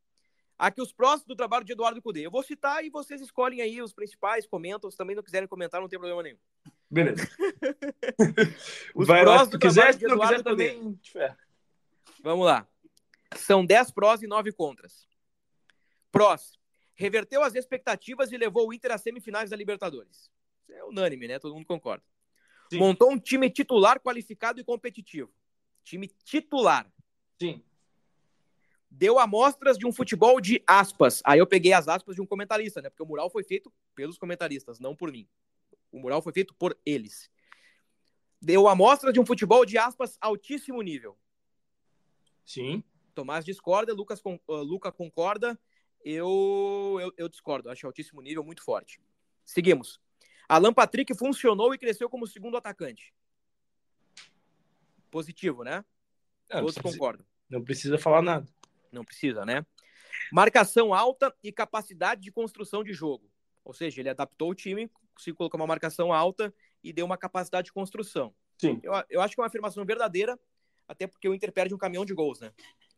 Aqui 0.59 0.81
os 0.81 0.93
prós 0.93 1.23
do 1.23 1.37
trabalho 1.37 1.65
de 1.65 1.73
Eduardo 1.73 2.01
Cudê. 2.01 2.25
Eu 2.27 2.31
vou 2.31 2.43
citar 2.43 2.83
e 2.83 2.89
vocês 2.89 3.21
escolhem 3.21 3.61
aí 3.61 3.83
os 3.83 3.93
principais, 3.93 4.47
comentam. 4.47 4.91
Se 4.91 4.97
também 4.97 5.15
não 5.15 5.23
quiserem 5.23 5.47
comentar, 5.47 5.81
não 5.81 5.89
tem 5.89 5.99
problema 5.99 6.23
nenhum. 6.23 6.39
Beleza. 6.91 7.29
Os 8.95 9.07
Vai 9.07 9.23
prós 9.23 9.41
lá, 9.41 9.45
do 9.45 9.51
se 9.53 9.59
quiser, 9.59 9.99
trabalho 9.99 9.99
de 9.99 10.05
Eduardo 10.05 10.35
quiser 10.35 10.51
Cudê. 10.51 10.69
também. 10.73 11.01
Vamos 12.23 12.47
lá. 12.47 12.67
São 13.37 13.67
10 13.67 13.91
prós 13.91 14.23
e 14.23 14.27
9 14.27 14.53
contras. 14.53 15.07
Prós. 16.11 16.59
Reverteu 16.95 17.43
as 17.43 17.55
expectativas 17.55 18.33
e 18.33 18.39
levou 18.39 18.69
o 18.69 18.73
Inter 18.73 18.93
às 18.93 19.03
semifinais 19.03 19.51
da 19.51 19.57
Libertadores. 19.57 20.31
É 20.71 20.83
unânime, 20.85 21.29
né? 21.29 21.39
Todo 21.39 21.55
mundo 21.55 21.67
concorda. 21.67 22.05
Sim. 22.71 22.79
Montou 22.79 23.11
um 23.11 23.19
time 23.19 23.51
titular 23.51 24.01
qualificado 24.01 24.61
e 24.61 24.65
competitivo. 24.65 25.31
Time 25.87 26.09
titular. 26.25 26.93
Sim. 27.41 27.63
Deu 28.91 29.21
amostras 29.21 29.79
de 29.79 29.87
um 29.87 29.93
futebol 29.93 30.41
de 30.41 30.61
aspas. 30.67 31.23
Aí 31.25 31.39
eu 31.39 31.47
peguei 31.47 31.73
as 31.73 31.87
aspas 31.87 32.17
de 32.17 32.21
um 32.21 32.27
comentarista, 32.27 32.83
né? 32.83 32.91
Porque 32.91 33.05
o 33.05 33.07
mural 33.07 33.31
foi 33.31 33.45
feito 33.45 33.73
pelos 33.95 34.19
comentaristas, 34.19 34.81
não 34.81 34.97
por 34.97 35.13
mim. 35.13 35.29
O 35.93 36.01
mural 36.01 36.21
foi 36.21 36.33
feito 36.33 36.53
por 36.55 36.77
eles. 36.85 37.31
Deu 38.43 38.67
amostras 38.67 39.13
de 39.13 39.21
um 39.21 39.25
futebol 39.25 39.65
de 39.65 39.79
aspas 39.79 40.19
altíssimo 40.21 40.83
nível. 40.83 41.17
Sim. 42.45 42.83
Tomás 43.15 43.45
discorda, 43.45 43.95
Lucas 43.95 44.21
con- 44.21 44.41
uh, 44.49 44.57
Luca 44.57 44.91
concorda, 44.91 45.59
eu, 46.05 46.99
eu, 47.01 47.13
eu 47.17 47.29
discordo. 47.29 47.71
Acho 47.71 47.87
altíssimo 47.87 48.21
nível 48.21 48.43
muito 48.43 48.63
forte. 48.63 49.01
Seguimos. 49.45 50.01
Alan 50.49 50.75
Patrick 50.75 51.15
funcionou 51.15 51.73
e 51.73 51.79
cresceu 51.79 52.11
como 52.11 52.27
segundo 52.27 52.57
atacante. 52.57 53.15
Positivo, 55.17 55.65
né? 55.65 55.83
Não, 56.51 56.61
Todos 56.61 56.75
precisa, 56.75 56.93
concordam. 56.93 57.27
não 57.49 57.65
precisa 57.65 57.97
falar 57.97 58.21
nada. 58.21 58.47
Não 58.93 59.03
precisa, 59.03 59.47
né? 59.47 59.65
Marcação 60.31 60.93
alta 60.93 61.35
e 61.43 61.51
capacidade 61.51 62.21
de 62.21 62.31
construção 62.31 62.85
de 62.85 62.93
jogo. 62.93 63.27
Ou 63.65 63.73
seja, 63.73 64.03
ele 64.03 64.11
adaptou 64.11 64.51
o 64.51 64.55
time, 64.55 64.91
conseguiu 65.15 65.35
colocar 65.35 65.57
uma 65.57 65.67
marcação 65.67 66.13
alta 66.13 66.53
e 66.85 66.93
deu 66.93 67.07
uma 67.07 67.17
capacidade 67.17 67.65
de 67.65 67.73
construção. 67.73 68.35
Sim. 68.61 68.79
Eu, 68.83 68.93
eu 69.09 69.23
acho 69.23 69.35
que 69.35 69.41
é 69.41 69.43
uma 69.43 69.49
afirmação 69.49 69.87
verdadeira, 69.87 70.39
até 70.87 71.07
porque 71.07 71.27
o 71.27 71.35
Inter 71.35 71.51
perde 71.51 71.75
um 71.75 71.79
caminhão 71.79 72.05
de 72.05 72.13
gols, 72.13 72.39
né? 72.39 72.53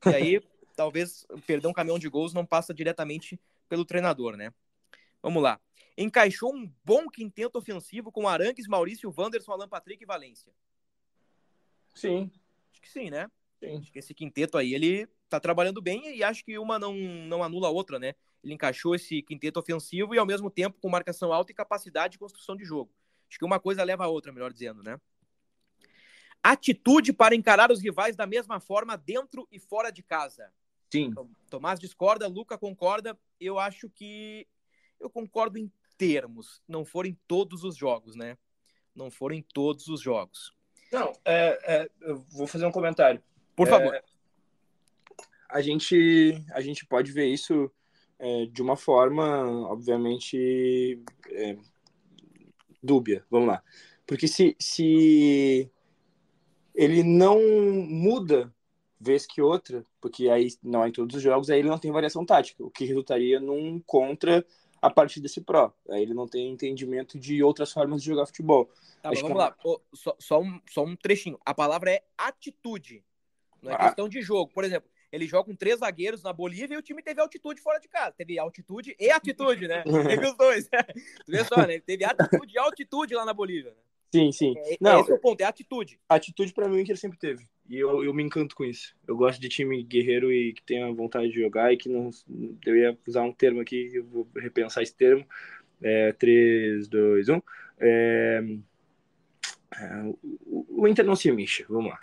E 0.05 0.09
aí, 0.09 0.43
talvez 0.75 1.25
perder 1.47 1.69
um 1.69 1.73
caminhão 1.73 2.01
de 2.01 2.09
gols 2.09 2.35
não 2.35 2.45
passa 2.45 2.75
diretamente 2.75 3.41
pelo 3.69 3.85
treinador, 3.85 4.37
né? 4.37 4.53
Vamos 5.23 5.41
lá. 5.41 5.61
Encaixou 5.97 6.53
um 6.53 6.69
bom 6.85 7.07
quinteto 7.09 7.59
ofensivo 7.59 8.11
com 8.11 8.27
Arangues, 8.27 8.67
Maurício, 8.67 9.15
Wanderson, 9.17 9.53
Alan 9.53 9.69
Patrick 9.69 10.03
e 10.03 10.07
Valência. 10.07 10.53
Sim. 11.99 12.31
Acho 12.71 12.81
que 12.81 12.89
sim, 12.89 13.11
né? 13.11 13.29
Sim. 13.59 13.79
Acho 13.79 13.93
que 13.93 13.99
esse 13.99 14.15
quinteto 14.15 14.57
aí, 14.57 14.73
ele 14.73 15.09
tá 15.29 15.41
trabalhando 15.41 15.83
bem 15.83 16.17
e 16.17 16.23
acho 16.23 16.45
que 16.45 16.57
uma 16.59 16.79
não, 16.79 16.95
não 16.95 17.43
anula 17.43 17.67
a 17.67 17.71
outra, 17.71 17.99
né? 17.99 18.15
Ele 18.43 18.55
encaixou 18.55 18.95
esse 18.95 19.21
quinteto 19.21 19.59
ofensivo 19.59 20.15
e 20.15 20.19
ao 20.19 20.25
mesmo 20.25 20.49
tempo 20.49 20.79
com 20.81 20.89
marcação 20.89 21.33
alta 21.33 21.51
e 21.51 21.55
capacidade 21.55 22.13
de 22.13 22.19
construção 22.19 22.57
de 22.57 22.65
jogo. 22.65 22.95
Acho 23.29 23.39
que 23.39 23.45
uma 23.45 23.59
coisa 23.59 23.83
leva 23.83 24.05
a 24.05 24.09
outra, 24.09 24.33
melhor 24.33 24.53
dizendo, 24.53 24.81
né? 24.83 24.99
Atitude 26.41 27.13
para 27.13 27.35
encarar 27.35 27.73
os 27.73 27.83
rivais 27.83 28.15
da 28.15 28.27
mesma 28.27 28.61
forma 28.61 28.97
dentro 28.97 29.47
e 29.51 29.59
fora 29.59 29.91
de 29.91 30.05
casa. 30.05 30.53
Sim. 30.89 31.13
Tomás 31.51 31.81
discorda, 31.81 32.29
Luca 32.29 32.57
concorda. 32.57 33.19
Eu 33.41 33.59
acho 33.59 33.91
que 33.91 34.47
eu 35.01 35.11
concordo 35.11 35.59
em 35.59 35.71
termos. 35.99 36.63
Não 36.67 36.85
foram 36.85 37.11
em 37.11 37.19
todos 37.27 37.65
os 37.65 37.77
jogos, 37.77 38.15
né? 38.15 38.39
Não 38.95 39.11
foram 39.11 39.35
em 39.35 39.43
todos 39.43 39.89
os 39.89 40.01
jogos. 40.01 40.57
Não, 40.93 41.13
é, 41.25 41.59
é, 41.65 41.91
eu 42.01 42.25
vou 42.31 42.47
fazer 42.47 42.67
um 42.67 42.73
comentário. 42.73 43.23
Por 43.55 43.69
É, 43.69 43.71
favor. 43.71 44.03
A 45.49 45.61
gente, 45.61 46.45
a 46.53 46.61
gente 46.61 46.85
pode 46.87 47.11
ver 47.13 47.27
isso 47.27 47.71
é, 48.19 48.47
de 48.47 48.61
uma 48.63 48.77
forma, 48.77 49.69
obviamente, 49.69 51.03
é, 51.31 51.57
dúbia. 52.83 53.25
Vamos 53.31 53.49
lá. 53.49 53.63
Porque 54.07 54.27
se, 54.27 54.57
se 54.59 55.71
ele 56.75 57.03
não 57.03 57.41
muda 57.89 58.53
vez 59.01 59.27
que 59.27 59.41
outra, 59.41 59.85
porque 60.01 60.29
aí 60.29 60.49
não 60.63 60.85
é 60.85 60.89
em 60.89 60.93
todos 60.93 61.17
os 61.17 61.23
jogos, 61.23 61.51
aí 61.51 61.61
ele 61.61 61.69
não 61.69 61.79
tem 61.79 61.93
variação 61.93 62.25
tática, 62.25 62.65
o 62.65 62.71
que 62.71 62.85
resultaria 62.85 63.39
num 63.39 63.81
contra 63.81 64.45
a 64.81 64.91
partir 64.91 65.21
desse 65.21 65.41
pró. 65.41 65.73
Aí 65.91 66.03
ele 66.03 66.15
não 66.15 66.27
tem 66.27 66.51
entendimento 66.51 67.19
de 67.19 67.43
outras 67.43 67.73
formas 67.73 68.03
de 68.03 68.09
jogar 68.09 68.27
futebol. 68.27 68.67
Tá, 69.03 69.11
acho 69.11 69.11
mas 69.11 69.17
que 69.19 69.23
vamos 69.23 69.39
lá. 69.39 69.57
Ô, 69.65 69.81
só, 69.95 70.17
só 70.19 70.41
um, 70.41 70.61
só 70.71 70.85
um 70.85 70.97
trechinho. 70.97 71.39
A 71.45 71.55
palavra 71.55 71.91
é 71.93 72.03
atitude. 72.17 73.05
Não 73.63 73.73
é 73.73 73.75
Ah. 73.75 73.79
questão 73.87 74.09
de 74.09 74.21
jogo. 74.23 74.53
Por 74.53 74.65
exemplo, 74.65 74.89
ele 75.11 75.27
joga 75.27 75.45
com 75.51 75.57
três 75.57 75.81
zagueiros 75.81 76.23
na 76.23 76.33
Bolívia 76.33 76.75
e 76.75 76.79
o 76.79 76.83
time 76.83 77.03
teve 77.03 77.21
altitude 77.21 77.61
fora 77.61 77.79
de 77.81 77.89
casa. 77.89 78.13
Teve 78.17 78.39
altitude 78.39 78.95
e 78.99 79.11
atitude, 79.11 79.67
né? 79.67 79.83
Teve 80.23 80.27
os 80.27 80.37
dois. 80.37 80.69
tu 80.69 81.31
vê 81.33 81.45
só, 81.45 81.57
né? 81.67 81.75
Ele 81.75 81.81
teve 81.81 82.05
atitude 82.05 82.55
e 82.55 82.59
altitude 82.59 83.15
lá 83.15 83.25
na 83.25 83.33
Bolívia. 83.33 83.71
Né? 83.71 83.77
Sim, 84.11 84.33
sim. 84.33 84.55
É, 84.57 84.77
Não, 84.81 85.01
esse 85.01 85.11
é 85.11 85.15
o 85.15 85.19
ponto, 85.19 85.41
é 85.41 85.45
atitude. 85.45 86.01
atitude 86.09 86.53
para 86.53 86.69
mim 86.69 86.77
o 86.77 86.81
Inter 86.81 86.97
sempre 86.97 87.19
teve. 87.19 87.47
E 87.69 87.77
eu, 87.77 88.03
eu 88.03 88.15
me 88.15 88.23
encanto 88.23 88.57
com 88.57 88.65
isso. 88.65 88.97
Eu 89.07 89.17
gosto 89.17 89.41
de 89.41 89.49
time 89.49 89.83
guerreiro 89.83 90.33
e 90.33 90.55
que 90.55 90.63
tenha 90.63 90.91
vontade 90.93 91.29
de 91.31 91.41
jogar 91.41 91.73
e 91.73 91.77
que 91.77 91.89
não. 91.89 92.11
Eu 92.65 92.77
ia 92.77 92.99
usar 93.07 93.23
um 93.23 93.33
termo 93.33 93.61
aqui, 93.61 93.91
eu 93.95 94.05
vou 94.05 94.27
repensar 94.35 94.83
esse 94.83 94.95
termo. 94.95 95.27
É, 95.83 96.13
3, 96.13 96.89
2, 96.89 97.29
1. 97.29 97.43
É, 97.81 98.43
é, 99.77 100.03
o, 100.47 100.83
o 100.83 100.89
Inter 100.89 101.05
não 101.05 101.15
se 101.15 101.31
mexe, 101.31 101.65
vamos 101.69 101.91
lá. 101.91 102.01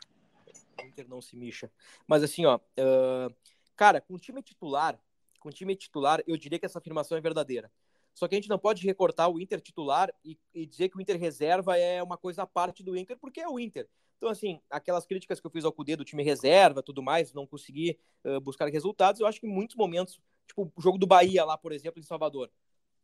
O 0.81 0.85
Inter 0.85 1.07
não 1.09 1.21
se 1.21 1.35
mixa. 1.35 1.71
Mas 2.07 2.23
assim, 2.23 2.45
ó, 2.45 2.59
ah, 2.77 3.29
cara, 3.75 3.99
com 3.99 4.17
time 4.17 4.43
titular, 4.43 4.99
com 5.39 5.49
time 5.49 5.75
titular, 5.75 6.23
eu 6.27 6.37
diria 6.37 6.59
que 6.59 6.65
essa 6.65 6.77
afirmação 6.77 7.17
é 7.17 7.21
verdadeira. 7.21 7.71
Só 8.15 8.27
que 8.27 8.33
a 8.33 8.37
gente 8.37 8.49
não 8.49 8.57
pode 8.57 8.83
recortar 8.83 9.29
o 9.29 9.39
Inter 9.39 9.61
titular 9.61 10.11
e, 10.23 10.39
e 10.53 10.65
dizer 10.65 10.89
que 10.89 10.97
o 10.97 11.01
Inter 11.01 11.19
reserva 11.19 11.77
é 11.77 12.01
uma 12.01 12.17
coisa 12.17 12.43
à 12.43 12.47
parte 12.47 12.81
do 12.81 12.97
Inter, 12.97 13.17
porque 13.19 13.41
é 13.41 13.47
o 13.47 13.59
Inter. 13.59 13.87
Então, 14.17 14.29
assim, 14.29 14.59
aquelas 14.69 15.05
críticas 15.05 15.39
que 15.39 15.45
eu 15.45 15.51
fiz 15.51 15.65
ao 15.65 15.73
Cudê 15.73 15.95
do 15.95 16.05
time 16.05 16.23
reserva, 16.23 16.81
tudo 16.81 17.03
mais, 17.03 17.33
não 17.33 17.45
conseguir 17.45 17.99
ah, 18.23 18.39
buscar 18.39 18.67
resultados, 18.69 19.19
eu 19.19 19.27
acho 19.27 19.39
que 19.39 19.45
em 19.45 19.53
muitos 19.53 19.75
momentos, 19.75 20.19
tipo 20.47 20.71
o 20.73 20.81
jogo 20.81 20.97
do 20.97 21.05
Bahia 21.05 21.43
lá, 21.43 21.57
por 21.57 21.73
exemplo, 21.73 21.99
em 21.99 22.03
Salvador, 22.03 22.49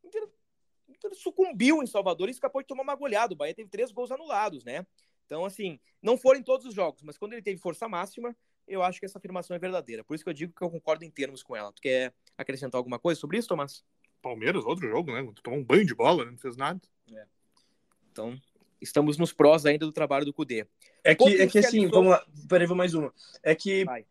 o 0.01 0.07
Inter 0.07 0.28
Inter 0.88 1.16
sucumbiu 1.16 1.82
em 1.82 1.88
Salvador 1.88 2.30
e 2.30 2.32
escapou 2.32 2.62
de 2.62 2.68
tomar 2.68 2.84
uma 2.84 2.95
goleada. 2.95 3.34
O 3.34 3.38
Bahia 3.38 3.53
teve 3.53 3.70
três 3.70 3.91
gols 3.91 4.12
anulados, 4.12 4.64
né? 4.64 4.86
Então, 5.26 5.45
assim, 5.45 5.80
não 6.01 6.18
foram 6.18 6.39
em 6.39 6.43
todos 6.43 6.66
os 6.66 6.74
jogos, 6.74 7.01
mas 7.03 7.18
quando 7.18 7.34
ele 7.34 7.41
teve 7.41 7.59
força 7.59 7.88
máxima, 7.88 8.36
eu 8.68 8.84
acho 8.84 8.99
que 8.99 9.05
essa 9.05 9.18
afirmação 9.18 9.55
é 9.55 9.59
verdadeira. 9.59 10.03
Por 10.03 10.14
isso 10.14 10.24
que 10.24 10.30
eu 10.30 10.34
digo 10.34 10.53
que 10.53 10.62
eu 10.62 10.70
concordo 10.70 11.03
em 11.03 11.09
termos 11.09 11.41
com 11.41 11.55
ela. 11.55 11.72
Tu 11.72 11.82
quer 11.82 12.14
acrescentar 12.38 12.78
alguma 12.78 12.99
coisa 12.99 13.20
sobre 13.20 13.38
isso, 13.38 13.47
Tomás? 13.47 13.84
Palmeiras, 14.22 14.66
outro 14.66 14.88
jogo, 14.88 15.12
né? 15.12 15.28
Tomou 15.44 15.60
um 15.60 15.64
banho 15.64 15.86
de 15.86 15.96
bola, 15.96 16.26
né? 16.26 16.32
não 16.32 16.38
fez 16.38 16.56
nada. 16.56 16.80
É. 17.14 17.26
Então, 18.12 18.40
estamos 18.80 19.18
nos 19.18 19.34
prós 19.34 19.66
ainda 19.66 19.86
do 19.86 19.92
trabalho 19.92 20.26
do 20.26 20.34
Cudê. 20.34 20.66
É 21.04 21.16
que, 21.16 21.42
é 21.42 21.48
que 21.48 21.60
assim, 21.60 21.88
vamos 21.88 22.12
lá, 22.12 22.26
peraí, 22.48 22.68
vou 22.68 22.78
mais 22.78 22.94
uma. 22.94 23.14
É 23.42 23.56
que 23.56 23.86
Vai. 23.86 24.06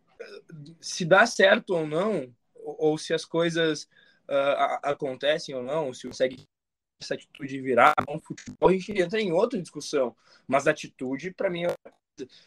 se 0.81 1.05
dá 1.05 1.25
certo 1.27 1.71
ou 1.71 1.87
não, 1.87 2.35
ou, 2.55 2.99
se 2.99 3.15
as 3.15 3.25
coisas 3.25 3.85
uh, 4.29 4.79
acontecem 4.83 5.55
ou 5.55 5.63
não, 5.63 5.95
se 5.95 6.07
consegue 6.07 6.45
essa 7.01 7.15
atitude 7.15 7.61
virar 7.61 7.95
um 8.09 8.21
futebol, 8.21 8.69
a 8.69 8.73
gente 8.73 8.93
entra 8.93 9.21
em 9.21 9.33
outra 9.33 9.61
discussão. 9.61 10.15
Mas 10.47 10.67
a 10.67 10.73
atitude, 10.73 11.33
para 11.33 11.49
mim, 11.49 11.65
é 11.65 11.75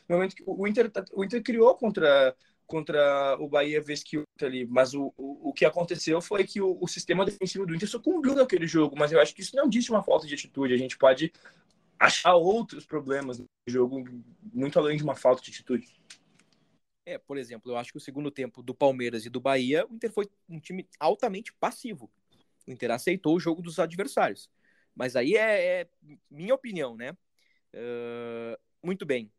no 0.07 0.16
momento 0.16 0.36
que 0.36 0.43
o 0.45 0.68
Inter, 0.68 0.91
tá, 0.91 1.03
o 1.14 1.24
Inter 1.24 1.41
criou 1.41 1.76
contra, 1.76 2.36
contra 2.66 3.38
o 3.39 3.47
Bahia 3.47 3.82
vez 3.82 4.03
que 4.03 4.22
ali, 4.41 4.66
mas 4.66 4.93
o, 4.93 5.14
o, 5.18 5.49
o 5.49 5.53
que 5.53 5.66
aconteceu 5.66 6.22
foi 6.22 6.43
que 6.43 6.61
o, 6.61 6.78
o 6.82 6.88
sistema 6.88 7.26
defensivo 7.26 7.66
do 7.66 7.76
Inter 7.76 7.88
sucumbiu 7.88 8.36
naquele 8.36 8.68
jogo, 8.68 8.95
mas 8.97 9.11
eu 9.11 9.20
acho 9.20 9.34
que 9.34 9.41
isso 9.41 9.55
não 9.55 9.70
disse 9.70 9.89
uma 9.89 10.03
falta 10.03 10.28
de 10.28 10.34
atitude, 10.34 10.74
a 10.74 10.78
gente 10.78 10.97
pode 10.97 11.32
achar 11.99 12.36
outros 12.36 12.86
problemas 12.86 13.39
no 13.39 13.45
jogo 13.68 14.03
muito 14.53 14.78
além 14.80 14.97
de 14.97 15.03
uma 15.03 15.16
falta 15.16 15.41
de 15.41 15.51
atitude. 15.51 15.88
É, 17.05 17.18
por 17.18 17.38
exemplo, 17.38 17.72
eu 17.72 17.78
acho 17.78 17.91
que 17.91 17.97
o 17.97 18.01
segundo 18.01 18.32
tempo 18.32 18.64
do 18.64 18.74
Palmeiras 18.74 19.26
e 19.26 19.30
do 19.30 19.39
Bahia, 19.39 19.86
o 19.89 19.95
Inter 19.95 20.11
foi 20.11 20.28
um 20.47 20.59
time 20.59 20.88
altamente 20.99 21.53
passivo. 21.53 22.09
O 22.66 22.72
Inter 22.72 22.91
aceitou 22.91 23.36
o 23.36 23.39
jogo 23.39 23.61
dos 23.61 23.78
adversários. 23.78 24.49
Mas 24.95 25.16
aí 25.16 25.36
é, 25.36 25.82
é 25.82 25.88
minha 26.30 26.53
opinião, 26.53 26.95
né? 26.95 27.11
Uh, 27.74 28.57
muito 28.82 29.05
bem. 29.05 29.32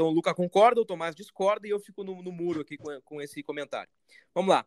Então 0.00 0.08
o 0.08 0.12
Luca 0.12 0.34
concorda, 0.34 0.80
o 0.80 0.84
Tomás 0.86 1.14
discorda 1.14 1.66
e 1.66 1.70
eu 1.70 1.78
fico 1.78 2.02
no, 2.02 2.22
no 2.22 2.32
muro 2.32 2.62
aqui 2.62 2.78
com, 2.78 2.98
com, 3.02 3.20
esse 3.20 3.42
comentário. 3.42 3.92
Vamos 4.34 4.48
lá. 4.48 4.64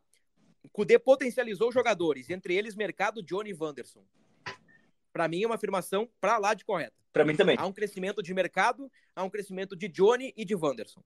O 0.62 0.70
Cudê 0.70 1.00
potencializou 1.00 1.72
jogadores, 1.72 2.30
entre 2.30 2.54
eles 2.54 2.76
Mercado, 2.76 3.24
Johnny 3.24 3.50
e 3.50 3.54
Wanderson. 3.56 4.06
Para 5.12 5.28
mim 5.28 5.42
é 5.42 5.48
uma 5.48 5.56
afirmação 5.56 6.08
para 6.22 6.38
lá 6.38 6.54
de 6.54 6.64
correta. 6.64 6.94
Para 7.12 7.26
mim 7.26 7.36
também. 7.36 7.56
Há 7.58 7.66
um 7.66 7.74
crescimento 7.74 8.22
de 8.22 8.32
mercado, 8.32 8.92
há 9.16 9.24
um 9.24 9.30
crescimento 9.30 9.76
de 9.76 9.88
Johnny 9.88 10.36
e 10.38 10.46
de 10.46 10.54
Wanderson. 10.54 11.02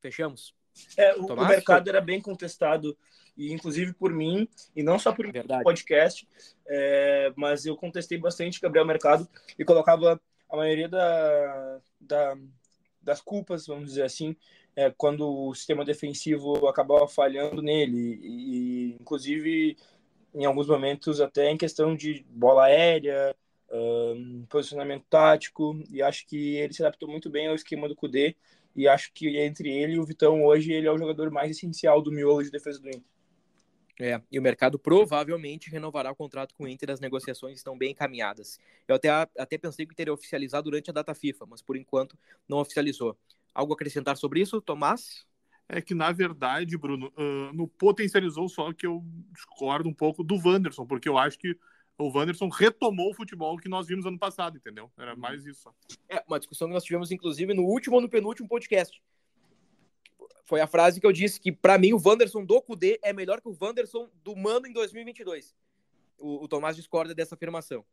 Fechamos? 0.00 0.54
É, 0.96 1.14
o, 1.14 1.26
o, 1.26 1.46
mercado 1.46 1.90
era 1.90 2.00
bem 2.00 2.22
contestado, 2.22 2.96
e 3.36 3.52
inclusive 3.52 3.92
por 3.92 4.14
mim, 4.14 4.48
e 4.74 4.82
não 4.82 4.98
só 4.98 5.12
por 5.12 5.30
Verdade. 5.30 5.62
podcast, 5.62 6.26
é, 6.66 7.34
mas 7.36 7.66
eu 7.66 7.76
contestei 7.76 8.16
bastante 8.16 8.60
Gabriel 8.60 8.86
Mercado 8.86 9.28
e 9.58 9.64
colocava 9.64 10.18
a 10.48 10.56
maioria 10.56 10.88
da, 10.88 11.80
da, 12.00 12.36
das 13.02 13.20
culpas, 13.20 13.66
vamos 13.66 13.90
dizer 13.90 14.02
assim, 14.02 14.36
é, 14.74 14.90
quando 14.90 15.28
o 15.28 15.54
sistema 15.54 15.84
defensivo 15.84 16.66
acabava 16.68 17.08
falhando 17.08 17.62
nele, 17.62 18.20
e, 18.22 18.96
inclusive 19.00 19.76
em 20.34 20.44
alguns 20.44 20.68
momentos 20.68 21.20
até 21.20 21.50
em 21.50 21.56
questão 21.56 21.96
de 21.96 22.24
bola 22.28 22.64
aérea, 22.64 23.34
um, 23.70 24.44
posicionamento 24.48 25.04
tático, 25.08 25.82
e 25.90 26.02
acho 26.02 26.26
que 26.26 26.56
ele 26.56 26.72
se 26.72 26.82
adaptou 26.82 27.08
muito 27.08 27.30
bem 27.30 27.48
ao 27.48 27.54
esquema 27.54 27.88
do 27.88 27.96
Cudê, 27.96 28.36
e 28.74 28.86
acho 28.86 29.10
que 29.14 29.38
entre 29.38 29.70
ele 29.70 29.94
e 29.94 29.98
o 29.98 30.04
Vitão 30.04 30.44
hoje, 30.44 30.72
ele 30.72 30.86
é 30.86 30.92
o 30.92 30.98
jogador 30.98 31.30
mais 31.30 31.50
essencial 31.50 32.02
do 32.02 32.12
miolo 32.12 32.42
de 32.42 32.50
defesa 32.50 32.78
do 32.78 32.88
Inter. 32.88 33.15
É, 33.98 34.20
e 34.30 34.38
o 34.38 34.42
mercado 34.42 34.78
provavelmente 34.78 35.70
renovará 35.70 36.10
o 36.10 36.16
contrato 36.16 36.54
com 36.54 36.64
o 36.64 36.68
Inter, 36.68 36.90
as 36.90 37.00
negociações 37.00 37.56
estão 37.56 37.76
bem 37.78 37.92
encaminhadas. 37.92 38.58
Eu 38.86 38.94
até, 38.94 39.08
até 39.08 39.56
pensei 39.56 39.86
que 39.86 39.94
teria 39.94 40.12
oficializado 40.12 40.64
durante 40.64 40.90
a 40.90 40.92
data 40.92 41.14
FIFA, 41.14 41.46
mas 41.46 41.62
por 41.62 41.76
enquanto 41.76 42.18
não 42.46 42.58
oficializou. 42.58 43.16
Algo 43.54 43.72
a 43.72 43.74
acrescentar 43.74 44.16
sobre 44.18 44.40
isso, 44.40 44.60
Tomás? 44.60 45.24
É 45.68 45.80
que, 45.80 45.94
na 45.94 46.12
verdade, 46.12 46.76
Bruno, 46.76 47.12
uh, 47.16 47.52
no 47.54 47.66
potencializou 47.66 48.48
só 48.48 48.72
que 48.72 48.86
eu 48.86 49.02
discordo 49.32 49.88
um 49.88 49.94
pouco 49.94 50.22
do 50.22 50.36
Wanderson, 50.36 50.86
porque 50.86 51.08
eu 51.08 51.16
acho 51.16 51.38
que 51.38 51.58
o 51.98 52.10
Wanderson 52.10 52.48
retomou 52.48 53.10
o 53.10 53.14
futebol 53.14 53.56
que 53.56 53.68
nós 53.68 53.86
vimos 53.86 54.04
ano 54.04 54.18
passado, 54.18 54.58
entendeu? 54.58 54.92
Era 54.98 55.14
uhum. 55.14 55.20
mais 55.20 55.46
isso. 55.46 55.74
É, 56.06 56.22
uma 56.28 56.38
discussão 56.38 56.68
que 56.68 56.74
nós 56.74 56.84
tivemos, 56.84 57.10
inclusive, 57.10 57.54
no 57.54 57.62
último 57.62 57.96
ou 57.96 58.02
no 58.02 58.10
penúltimo 58.10 58.46
podcast 58.46 59.00
foi 60.44 60.60
a 60.60 60.66
frase 60.66 61.00
que 61.00 61.06
eu 61.06 61.12
disse 61.12 61.40
que, 61.40 61.50
para 61.50 61.78
mim, 61.78 61.92
o 61.92 62.00
Wanderson 62.02 62.44
do 62.44 62.60
Cudê 62.62 62.98
é 63.02 63.12
melhor 63.12 63.40
que 63.40 63.48
o 63.48 63.56
Wanderson 63.60 64.08
do 64.22 64.36
Mano 64.36 64.66
em 64.66 64.72
2022. 64.72 65.54
O, 66.18 66.44
o 66.44 66.48
Tomás 66.48 66.76
discorda 66.76 67.14
dessa 67.14 67.34
afirmação. 67.34 67.84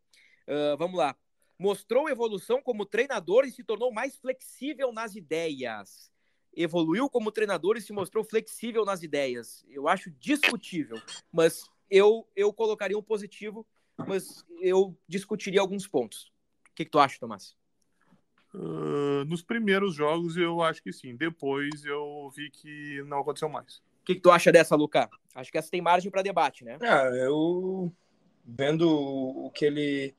Uh, 0.47 0.77
vamos 0.77 0.97
lá. 0.97 1.15
Mostrou 1.57 2.09
evolução 2.09 2.61
como 2.61 2.85
treinador 2.85 3.45
e 3.45 3.51
se 3.51 3.63
tornou 3.63 3.91
mais 3.91 4.15
flexível 4.17 4.91
nas 4.91 5.15
ideias. 5.15 6.11
Evoluiu 6.55 7.09
como 7.09 7.31
treinador 7.31 7.77
e 7.77 7.81
se 7.81 7.91
mostrou 7.91 8.23
flexível 8.23 8.85
nas 8.85 9.01
ideias. 9.01 9.65
Eu 9.67 9.87
acho 9.87 10.11
discutível, 10.11 11.01
mas 11.31 11.69
eu, 11.89 12.27
eu 12.35 12.53
colocaria 12.53 12.97
um 12.97 13.03
positivo, 13.03 13.65
mas 14.07 14.45
eu 14.61 14.95
discutiria 15.07 15.61
alguns 15.61 15.87
pontos. 15.87 16.31
O 16.69 16.75
que, 16.75 16.85
que 16.85 16.91
tu 16.91 16.99
acha, 16.99 17.19
Tomás? 17.19 17.55
Uh, 18.53 19.25
nos 19.25 19.41
primeiros 19.41 19.95
jogos 19.95 20.37
eu 20.37 20.61
acho 20.61 20.81
que 20.83 20.93
sim. 20.93 21.15
Depois 21.15 21.83
eu 21.85 22.31
vi 22.35 22.49
que 22.51 23.01
não 23.03 23.19
aconteceu 23.19 23.49
mais. 23.49 23.77
O 23.77 24.05
que, 24.05 24.15
que 24.15 24.21
tu 24.21 24.31
acha 24.31 24.51
dessa, 24.51 24.75
Luca? 24.75 25.09
Acho 25.33 25.51
que 25.51 25.57
essa 25.57 25.71
tem 25.71 25.81
margem 25.81 26.11
para 26.11 26.21
debate, 26.21 26.63
né? 26.63 26.77
Ah, 26.81 27.09
eu 27.15 27.91
vendo 28.45 28.89
o 28.89 29.49
que 29.51 29.65
ele 29.65 30.13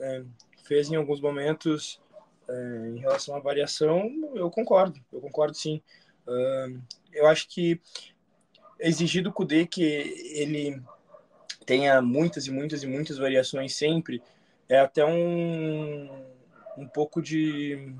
é, 0.00 0.24
fez 0.64 0.90
em 0.90 0.96
alguns 0.96 1.20
momentos 1.20 2.00
é, 2.48 2.90
em 2.94 2.98
relação 2.98 3.36
à 3.36 3.40
variação, 3.40 4.10
eu 4.34 4.50
concordo. 4.50 4.98
Eu 5.12 5.20
concordo 5.20 5.54
sim. 5.54 5.82
Uh, 6.26 6.80
eu 7.12 7.26
acho 7.26 7.48
que 7.48 7.80
exigir 8.80 9.22
do 9.22 9.32
Kudê 9.32 9.66
que 9.66 9.82
ele 9.82 10.82
tenha 11.66 12.00
muitas 12.00 12.46
e 12.46 12.50
muitas 12.50 12.82
e 12.82 12.86
muitas 12.86 13.18
variações 13.18 13.74
sempre 13.74 14.22
é 14.68 14.78
até 14.78 15.04
um 15.04 16.08
um 16.78 16.88
pouco 16.88 17.20
de, 17.20 17.94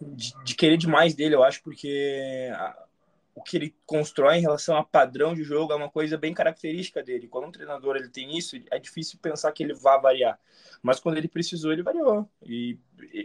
de, 0.00 0.44
de, 0.44 0.54
querer 0.54 0.76
demais 0.76 1.14
dele, 1.14 1.34
eu 1.34 1.44
acho, 1.44 1.62
porque 1.62 2.50
a, 2.54 2.86
o 3.34 3.42
que 3.42 3.56
ele 3.56 3.76
constrói 3.84 4.36
em 4.36 4.40
relação 4.40 4.76
a 4.76 4.84
padrão 4.84 5.34
de 5.34 5.42
jogo 5.42 5.72
é 5.72 5.76
uma 5.76 5.90
coisa 5.90 6.16
bem 6.16 6.32
característica 6.32 7.02
dele. 7.02 7.28
Quando 7.28 7.48
um 7.48 7.52
treinador 7.52 7.96
ele 7.96 8.08
tem 8.08 8.36
isso, 8.36 8.56
é 8.70 8.78
difícil 8.78 9.18
pensar 9.20 9.52
que 9.52 9.62
ele 9.62 9.74
vá 9.74 9.98
variar. 9.98 10.38
Mas 10.82 11.00
quando 11.00 11.18
ele 11.18 11.28
precisou, 11.28 11.72
ele 11.72 11.82
variou. 11.82 12.28
E 12.42 12.78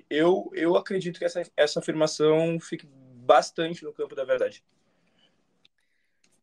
eu, 0.09 0.49
eu 0.53 0.75
acredito 0.75 1.19
que 1.19 1.25
essa, 1.25 1.43
essa 1.55 1.79
afirmação 1.79 2.59
fique 2.59 2.87
bastante 2.87 3.83
no 3.83 3.93
campo 3.93 4.15
da 4.15 4.23
verdade. 4.23 4.63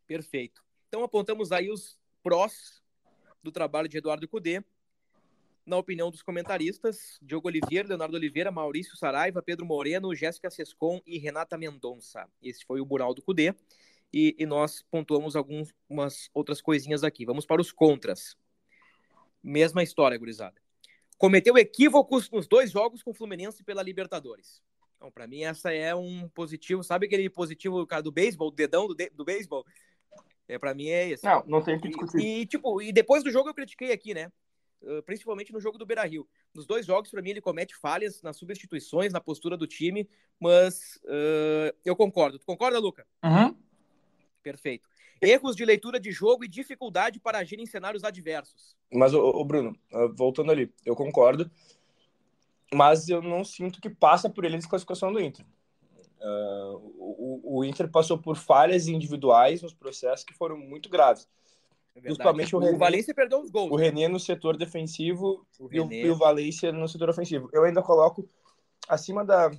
Perfeito. 0.07 0.63
Então 0.89 1.03
apontamos 1.03 1.51
aí 1.51 1.71
os 1.71 1.99
prós 2.23 2.83
do 3.43 3.51
trabalho 3.51 3.89
de 3.89 3.99
Eduardo 3.99 4.29
Cudê 4.29 4.63
na 5.67 5.77
opinião 5.77 6.11
dos 6.11 6.23
comentaristas, 6.23 7.19
Diogo 7.21 7.49
Oliveira, 7.49 7.89
Leonardo 7.89 8.17
Oliveira, 8.17 8.53
Maurício 8.53 8.97
Saraiva, 8.97 9.43
Pedro 9.43 9.67
Moreno, 9.67 10.15
Jéssica 10.15 10.49
Sescon 10.49 11.01
e 11.05 11.19
Renata 11.19 11.59
Mendonça. 11.59 12.29
Esse 12.41 12.65
foi 12.65 12.81
o 12.81 12.87
mural 12.87 13.13
do 13.13 13.21
Cudê. 13.21 13.53
E, 14.13 14.37
e, 14.39 14.47
nós 14.47 14.85
pontuamos 14.89 15.35
algumas 15.35 16.31
outras 16.33 16.63
coisinhas 16.63 17.03
aqui. 17.03 17.27
Vamos 17.27 17.45
para 17.45 17.61
os 17.61 17.73
contras. 17.73 18.37
Mesma 19.43 19.83
história, 19.83 20.17
gurizada. 20.17 20.55
Cometeu 21.19 21.59
equívocos 21.59 22.31
nos 22.31 22.47
dois 22.47 22.71
jogos 22.71 23.03
com 23.03 23.11
o 23.11 23.15
Fluminense 23.15 23.65
pela 23.65 23.83
Libertadores. 23.83 24.63
Então, 24.97 25.11
para 25.11 25.27
mim, 25.27 25.43
essa 25.43 25.73
é 25.73 25.95
um 25.95 26.29
positivo. 26.29 26.85
Sabe 26.85 27.07
aquele 27.07 27.29
positivo 27.29 27.85
cara, 27.87 28.03
do 28.03 28.13
beisebol, 28.13 28.51
do 28.51 28.57
dedão 28.57 28.87
do, 28.87 28.95
de, 28.95 29.11
do 29.11 29.25
beisebol? 29.25 29.67
É, 30.49 30.59
para 30.59 30.75
mim 30.75 30.89
é 30.89 31.11
esse. 31.11 31.25
Não, 31.25 31.45
não 31.47 31.63
tem 31.63 31.79
que 31.79 31.89
discutir. 31.89 32.19
E, 32.19 32.41
e, 32.43 32.47
tipo, 32.47 32.81
e 32.81 32.93
depois 32.93 33.25
do 33.25 33.31
jogo 33.31 33.49
eu 33.49 33.55
critiquei 33.55 33.91
aqui, 33.91 34.15
né? 34.15 34.31
Principalmente 35.05 35.53
no 35.53 35.61
jogo 35.61 35.79
do 35.79 35.87
Beira 35.87 36.05
Rio. 36.05 36.29
Nos 36.55 36.67
dois 36.67 36.87
jogos, 36.87 37.11
para 37.11 37.23
mim, 37.23 37.31
ele 37.31 37.41
comete 37.41 37.75
falhas 37.75 38.23
nas 38.23 38.37
substituições, 38.37 39.13
na 39.13 39.21
postura 39.21 39.57
do 39.57 39.67
time, 39.67 40.09
mas 40.39 41.01
uh, 41.05 41.75
eu 41.85 41.97
concordo. 41.97 42.39
Tu 42.39 42.47
concorda, 42.47 42.79
Luca? 42.79 43.07
Uhum. 43.25 43.55
Perfeito. 44.43 44.89
Erros 45.21 45.57
de 45.57 45.65
leitura 45.65 45.99
de 45.99 46.13
jogo 46.13 46.45
e 46.45 46.49
dificuldade 46.49 47.19
para 47.19 47.39
agir 47.39 47.59
em 47.59 47.67
cenários 47.67 48.05
adversos. 48.05 48.77
Mas, 48.93 49.15
o 49.15 49.45
Bruno, 49.45 49.75
voltando 50.15 50.53
ali, 50.53 50.73
eu 50.85 50.95
concordo, 50.95 51.51
mas 52.73 53.09
eu 53.09 53.23
não 53.23 53.45
sinto 53.45 53.81
que 53.81 53.89
passa 53.89 54.29
por 54.29 54.45
ele 54.45 54.57
a 54.57 54.59
desclassificação 54.59 55.13
do 55.13 55.21
Inter. 55.21 55.45
Uh, 56.21 56.77
o, 56.99 57.59
o 57.59 57.65
Inter 57.65 57.91
passou 57.91 58.19
por 58.19 58.37
falhas 58.37 58.89
individuais 58.89 59.63
nos 59.63 59.75
processos 59.75 60.25
que 60.25 60.35
foram 60.35 60.57
muito 60.57 60.89
graves. 60.89 61.29
É 61.97 62.01
Principalmente 62.01 62.55
o, 62.55 62.59
René, 62.59 62.77
o 62.77 62.79
Valência 62.79 63.15
perdeu 63.15 63.41
os 63.41 63.51
gols. 63.51 63.73
O 63.73 63.77
né? 63.77 63.85
René 63.85 64.07
no 64.07 64.21
setor 64.21 64.57
defensivo 64.57 65.47
o 65.59 65.69
e, 65.73 65.81
o, 65.81 65.93
e, 65.93 66.11
o, 66.11 66.17
Valência 66.17 66.71
no 66.71 66.87
setor 66.87 67.09
ofensivo. 67.09 67.49
Eu 67.53 67.65
ainda 67.65 67.83
coloco 67.83 68.29
acima 68.87 69.25
da, 69.25 69.51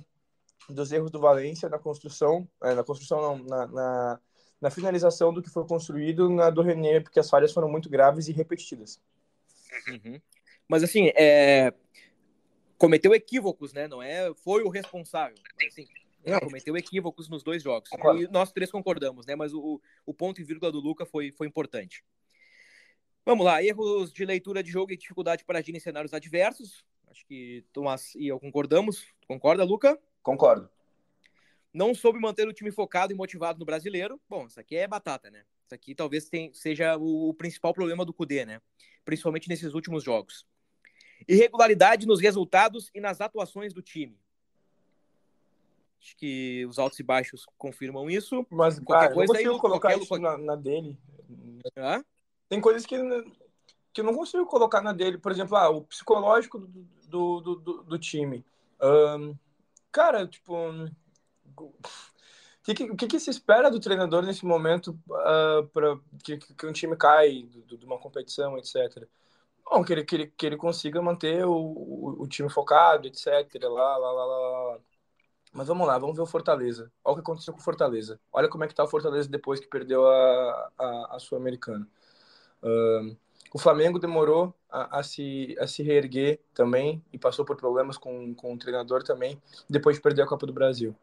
dos 0.68 0.92
erros 0.92 1.10
do 1.10 1.20
Valência 1.20 1.68
na 1.68 1.78
construção, 1.78 2.48
é, 2.62 2.74
na 2.74 2.84
construção 2.84 3.20
não, 3.20 3.38
na, 3.44 3.66
na, 3.66 4.20
na, 4.60 4.70
finalização 4.70 5.34
do 5.34 5.42
que 5.42 5.50
foi 5.50 5.66
construído 5.66 6.30
na 6.30 6.48
do 6.48 6.62
René, 6.62 7.00
porque 7.00 7.18
as 7.18 7.28
falhas 7.28 7.52
foram 7.52 7.68
muito 7.68 7.90
graves 7.90 8.28
e 8.28 8.32
repetidas. 8.32 9.00
Uhum. 9.88 10.20
Mas 10.68 10.84
assim, 10.84 11.10
é... 11.16 11.74
cometeu 12.78 13.12
equívocos, 13.14 13.72
né? 13.72 13.88
Não 13.88 14.00
é, 14.00 14.32
foi 14.34 14.62
o 14.62 14.68
responsável. 14.68 15.36
Mas, 15.60 15.72
assim, 15.72 15.88
é, 16.24 16.38
cometeu 16.38 16.76
equívocos 16.76 17.28
nos 17.28 17.42
dois 17.42 17.62
jogos. 17.62 17.90
E 17.92 18.28
nós 18.28 18.52
três 18.52 18.70
concordamos, 18.70 19.26
né? 19.26 19.34
Mas 19.34 19.52
o, 19.52 19.80
o 20.06 20.14
ponto 20.14 20.40
e 20.40 20.44
vírgula 20.44 20.70
do 20.70 20.78
Luca 20.78 21.04
foi, 21.04 21.32
foi 21.32 21.46
importante. 21.46 22.04
Vamos 23.28 23.44
lá, 23.44 23.62
erros 23.62 24.10
de 24.10 24.24
leitura 24.24 24.62
de 24.62 24.70
jogo 24.70 24.90
e 24.90 24.96
dificuldade 24.96 25.44
para 25.44 25.58
agir 25.58 25.76
em 25.76 25.78
cenários 25.78 26.14
adversos. 26.14 26.82
Acho 27.10 27.26
que 27.26 27.62
Tomás 27.74 28.14
e 28.14 28.26
eu 28.26 28.40
concordamos. 28.40 29.04
Concorda, 29.26 29.64
Luca? 29.64 30.00
Concordo. 30.22 30.70
Não 31.70 31.94
soube 31.94 32.18
manter 32.18 32.48
o 32.48 32.54
time 32.54 32.72
focado 32.72 33.12
e 33.12 33.14
motivado 33.14 33.58
no 33.58 33.66
brasileiro. 33.66 34.18
Bom, 34.30 34.46
isso 34.46 34.58
aqui 34.58 34.76
é 34.76 34.88
batata, 34.88 35.30
né? 35.30 35.44
Isso 35.66 35.74
aqui 35.74 35.94
talvez 35.94 36.30
tem, 36.30 36.54
seja 36.54 36.96
o, 36.96 37.34
principal 37.34 37.74
problema 37.74 38.02
do 38.02 38.14
Cudê, 38.14 38.46
né? 38.46 38.62
Principalmente 39.04 39.46
nesses 39.46 39.74
últimos 39.74 40.02
jogos. 40.02 40.46
Irregularidade 41.28 42.06
nos 42.06 42.22
resultados 42.22 42.90
e 42.94 43.00
nas 43.00 43.20
atuações 43.20 43.74
do 43.74 43.82
time. 43.82 44.18
Acho 46.00 46.16
que 46.16 46.64
os 46.64 46.78
altos 46.78 46.98
e 46.98 47.02
baixos 47.02 47.44
confirmam 47.58 48.08
isso. 48.08 48.46
Mas, 48.48 48.80
qualquer 48.80 49.08
cara, 49.08 49.14
coisa 49.14 49.32
eu 49.32 49.36
consigo 49.36 49.52
aí, 49.52 49.60
colocar 49.60 49.88
qualquer... 49.90 50.02
isso 50.02 50.18
na, 50.18 50.38
na 50.38 50.56
dele. 50.56 50.98
Hã? 51.76 52.02
Tem 52.48 52.60
coisas 52.60 52.86
que, 52.86 52.96
que 53.92 54.00
eu 54.00 54.04
não 54.04 54.14
consigo 54.14 54.46
colocar 54.46 54.80
na 54.80 54.92
dele. 54.92 55.18
Por 55.18 55.32
exemplo, 55.32 55.56
ah, 55.56 55.68
o 55.68 55.82
psicológico 55.82 56.58
do, 57.08 57.40
do, 57.40 57.56
do, 57.56 57.82
do 57.82 57.98
time. 57.98 58.44
Um, 58.80 59.36
cara, 59.92 60.26
tipo. 60.26 60.54
O 61.56 61.72
que, 62.62 62.74
que, 62.74 63.06
que, 63.06 63.20
se 63.20 63.30
espera 63.30 63.70
do 63.70 63.80
treinador 63.80 64.22
nesse 64.22 64.44
momento 64.44 64.90
uh, 65.08 65.66
para 65.72 65.98
que, 66.22 66.36
que 66.36 66.66
um 66.66 66.72
time 66.72 66.96
cai 66.96 67.42
de 67.42 67.84
uma 67.86 67.98
competição, 67.98 68.58
etc. 68.58 69.08
Bom, 69.64 69.82
que 69.82 69.92
ele, 69.92 70.04
que 70.04 70.14
ele, 70.14 70.26
que 70.26 70.46
ele 70.46 70.56
consiga 70.56 71.00
manter 71.00 71.44
o, 71.46 71.52
o, 71.52 72.22
o 72.22 72.28
time 72.28 72.48
focado, 72.50 73.06
etc. 73.06 73.26
Lá, 73.64 73.96
lá, 73.96 74.12
lá, 74.12 74.24
lá. 74.26 74.78
Mas 75.52 75.66
vamos 75.68 75.86
lá, 75.86 75.98
vamos 75.98 76.16
ver 76.16 76.22
o 76.22 76.26
Fortaleza. 76.26 76.92
Olha 77.04 77.12
o 77.12 77.14
que 77.16 77.20
aconteceu 77.22 77.54
com 77.54 77.60
o 77.60 77.62
Fortaleza. 77.62 78.20
Olha 78.32 78.48
como 78.48 78.64
é 78.64 78.68
que 78.68 78.74
tá 78.74 78.84
o 78.84 78.88
Fortaleza 78.88 79.28
depois 79.28 79.60
que 79.60 79.66
perdeu 79.66 80.06
a, 80.06 80.72
a, 80.78 81.16
a 81.16 81.18
Sul-Americana. 81.18 81.88
Uh, 82.62 83.16
o 83.52 83.58
Flamengo 83.58 83.98
demorou 83.98 84.54
a, 84.70 84.98
a, 84.98 85.02
se, 85.02 85.56
a 85.58 85.66
se 85.66 85.82
reerguer 85.82 86.40
também 86.52 87.02
e 87.12 87.18
passou 87.18 87.44
por 87.44 87.56
problemas 87.56 87.96
com, 87.96 88.34
com 88.34 88.54
o 88.54 88.58
treinador 88.58 89.02
também, 89.02 89.40
depois 89.68 89.96
de 89.96 90.02
perder 90.02 90.22
a 90.22 90.26
Copa 90.26 90.46
do 90.46 90.52
Brasil. 90.52 90.94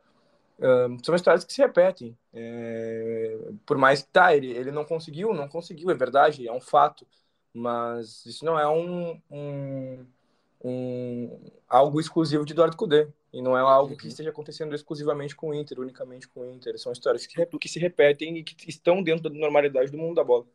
Uh, 0.60 1.04
são 1.04 1.16
histórias 1.16 1.44
que 1.44 1.52
se 1.52 1.62
repetem. 1.62 2.18
É, 2.34 3.38
por 3.66 3.78
mais 3.78 4.04
que 4.04 4.10
tá, 4.10 4.36
ele, 4.36 4.52
ele 4.52 4.72
não 4.72 4.86
conseguiu, 4.86 5.34
não 5.34 5.48
conseguiu, 5.48 5.90
é 5.90 5.94
verdade, 5.94 6.48
é 6.48 6.52
um 6.52 6.62
fato. 6.62 7.06
Mas 7.54 8.26
isso 8.26 8.44
não 8.44 8.60
é 8.60 8.68
um, 8.68 9.20
um, 9.32 10.06
um 10.64 11.40
algo 11.70 12.00
exclusivo 12.00 12.46
de 12.46 12.54
Eduardo 12.54 12.78
Cudê. 12.78 13.08
E 13.32 13.42
não 13.42 13.58
é 13.58 13.62
algo 13.62 13.98
que 13.98 14.04
uhum. 14.04 14.10
esteja 14.10 14.30
acontecendo 14.30 14.74
exclusivamente 14.74 15.36
com 15.36 15.50
o 15.50 15.54
Inter, 15.54 15.80
unicamente 15.80 16.28
com 16.28 16.40
o 16.42 16.52
Inter. 16.54 16.78
São 16.80 16.92
histórias 16.92 17.26
que, 17.26 17.46
que 17.46 17.68
se 17.68 17.80
repetem 17.80 18.38
e 18.38 18.44
que 18.44 18.70
estão 18.70 19.04
dentro 19.04 19.30
da 19.30 19.30
normalidade 19.30 19.92
do 19.92 19.98
mundo 19.98 20.16
da 20.16 20.24
bola. 20.24 20.46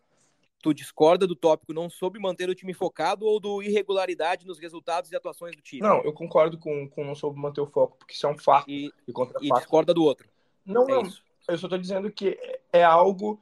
Tu 0.62 0.74
discorda 0.74 1.26
do 1.26 1.34
tópico 1.34 1.72
não 1.72 1.88
soube 1.88 2.18
manter 2.18 2.48
o 2.50 2.54
time 2.54 2.74
focado 2.74 3.24
ou 3.24 3.40
do 3.40 3.62
irregularidade 3.62 4.46
nos 4.46 4.58
resultados 4.58 5.10
e 5.10 5.16
atuações 5.16 5.56
do 5.56 5.62
time? 5.62 5.80
Não, 5.80 6.02
eu 6.02 6.12
concordo 6.12 6.58
com, 6.58 6.88
com 6.88 7.04
não 7.04 7.14
soube 7.14 7.40
manter 7.40 7.60
o 7.60 7.66
foco, 7.66 7.96
porque 7.98 8.14
isso 8.14 8.26
é 8.26 8.30
um 8.30 8.36
fato. 8.36 8.70
E, 8.70 8.86
e, 8.86 9.10
e 9.10 9.12
fato. 9.12 9.40
discorda 9.40 9.94
do 9.94 10.04
outro. 10.04 10.28
Não, 10.64 10.84
é 10.84 10.88
não. 10.88 11.02
Isso. 11.02 11.22
Eu 11.48 11.58
só 11.58 11.66
estou 11.66 11.78
dizendo 11.78 12.10
que 12.12 12.38
é 12.72 12.84
algo 12.84 13.40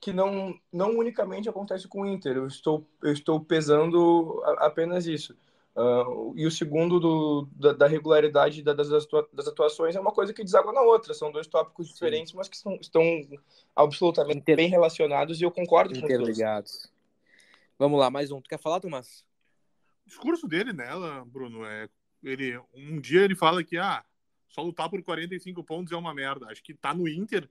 que 0.00 0.12
não, 0.12 0.58
não 0.72 0.98
unicamente 0.98 1.48
acontece 1.48 1.86
com 1.86 2.02
o 2.02 2.06
Inter. 2.06 2.36
Eu 2.36 2.46
estou, 2.46 2.84
eu 3.02 3.12
estou 3.12 3.40
pesando 3.40 4.42
apenas 4.58 5.06
isso. 5.06 5.36
Uh, 5.74 6.34
e 6.36 6.46
o 6.46 6.50
segundo 6.50 7.00
do, 7.00 7.48
da, 7.56 7.72
da 7.72 7.86
regularidade 7.86 8.62
da, 8.62 8.74
das, 8.74 8.88
das 9.32 9.48
atuações 9.48 9.96
é 9.96 10.00
uma 10.00 10.12
coisa 10.12 10.32
que 10.32 10.44
deságua 10.44 10.72
na 10.72 10.82
outra. 10.82 11.14
São 11.14 11.32
dois 11.32 11.46
tópicos 11.46 11.88
Sim. 11.88 11.94
diferentes, 11.94 12.34
mas 12.34 12.48
que 12.48 12.56
são, 12.56 12.74
estão 12.80 13.02
absolutamente 13.74 14.40
Inter... 14.40 14.56
bem 14.56 14.68
relacionados 14.68 15.40
e 15.40 15.44
eu 15.44 15.50
concordo 15.50 15.98
com 15.98 16.04
Interligados. 16.04 16.92
Vamos 17.78 17.98
lá, 17.98 18.10
mais 18.10 18.30
um. 18.30 18.40
Tu 18.40 18.50
quer 18.50 18.60
falar, 18.60 18.80
Tomás? 18.80 19.24
O 20.06 20.08
discurso 20.10 20.46
dele 20.46 20.72
nela, 20.72 21.24
Bruno, 21.24 21.64
é 21.64 21.88
ele 22.22 22.56
um 22.74 23.00
dia 23.00 23.22
ele 23.22 23.34
fala 23.34 23.64
que 23.64 23.76
ah, 23.76 24.04
só 24.48 24.62
lutar 24.62 24.88
por 24.90 25.02
45 25.02 25.64
pontos 25.64 25.92
é 25.92 25.96
uma 25.96 26.14
merda. 26.14 26.46
Acho 26.46 26.62
que 26.62 26.74
tá 26.74 26.94
no 26.94 27.08
Inter, 27.08 27.48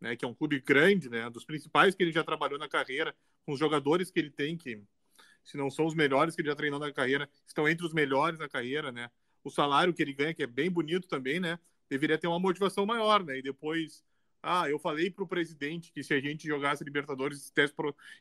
né, 0.00 0.14
que 0.14 0.24
é 0.24 0.28
um 0.28 0.34
clube 0.34 0.60
grande, 0.60 1.10
né, 1.10 1.28
dos 1.28 1.44
principais 1.44 1.94
que 1.94 2.02
ele 2.02 2.12
já 2.12 2.22
trabalhou 2.22 2.58
na 2.58 2.68
carreira, 2.68 3.14
com 3.44 3.52
os 3.52 3.58
jogadores 3.58 4.10
que 4.10 4.18
ele 4.20 4.30
tem 4.30 4.56
que 4.56 4.80
se 5.44 5.56
não 5.56 5.70
são 5.70 5.86
os 5.86 5.94
melhores 5.94 6.34
que 6.34 6.40
ele 6.40 6.48
já 6.48 6.56
treinou 6.56 6.80
na 6.80 6.92
carreira, 6.92 7.28
estão 7.46 7.68
entre 7.68 7.84
os 7.86 7.92
melhores 7.92 8.38
na 8.38 8.48
carreira, 8.48 8.90
né? 8.90 9.10
O 9.42 9.50
salário 9.50 9.92
que 9.92 10.02
ele 10.02 10.12
ganha, 10.12 10.34
que 10.34 10.42
é 10.42 10.46
bem 10.46 10.70
bonito 10.70 11.06
também, 11.06 11.38
né? 11.38 11.58
Deveria 11.88 12.18
ter 12.18 12.26
uma 12.26 12.40
motivação 12.40 12.86
maior, 12.86 13.22
né? 13.22 13.38
E 13.38 13.42
depois, 13.42 14.02
ah, 14.42 14.68
eu 14.68 14.78
falei 14.78 15.10
para 15.10 15.22
o 15.22 15.28
presidente 15.28 15.92
que 15.92 16.02
se 16.02 16.14
a 16.14 16.20
gente 16.20 16.48
jogasse 16.48 16.82
Libertadores, 16.82 17.52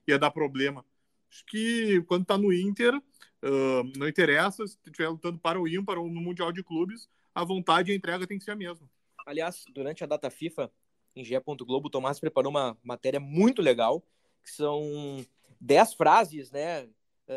ia 0.07 0.19
dar 0.19 0.31
problema. 0.31 0.85
Acho 1.31 1.45
que 1.45 2.01
quando 2.03 2.25
tá 2.25 2.37
no 2.37 2.53
Inter, 2.53 2.95
uh, 2.95 3.97
não 3.97 4.07
interessa 4.07 4.67
se 4.67 4.77
estiver 4.85 5.09
lutando 5.09 5.39
para 5.39 5.59
o 5.59 5.67
ímpar 5.67 5.97
ou 5.97 6.07
no 6.09 6.21
Mundial 6.21 6.51
de 6.51 6.61
Clubes, 6.61 7.09
a 7.33 7.43
vontade 7.43 7.89
e 7.89 7.93
a 7.93 7.97
entrega 7.97 8.27
tem 8.27 8.37
que 8.37 8.43
ser 8.43 8.51
a 8.51 8.55
mesma. 8.55 8.87
Aliás, 9.25 9.65
durante 9.73 10.03
a 10.03 10.07
data 10.07 10.29
FIFA, 10.29 10.71
em 11.15 11.23
GE. 11.23 11.35
Globo, 11.39 11.87
o 11.87 11.89
Tomás 11.89 12.19
preparou 12.19 12.49
uma 12.49 12.77
matéria 12.83 13.19
muito 13.19 13.61
legal, 13.61 14.03
que 14.43 14.51
são 14.51 15.25
10 15.59 15.93
frases, 15.93 16.51
né, 16.51 16.87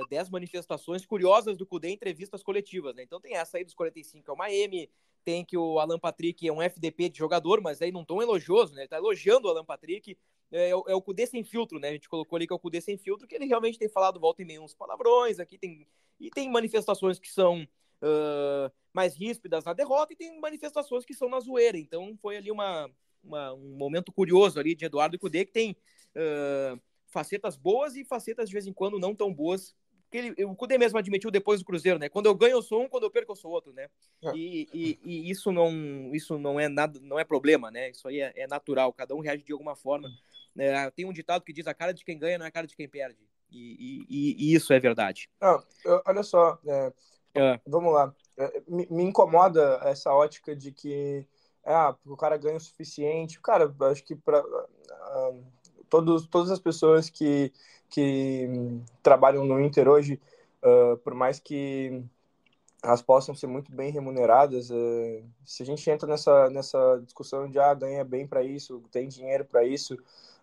10 0.09 0.30
manifestações 0.30 1.07
curiosas 1.07 1.57
do 1.57 1.66
Cudê 1.66 1.89
em 1.89 1.95
entrevistas 1.95 2.43
coletivas, 2.43 2.95
né? 2.95 3.03
Então 3.03 3.20
tem 3.20 3.37
essa 3.37 3.57
aí 3.57 3.64
dos 3.64 3.74
45 3.74 4.30
é 4.30 4.34
uma 4.34 4.51
M, 4.51 4.91
tem 5.24 5.45
que 5.45 5.57
o 5.57 5.78
Alan 5.78 5.99
Patrick 5.99 6.47
é 6.47 6.53
um 6.53 6.62
FDP 6.62 7.09
de 7.09 7.18
jogador, 7.18 7.61
mas 7.61 7.82
aí 7.82 7.91
não 7.91 8.05
tão 8.05 8.22
elogioso, 8.22 8.74
né? 8.74 8.82
Ele 8.82 8.89
tá 8.89 8.97
elogiando 8.97 9.49
o 9.49 9.51
Alan 9.51 9.64
Patrick. 9.64 10.16
É, 10.53 10.68
é, 10.68 10.70
é, 10.70 10.95
o 10.95 11.03
Cudê 11.03 11.26
sem 11.26 11.43
filtro, 11.43 11.78
né? 11.78 11.89
A 11.89 11.93
gente 11.93 12.09
colocou 12.09 12.37
ali 12.37 12.47
que 12.47 12.53
é 12.53 12.57
o 12.57 12.59
Cudê 12.59 12.80
sem 12.80 12.97
filtro, 12.97 13.26
que 13.26 13.34
ele 13.34 13.47
realmente 13.47 13.78
tem 13.78 13.89
falado 13.89 14.20
volta 14.20 14.43
e 14.43 14.45
meia 14.45 14.62
uns 14.62 14.74
palavrões 14.74 15.41
aqui, 15.41 15.59
tem, 15.59 15.87
e 16.20 16.30
tem 16.30 16.51
manifestações 16.51 17.18
que 17.18 17.28
são 17.28 17.62
uh, 17.62 18.72
mais 18.93 19.16
ríspidas 19.16 19.64
na 19.64 19.72
derrota 19.72 20.12
e 20.12 20.16
tem 20.16 20.41
manifestações 20.41 21.05
que 21.05 21.14
são 21.14 21.28
na 21.28 21.41
zoeira. 21.41 21.76
Então 21.76 22.16
foi 22.22 22.37
ali 22.37 22.51
uma, 22.51 22.89
uma 23.22 23.53
um 23.55 23.76
momento 23.76 24.12
curioso 24.12 24.61
ali 24.61 24.74
de 24.74 24.84
Eduardo 24.84 25.16
e 25.16 25.18
Cudê, 25.18 25.45
que 25.45 25.53
tem. 25.53 25.76
Uh, 26.14 26.80
facetas 27.16 27.56
boas 27.56 27.96
e 27.96 28.04
facetas 28.04 28.46
de 28.46 28.52
vez 28.52 28.66
em 28.66 28.74
quando 28.74 28.98
não 28.98 29.14
tão 29.14 29.32
boas. 29.32 29.74
Que 30.10 30.18
ele, 30.18 30.44
o 30.44 30.54
Cudê 30.54 30.76
mesmo 30.76 30.98
admitiu 30.98 31.30
depois 31.30 31.60
do 31.60 31.64
Cruzeiro, 31.64 31.98
né? 31.98 32.10
Quando 32.10 32.26
eu 32.26 32.34
ganho 32.34 32.52
eu 32.52 32.62
sou 32.62 32.82
um, 32.82 32.88
quando 32.88 33.04
eu 33.04 33.10
perco 33.10 33.32
eu 33.32 33.36
sou 33.36 33.50
outro, 33.50 33.72
né? 33.72 33.88
É. 34.22 34.32
E, 34.36 34.68
e, 34.72 35.00
e, 35.02 35.30
isso 35.30 35.50
não 35.50 36.14
isso 36.14 36.38
não 36.38 36.60
é 36.60 36.68
nada, 36.68 37.00
não 37.02 37.18
é 37.18 37.24
problema, 37.24 37.70
né? 37.70 37.88
Isso 37.88 38.06
aí 38.06 38.20
é, 38.20 38.32
é 38.36 38.46
natural, 38.46 38.92
cada 38.92 39.14
um 39.14 39.20
reage 39.20 39.42
de 39.42 39.52
alguma 39.52 39.74
forma. 39.74 40.10
É, 40.58 40.90
tem 40.90 41.06
um 41.06 41.12
ditado 41.12 41.42
que 41.42 41.54
diz 41.54 41.66
a 41.66 41.72
cara 41.72 41.94
de 41.94 42.04
quem 42.04 42.18
ganha 42.18 42.36
não 42.38 42.44
é 42.44 42.48
a 42.48 42.52
cara 42.52 42.66
de 42.66 42.76
quem 42.76 42.86
perde. 42.86 43.18
E, 43.50 44.06
e 44.38 44.54
isso 44.54 44.72
é 44.74 44.78
verdade. 44.78 45.30
Ah, 45.40 45.62
olha 46.06 46.22
só, 46.22 46.58
é, 46.66 46.92
é. 47.34 47.60
vamos 47.66 47.94
lá. 47.94 48.14
É, 48.36 48.62
me, 48.68 48.86
me, 48.90 49.02
incomoda 49.04 49.80
essa 49.84 50.12
ótica 50.12 50.54
de 50.54 50.70
que 50.70 51.26
ah, 51.64 51.96
o 52.04 52.16
cara 52.16 52.36
ganha 52.36 52.56
o 52.56 52.60
suficiente. 52.60 53.40
Cara, 53.40 53.74
acho 53.90 54.04
que 54.04 54.14
para 54.14 54.44
uh, 54.44 55.44
todos, 55.89 56.26
todas 56.26 56.51
as 56.51 56.59
pessoas 56.59 57.11
que, 57.11 57.53
que 57.89 58.49
trabalham 59.03 59.45
no 59.45 59.61
Inter 59.61 59.89
hoje, 59.89 60.20
uh, 60.62 60.97
por 60.99 61.14
mais 61.14 61.39
que 61.39 62.03
elas 62.82 63.03
possam 63.03 63.34
ser 63.34 63.47
muito 63.47 63.72
bem 63.72 63.91
remuneradas, 63.91 64.70
uh, 64.70 65.24
se 65.45 65.62
a 65.62 65.66
gente 65.66 65.89
entra 65.91 66.09
nessa, 66.09 66.51
nessa 66.51 67.01
discussão 67.05 67.49
de 67.49 67.59
ah, 67.59 67.74
ganha 67.74 68.05
bem 68.05 68.26
para 68.26 68.43
isso, 68.43 68.82
tem 68.91 69.09
dinheiro 69.09 69.45
para 69.45 69.64
isso, 69.64 69.97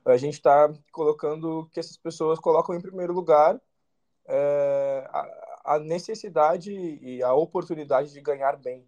a 0.05 0.17
gente 0.17 0.33
está 0.33 0.71
colocando 0.91 1.69
que 1.71 1.79
essas 1.79 1.97
pessoas 1.97 2.39
colocam 2.39 2.75
em 2.75 2.81
primeiro 2.81 3.13
lugar 3.13 3.55
uh, 3.55 3.59
a, 5.09 5.75
a 5.75 5.79
necessidade 5.79 6.71
e 6.73 7.23
a 7.23 7.33
oportunidade 7.33 8.11
de 8.11 8.21
ganhar 8.21 8.57
bem. 8.57 8.85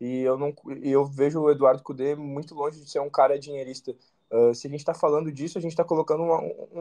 E 0.00 0.20
eu 0.22 0.36
não 0.36 0.54
eu 0.82 1.04
vejo 1.06 1.40
o 1.40 1.50
Eduardo 1.50 1.82
Cudê 1.82 2.14
muito 2.14 2.54
longe 2.54 2.80
de 2.80 2.90
ser 2.90 3.00
um 3.00 3.10
cara 3.10 3.38
dinheirista. 3.38 3.96
Uh, 4.30 4.54
se 4.54 4.66
a 4.66 4.70
gente 4.70 4.80
está 4.80 4.92
falando 4.92 5.30
disso, 5.30 5.56
a 5.56 5.60
gente 5.60 5.70
está 5.70 5.84
colocando 5.84 6.22
uma, 6.24 6.40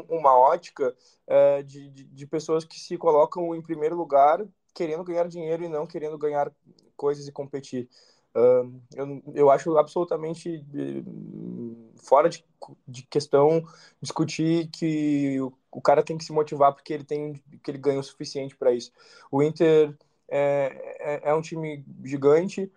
uma 0.09 0.35
ótica 0.35 0.95
uh, 1.27 1.63
de, 1.63 1.89
de, 1.91 2.03
de, 2.03 2.27
pessoas 2.27 2.65
que 2.65 2.79
se 2.79 2.97
colocam 2.97 3.53
em 3.53 3.61
primeiro 3.61 3.95
lugar 3.95 4.43
querendo 4.73 5.03
ganhar 5.03 5.27
dinheiro 5.27 5.63
e 5.63 5.69
não 5.69 5.85
querendo 5.85 6.17
ganhar 6.17 6.51
coisas 6.97 7.27
e 7.27 7.31
competir. 7.31 7.87
Uh, 8.35 8.81
eu, 8.93 9.23
eu 9.33 9.49
acho 9.49 9.77
absolutamente 9.77 10.65
fora 12.03 12.29
de, 12.29 12.43
de 12.85 13.03
questão 13.03 13.63
discutir 14.01 14.67
que 14.67 15.39
o, 15.39 15.53
o, 15.71 15.81
cara 15.81 16.03
tem 16.03 16.17
que 16.17 16.25
se 16.25 16.33
motivar 16.33 16.73
porque 16.73 16.91
ele 16.91 17.05
tem 17.05 17.33
que 17.63 17.71
ele 17.71 17.77
ganha 17.77 17.99
o 17.99 18.03
suficiente 18.03 18.55
para 18.55 18.73
isso. 18.73 18.91
O 19.31 19.41
Inter 19.41 19.95
é, 20.27 20.95
é, 20.99 21.29
é 21.29 21.33
um 21.33 21.41
time 21.41 21.85
gigante, 22.03 22.69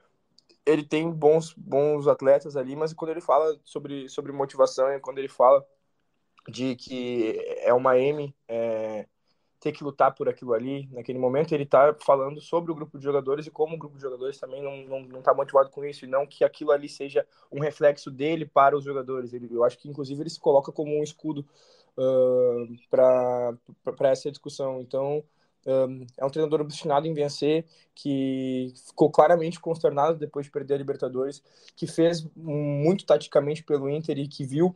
ele 0.69 0.85
tem 0.85 1.11
bons, 1.11 1.55
bons 1.57 2.07
atletas 2.07 2.57
ali, 2.57 2.77
mas 2.77 2.93
quando 2.93 3.11
ele 3.11 3.23
fala 3.23 3.59
sobre, 3.64 4.09
sobre 4.09 4.33
motivação 4.33 4.93
e 4.93 5.01
quando 5.01 5.19
ele 5.19 5.29
fala 5.29 5.64
de 6.47 6.77
que 6.77 7.39
é 7.62 7.73
uma 7.73 7.99
M, 7.99 8.35
é, 8.47 9.07
ter 9.59 9.73
que 9.73 9.83
lutar 9.83 10.14
por 10.14 10.29
aquilo 10.29 10.53
ali. 10.53 10.87
Naquele 10.93 11.19
momento, 11.19 11.53
ele 11.53 11.64
está 11.64 11.95
falando 11.95 12.41
sobre 12.41 12.71
o 12.71 12.75
grupo 12.75 12.99
de 12.99 13.05
jogadores 13.05 13.47
e 13.47 13.51
como 13.51 13.77
o 13.77 13.79
grupo 13.79 13.97
de 13.97 14.03
jogadores 14.03 14.39
também 14.39 14.62
não 14.62 14.77
não, 14.85 15.01
não 15.09 15.23
tá 15.23 15.33
motivado 15.33 15.71
com 15.71 15.85
isso, 15.85 16.05
e 16.05 16.09
não 16.09 16.27
que 16.27 16.45
aquilo 16.45 16.71
ali 16.71 16.89
seja 16.89 17.27
um 17.51 17.61
reflexo 17.61 18.11
dele 18.11 18.45
para 18.45 18.77
os 18.77 18.85
jogadores. 18.85 19.33
Ele, 19.33 19.49
eu 19.51 19.64
acho 19.64 19.79
que, 19.79 19.89
inclusive, 19.89 20.23
ele 20.23 20.31
se 20.31 20.41
coloca 20.41 20.71
como 20.71 20.99
um 20.99 21.03
escudo 21.03 21.47
uh, 21.97 22.89
para 22.91 24.11
essa 24.11 24.31
discussão. 24.31 24.81
Então, 24.81 25.25
é 26.16 26.25
um 26.25 26.31
treinador 26.31 26.61
obstinado 26.61 27.07
em 27.07 27.12
vencer, 27.12 27.64
que 27.95 28.73
ficou 28.87 29.11
claramente 29.11 29.61
consternado 29.61 30.19
depois 30.19 30.47
de 30.47 30.53
perder 30.53 30.75
a 30.75 30.79
Libertadores, 30.79 31.43
que 31.77 31.87
fez 31.87 32.27
muito 32.35 33.05
taticamente 33.05 33.62
pelo 33.62 33.89
Inter 33.89 34.19
e 34.19 34.29
que 34.29 34.45
viu 34.45 34.75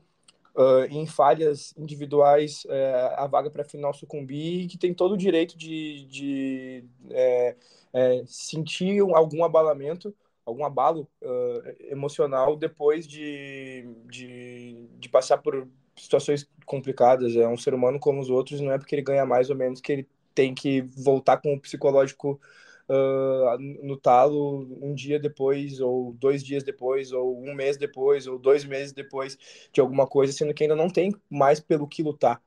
uh, 0.55 0.85
em 0.91 1.07
falhas 1.07 1.75
individuais 1.77 2.65
uh, 2.65 3.15
a 3.17 3.27
vaga 3.27 3.51
para 3.51 3.63
a 3.63 3.69
final 3.69 3.93
sucumbir 3.95 4.65
e 4.65 4.67
que 4.67 4.79
tem 4.79 4.93
todo 4.93 5.13
o 5.13 5.17
direito 5.17 5.57
de, 5.57 6.05
de 6.07 6.85
é, 7.11 7.57
é, 7.93 8.23
sentir 8.27 9.01
algum 9.15 9.45
abalamento, 9.45 10.15
algum 10.45 10.65
abalo 10.65 11.09
uh, 11.23 11.77
emocional 11.91 12.57
depois 12.57 13.07
de, 13.07 13.89
de, 14.11 14.89
de 14.99 15.09
passar 15.09 15.39
por 15.39 15.67
situações 15.97 16.49
complicadas. 16.67 17.37
É 17.37 17.47
um 17.47 17.57
ser 17.57 17.75
humano 17.75 17.99
como 17.99 18.21
os 18.21 18.31
outros, 18.31 18.61
não 18.61 18.73
é 18.73 18.79
porque 18.79 18.95
ele 18.95 19.03
ganha 19.03 19.25
mais 19.25 19.51
ou 19.51 19.57
menos 19.57 19.81
que 19.81 19.93
ele 19.93 20.09
tem 20.35 20.55
que 20.55 20.83
voltar 20.83 21.39
com 21.39 21.55
o 21.55 21.61
psicológico 21.61 22.41
uh, 22.89 23.59
no 23.59 23.97
talo 23.97 24.67
um 24.81 24.95
dia 24.95 25.19
depois, 25.19 25.81
ou 25.81 26.13
dois 26.15 26.43
dias 26.43 26.63
depois, 26.63 27.13
ou 27.13 27.43
um 27.43 27.55
mês 27.55 27.77
depois, 27.77 28.27
ou 28.27 28.39
dois 28.39 28.65
meses 28.65 28.93
depois 28.93 29.39
de 29.73 29.81
alguma 29.81 30.07
coisa, 30.07 30.33
sendo 30.33 30.55
que 30.55 30.65
ainda 30.65 30.77
não 30.77 30.89
tem 30.89 31.15
mais 31.31 31.61
pelo 31.61 31.87
que 31.87 32.03
lutar. 32.03 32.43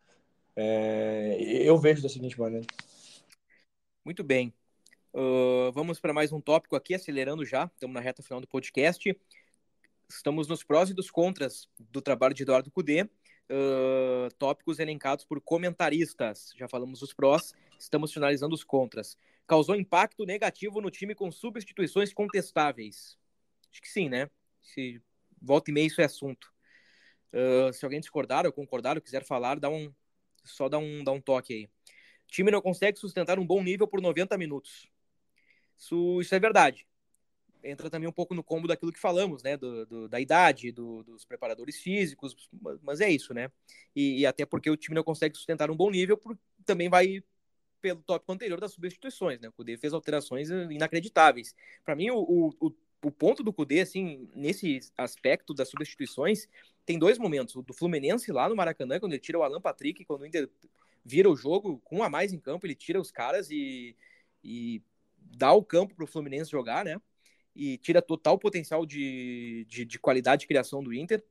É, 0.55 1.37
eu 1.39 1.77
vejo 1.77 2.01
da 2.01 2.09
seguinte 2.09 2.39
maneira. 2.39 2.65
Muito 4.05 4.23
bem. 4.23 4.53
Uh, 5.13 5.71
vamos 5.71 5.99
para 5.99 6.13
mais 6.13 6.31
um 6.31 6.41
tópico 6.41 6.75
aqui, 6.75 6.93
acelerando 6.93 7.45
já, 7.45 7.71
estamos 7.73 7.93
na 7.93 8.01
reta 8.01 8.21
final 8.21 8.41
do 8.41 8.47
podcast. 8.47 9.17
Estamos 10.09 10.47
nos 10.47 10.63
prós 10.63 10.89
e 10.89 10.93
dos 10.93 11.09
contras 11.09 11.67
do 11.79 12.01
trabalho 12.01 12.33
de 12.33 12.43
Eduardo 12.43 12.69
Cudê, 12.69 13.03
uh, 13.03 14.29
tópicos 14.37 14.77
elencados 14.77 15.25
por 15.25 15.41
comentaristas. 15.41 16.53
Já 16.57 16.67
falamos 16.67 17.01
os 17.01 17.13
prós, 17.13 17.53
estamos 17.79 18.11
finalizando 18.13 18.55
os 18.55 18.63
contras 18.63 19.17
causou 19.47 19.75
impacto 19.75 20.25
negativo 20.25 20.81
no 20.81 20.89
time 20.89 21.13
com 21.15 21.31
substituições 21.31 22.13
contestáveis? 22.13 23.17
Acho 23.71 23.81
que 23.81 23.89
sim, 23.89 24.09
né? 24.09 24.29
Se 24.61 25.01
volta 25.41 25.69
e 25.69 25.73
meia 25.73 25.85
isso 25.85 26.01
é 26.01 26.05
assunto. 26.05 26.51
Uh, 27.31 27.71
se 27.73 27.83
alguém 27.85 27.99
discordar 27.99 28.45
ou 28.45 28.51
concordar 28.51 28.95
ou 28.95 29.01
quiser 29.01 29.23
falar, 29.23 29.59
dá 29.59 29.69
um, 29.69 29.93
só 30.43 30.69
dá 30.69 30.77
um, 30.77 31.03
dá 31.03 31.11
um 31.11 31.21
toque 31.21 31.53
aí. 31.53 31.65
O 31.65 32.31
time 32.31 32.49
não 32.49 32.61
consegue 32.61 32.97
sustentar 32.97 33.37
um 33.37 33.45
bom 33.45 33.61
nível 33.61 33.87
por 33.87 34.01
90 34.01 34.37
minutos. 34.37 34.87
Isso, 35.77 36.21
isso 36.21 36.33
é 36.33 36.39
verdade. 36.39 36.87
Entra 37.63 37.89
também 37.89 38.07
um 38.07 38.13
pouco 38.13 38.33
no 38.33 38.43
combo 38.43 38.67
daquilo 38.67 38.93
que 38.93 38.99
falamos, 38.99 39.43
né? 39.43 39.57
Do, 39.57 39.85
do 39.85 40.07
da 40.07 40.19
idade, 40.19 40.71
do, 40.71 41.03
dos 41.03 41.25
preparadores 41.25 41.77
físicos, 41.77 42.49
mas 42.81 43.01
é 43.01 43.09
isso, 43.09 43.33
né? 43.33 43.51
E, 43.95 44.21
e, 44.21 44.25
até 44.25 44.45
porque 44.45 44.69
o 44.69 44.77
time 44.77 44.95
não 44.95 45.03
consegue 45.03 45.35
sustentar 45.35 45.69
um 45.69 45.75
bom 45.75 45.89
nível, 45.89 46.17
por, 46.17 46.37
também 46.63 46.89
vai 46.89 47.23
pelo 47.85 48.01
tópico 48.01 48.31
anterior 48.33 48.59
das 48.59 48.71
substituições, 48.71 49.39
né? 49.39 49.49
O 49.49 49.51
Cudê 49.51 49.77
fez 49.77 49.93
alterações 49.93 50.49
inacreditáveis. 50.49 51.55
Para 51.83 51.95
mim, 51.95 52.09
o, 52.09 52.51
o, 52.59 52.73
o 53.03 53.11
ponto 53.11 53.43
do 53.43 53.53
Cudê, 53.53 53.81
assim, 53.81 54.27
nesse 54.33 54.79
aspecto 54.97 55.53
das 55.53 55.69
substituições, 55.69 56.47
tem 56.83 56.97
dois 56.97 57.19
momentos. 57.19 57.55
O 57.55 57.61
do 57.61 57.75
Fluminense 57.75 58.31
lá 58.31 58.49
no 58.49 58.55
Maracanã, 58.55 58.99
quando 58.99 59.13
ele 59.13 59.21
tira 59.21 59.37
o 59.37 59.43
Alan 59.43 59.61
Patrick, 59.61 60.03
quando 60.03 60.21
o 60.21 60.25
Inter 60.25 60.49
vira 61.05 61.29
o 61.29 61.35
jogo, 61.35 61.79
com 61.83 61.97
um 61.97 62.03
a 62.03 62.09
mais 62.09 62.33
em 62.33 62.39
campo, 62.39 62.65
ele 62.65 62.73
tira 62.73 62.99
os 62.99 63.11
caras 63.11 63.51
e, 63.51 63.95
e 64.43 64.81
dá 65.15 65.53
o 65.53 65.63
campo 65.63 65.93
para 65.93 66.05
o 66.05 66.07
Fluminense 66.07 66.49
jogar, 66.49 66.83
né? 66.83 66.99
E 67.55 67.77
tira 67.77 68.01
total 68.01 68.39
potencial 68.39 68.83
de, 68.83 69.63
de, 69.69 69.85
de 69.85 69.99
qualidade 69.99 70.39
de 70.39 70.47
criação 70.47 70.83
do 70.83 70.91
Inter. 70.91 71.23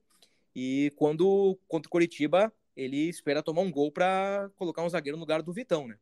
E 0.55 0.93
quando 0.95 1.59
contra 1.67 1.89
o 1.89 1.91
Coritiba, 1.91 2.53
ele 2.77 3.09
espera 3.09 3.43
tomar 3.43 3.63
um 3.63 3.73
gol 3.73 3.91
para 3.91 4.49
colocar 4.55 4.85
um 4.85 4.89
zagueiro 4.89 5.17
no 5.17 5.23
lugar 5.23 5.43
do 5.43 5.53
Vitão, 5.53 5.89
né? 5.89 5.99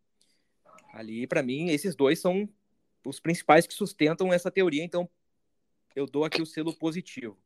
Ali, 0.92 1.26
para 1.26 1.42
mim, 1.42 1.70
esses 1.70 1.96
dois 1.96 2.20
são 2.20 2.46
os 3.04 3.18
principais 3.18 3.66
que 3.66 3.72
sustentam 3.72 4.30
essa 4.30 4.50
teoria, 4.50 4.84
então 4.84 5.08
eu 5.96 6.06
dou 6.06 6.24
aqui 6.24 6.42
o 6.42 6.46
selo 6.46 6.76
positivo. 6.76 7.38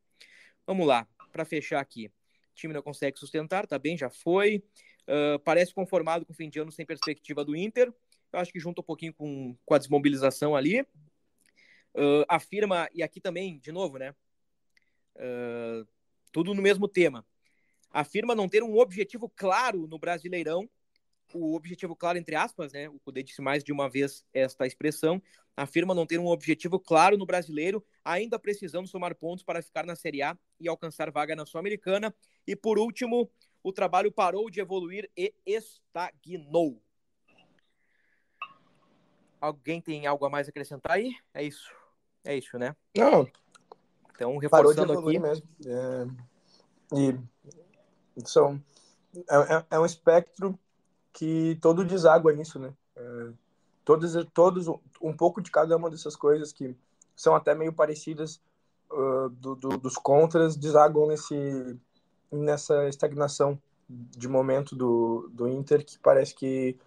Vamos 0.65 0.85
lá, 0.85 1.07
para 1.31 1.45
fechar 1.45 1.79
aqui. 1.79 2.07
O 2.07 2.55
time 2.55 2.73
não 2.73 2.81
consegue 2.81 3.17
sustentar, 3.17 3.65
tá 3.65 3.79
bem, 3.79 3.97
já 3.97 4.09
foi. 4.09 4.63
Uh, 5.07 5.39
parece 5.45 5.73
conformado 5.73 6.25
com 6.25 6.33
o 6.33 6.35
fim 6.35 6.49
de 6.49 6.59
ano 6.59 6.71
sem 6.71 6.85
perspectiva 6.85 7.45
do 7.45 7.55
Inter. 7.55 7.93
Eu 8.33 8.39
acho 8.39 8.51
que 8.51 8.59
junta 8.59 8.81
um 8.81 8.83
pouquinho 8.83 9.13
com, 9.13 9.55
com 9.65 9.73
a 9.73 9.77
desmobilização 9.77 10.53
ali. 10.53 10.81
Uh, 10.81 12.25
afirma, 12.27 12.89
e 12.93 13.01
aqui 13.01 13.21
também, 13.21 13.59
de 13.59 13.71
novo, 13.71 13.97
né? 13.97 14.13
Uh, 15.15 15.87
tudo 16.33 16.53
no 16.53 16.61
mesmo 16.61 16.87
tema. 16.87 17.25
Afirma 17.89 18.35
não 18.35 18.49
ter 18.49 18.61
um 18.61 18.77
objetivo 18.77 19.29
claro 19.29 19.87
no 19.87 19.97
Brasileirão 19.97 20.69
o 21.33 21.55
objetivo 21.55 21.95
claro, 21.95 22.17
entre 22.17 22.35
aspas, 22.35 22.71
né? 22.71 22.89
O 22.89 22.99
Cudê 22.99 23.23
disse 23.23 23.41
mais 23.41 23.63
de 23.63 23.71
uma 23.71 23.89
vez 23.89 24.25
esta 24.33 24.65
expressão, 24.65 25.21
afirma 25.55 25.93
não 25.93 26.05
ter 26.05 26.19
um 26.19 26.27
objetivo 26.27 26.79
claro 26.79 27.17
no 27.17 27.25
brasileiro, 27.25 27.83
ainda 28.05 28.37
precisando 28.37 28.87
somar 28.87 29.15
pontos 29.15 29.43
para 29.43 29.61
ficar 29.61 29.85
na 29.85 29.95
Série 29.95 30.21
A 30.21 30.37
e 30.59 30.67
alcançar 30.67 31.11
vaga 31.11 31.35
na 31.35 31.45
Sul-Americana. 31.45 32.13
E 32.45 32.55
por 32.55 32.77
último, 32.77 33.29
o 33.63 33.73
trabalho 33.73 34.11
parou 34.11 34.49
de 34.49 34.59
evoluir 34.61 35.09
e 35.17 35.33
estagnou. 35.45 36.81
Alguém 39.41 39.81
tem 39.81 40.07
algo 40.07 40.25
a 40.25 40.29
mais 40.29 40.47
a 40.47 40.49
acrescentar 40.49 40.93
aí? 40.93 41.11
É 41.33 41.43
isso. 41.43 41.71
É 42.23 42.35
isso, 42.35 42.57
né? 42.57 42.75
Não. 42.95 43.27
Então, 44.11 44.37
reforçando 44.37 44.93
aqui. 44.93 45.19
mesmo. 45.19 45.47
É... 45.65 46.07
E 46.95 48.27
são... 48.27 48.61
É, 49.29 49.55
é, 49.55 49.65
é 49.71 49.79
um 49.79 49.85
espectro 49.85 50.57
que 51.17 51.57
todo 51.59 51.83
deságua 51.83 52.31
nisso, 52.31 52.59
né? 52.59 52.71
É, 52.95 53.29
todos, 53.83 54.13
todos, 54.35 54.67
um 55.01 55.11
pouco 55.11 55.41
de 55.41 55.49
cada 55.49 55.75
uma 55.75 55.89
dessas 55.89 56.15
coisas 56.15 56.53
que 56.53 56.77
são 57.15 57.35
até 57.35 57.55
meio 57.55 57.73
parecidas 57.73 58.39
uh, 58.91 59.27
do, 59.29 59.55
do, 59.55 59.69
dos 59.79 59.95
contras 59.95 60.55
desaguam 60.55 61.07
nesse, 61.07 61.75
nessa 62.31 62.87
estagnação 62.87 63.59
de 63.89 64.27
momento 64.27 64.75
do, 64.75 65.27
do 65.33 65.47
Inter 65.47 65.83
que 65.83 65.97
parece 65.97 66.35
que 66.35 66.77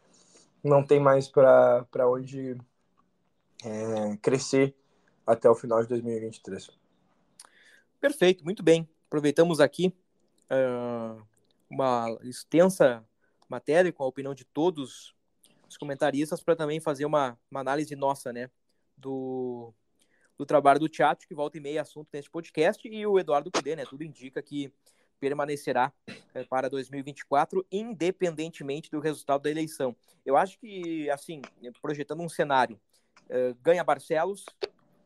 não 0.62 0.84
tem 0.84 1.00
mais 1.00 1.26
para 1.26 2.08
onde 2.08 2.56
é, 3.64 4.16
crescer 4.22 4.76
até 5.26 5.50
o 5.50 5.56
final 5.56 5.82
de 5.82 5.88
2023. 5.88 6.70
Perfeito, 8.00 8.44
muito 8.44 8.62
bem. 8.62 8.88
Aproveitamos 9.08 9.58
aqui 9.58 9.92
uh, 10.52 11.20
uma 11.68 12.16
extensa 12.22 13.04
matéria, 13.50 13.92
com 13.92 14.04
a 14.04 14.06
opinião 14.06 14.32
de 14.32 14.44
todos 14.44 15.14
os 15.68 15.76
comentaristas, 15.76 16.42
para 16.42 16.56
também 16.56 16.80
fazer 16.80 17.04
uma, 17.04 17.38
uma, 17.50 17.60
análise 17.60 17.94
nossa, 17.96 18.32
né, 18.32 18.48
do, 18.96 19.74
do 20.38 20.46
trabalho 20.46 20.78
do 20.78 20.88
teatro, 20.88 21.26
que 21.26 21.34
volta 21.34 21.58
e 21.58 21.60
meia 21.60 21.82
assunto 21.82 22.08
neste 22.12 22.30
podcast, 22.30 22.86
e 22.88 23.06
o 23.06 23.18
Eduardo 23.18 23.50
Cudê, 23.50 23.74
né, 23.74 23.84
tudo 23.84 24.04
indica 24.04 24.40
que 24.40 24.72
permanecerá 25.18 25.92
é, 26.32 26.44
para 26.44 26.70
2024, 26.70 27.66
independentemente 27.70 28.90
do 28.90 29.00
resultado 29.00 29.42
da 29.42 29.50
eleição. 29.50 29.94
Eu 30.24 30.36
acho 30.36 30.58
que, 30.58 31.10
assim, 31.10 31.42
projetando 31.82 32.22
um 32.22 32.28
cenário, 32.28 32.80
é, 33.28 33.54
ganha 33.60 33.84
Barcelos, 33.84 34.44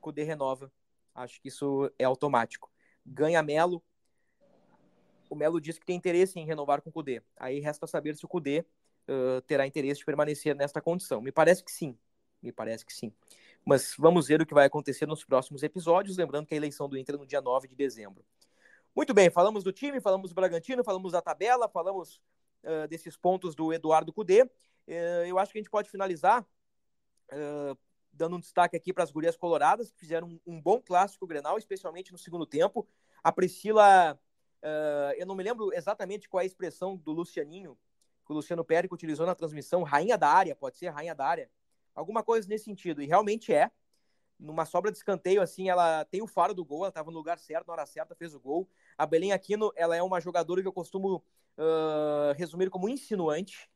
Cudê 0.01 0.23
renova, 0.23 0.71
acho 1.15 1.41
que 1.41 1.49
isso 1.49 1.91
é 1.99 2.05
automático. 2.05 2.71
Ganha 3.05 3.43
Melo, 3.43 3.83
o 5.35 5.37
Melo 5.37 5.61
disse 5.61 5.81
que 5.81 5.87
tem 5.87 5.97
interesse 5.97 6.39
em 6.39 6.47
renovar 6.47 6.81
com 6.81 6.91
o 6.91 6.93
Cudê. 6.93 7.21
Aí 7.37 7.61
resta 7.61 7.87
saber 7.87 8.17
se 8.17 8.25
o 8.25 8.29
Cudê 8.29 8.65
uh, 9.09 9.43
terá 9.43 9.67
interesse 9.67 9.99
de 9.99 10.05
permanecer 10.07 10.55
nesta 10.55 10.81
condição. 10.81 11.21
Me 11.21 11.33
parece 11.33 11.63
que 11.63 11.71
sim. 11.71 11.99
Me 12.41 12.53
parece 12.53 12.87
que 12.87 12.93
sim. 12.93 13.13
Mas 13.65 13.95
vamos 13.99 14.29
ver 14.29 14.41
o 14.41 14.47
que 14.47 14.55
vai 14.55 14.67
acontecer 14.67 15.07
nos 15.07 15.25
próximos 15.25 15.63
episódios. 15.63 16.17
Lembrando 16.17 16.47
que 16.47 16.55
a 16.55 16.57
eleição 16.57 16.89
do 16.89 16.97
Inter 16.97 17.17
é 17.17 17.19
no 17.19 17.27
dia 17.27 17.41
9 17.41 17.67
de 17.67 17.75
dezembro. 17.75 18.25
Muito 18.95 19.13
bem, 19.13 19.29
falamos 19.29 19.65
do 19.65 19.73
time, 19.73 20.01
falamos 20.01 20.31
do 20.31 20.35
Bragantino, 20.35 20.85
falamos 20.85 21.13
da 21.13 21.21
tabela, 21.21 21.69
falamos 21.69 22.21
uh, 22.63 22.87
desses 22.89 23.17
pontos 23.17 23.55
do 23.55 23.73
Eduardo 23.73 24.13
Cudê. 24.13 24.43
Uh, 24.43 25.27
eu 25.27 25.39
acho 25.39 25.53
que 25.53 25.59
a 25.59 25.61
gente 25.61 25.71
pode 25.71 25.91
finalizar 25.91 26.47
dando 28.13 28.37
um 28.37 28.39
destaque 28.39 28.77
aqui 28.77 28.93
para 28.93 29.03
as 29.03 29.11
gurias 29.11 29.37
coloradas, 29.37 29.91
que 29.91 29.99
fizeram 29.99 30.29
um, 30.29 30.41
um 30.47 30.61
bom 30.63 30.81
clássico 30.81 31.27
Grenal, 31.27 31.59
especialmente 31.59 32.13
no 32.13 32.19
segundo 32.19 32.47
tempo. 32.47 32.87
A 33.25 33.33
Priscila 33.33 34.17
Uh, 34.65 35.13
eu 35.19 35.27
não 35.27 35.35
me 35.35 35.43
lembro 35.43 35.75
exatamente 35.75 36.27
qual 36.27 36.41
é 36.41 36.45
a 36.45 36.47
expressão 36.47 36.97
do 36.97 37.13
Lucianinho, 37.13 37.77
que 38.25 38.33
o 38.33 38.35
Luciano 38.35 38.65
Périco 38.65 38.95
utilizou 38.95 39.27
na 39.27 39.35
transmissão, 39.35 39.83
rainha 39.83 40.17
da 40.17 40.29
área, 40.29 40.57
pode 40.57 40.79
ser 40.79 40.89
rainha 40.89 41.15
da 41.15 41.27
área. 41.27 41.51
Alguma 41.95 42.23
coisa 42.23 42.49
nesse 42.49 42.65
sentido, 42.65 43.03
e 43.03 43.07
realmente 43.07 43.53
é. 43.53 43.71
Numa 44.41 44.65
sobra 44.65 44.91
de 44.91 44.97
escanteio, 44.97 45.43
assim, 45.43 45.69
ela 45.69 46.05
tem 46.07 46.23
o 46.23 46.27
faro 46.27 46.55
do 46.55 46.65
gol, 46.65 46.81
ela 46.81 46.89
estava 46.89 47.11
no 47.11 47.17
lugar 47.17 47.39
certo, 47.39 47.69
na 47.69 47.75
hora 47.75 47.87
certa, 47.87 48.15
fez 48.15 48.35
o 48.35 48.41
gol. 48.41 48.69
A 48.97 49.07
Belém 49.07 49.33
Aquino, 49.33 49.71
ela 49.77 49.95
é 49.95 50.03
uma 50.03 50.19
jogadora 50.19 50.63
que 50.63 50.67
eu 50.67 50.73
costumo 50.73 51.23
uh, 51.59 52.33
resumir 52.37 52.71
como 52.71 52.89
insinuante. 52.89 53.71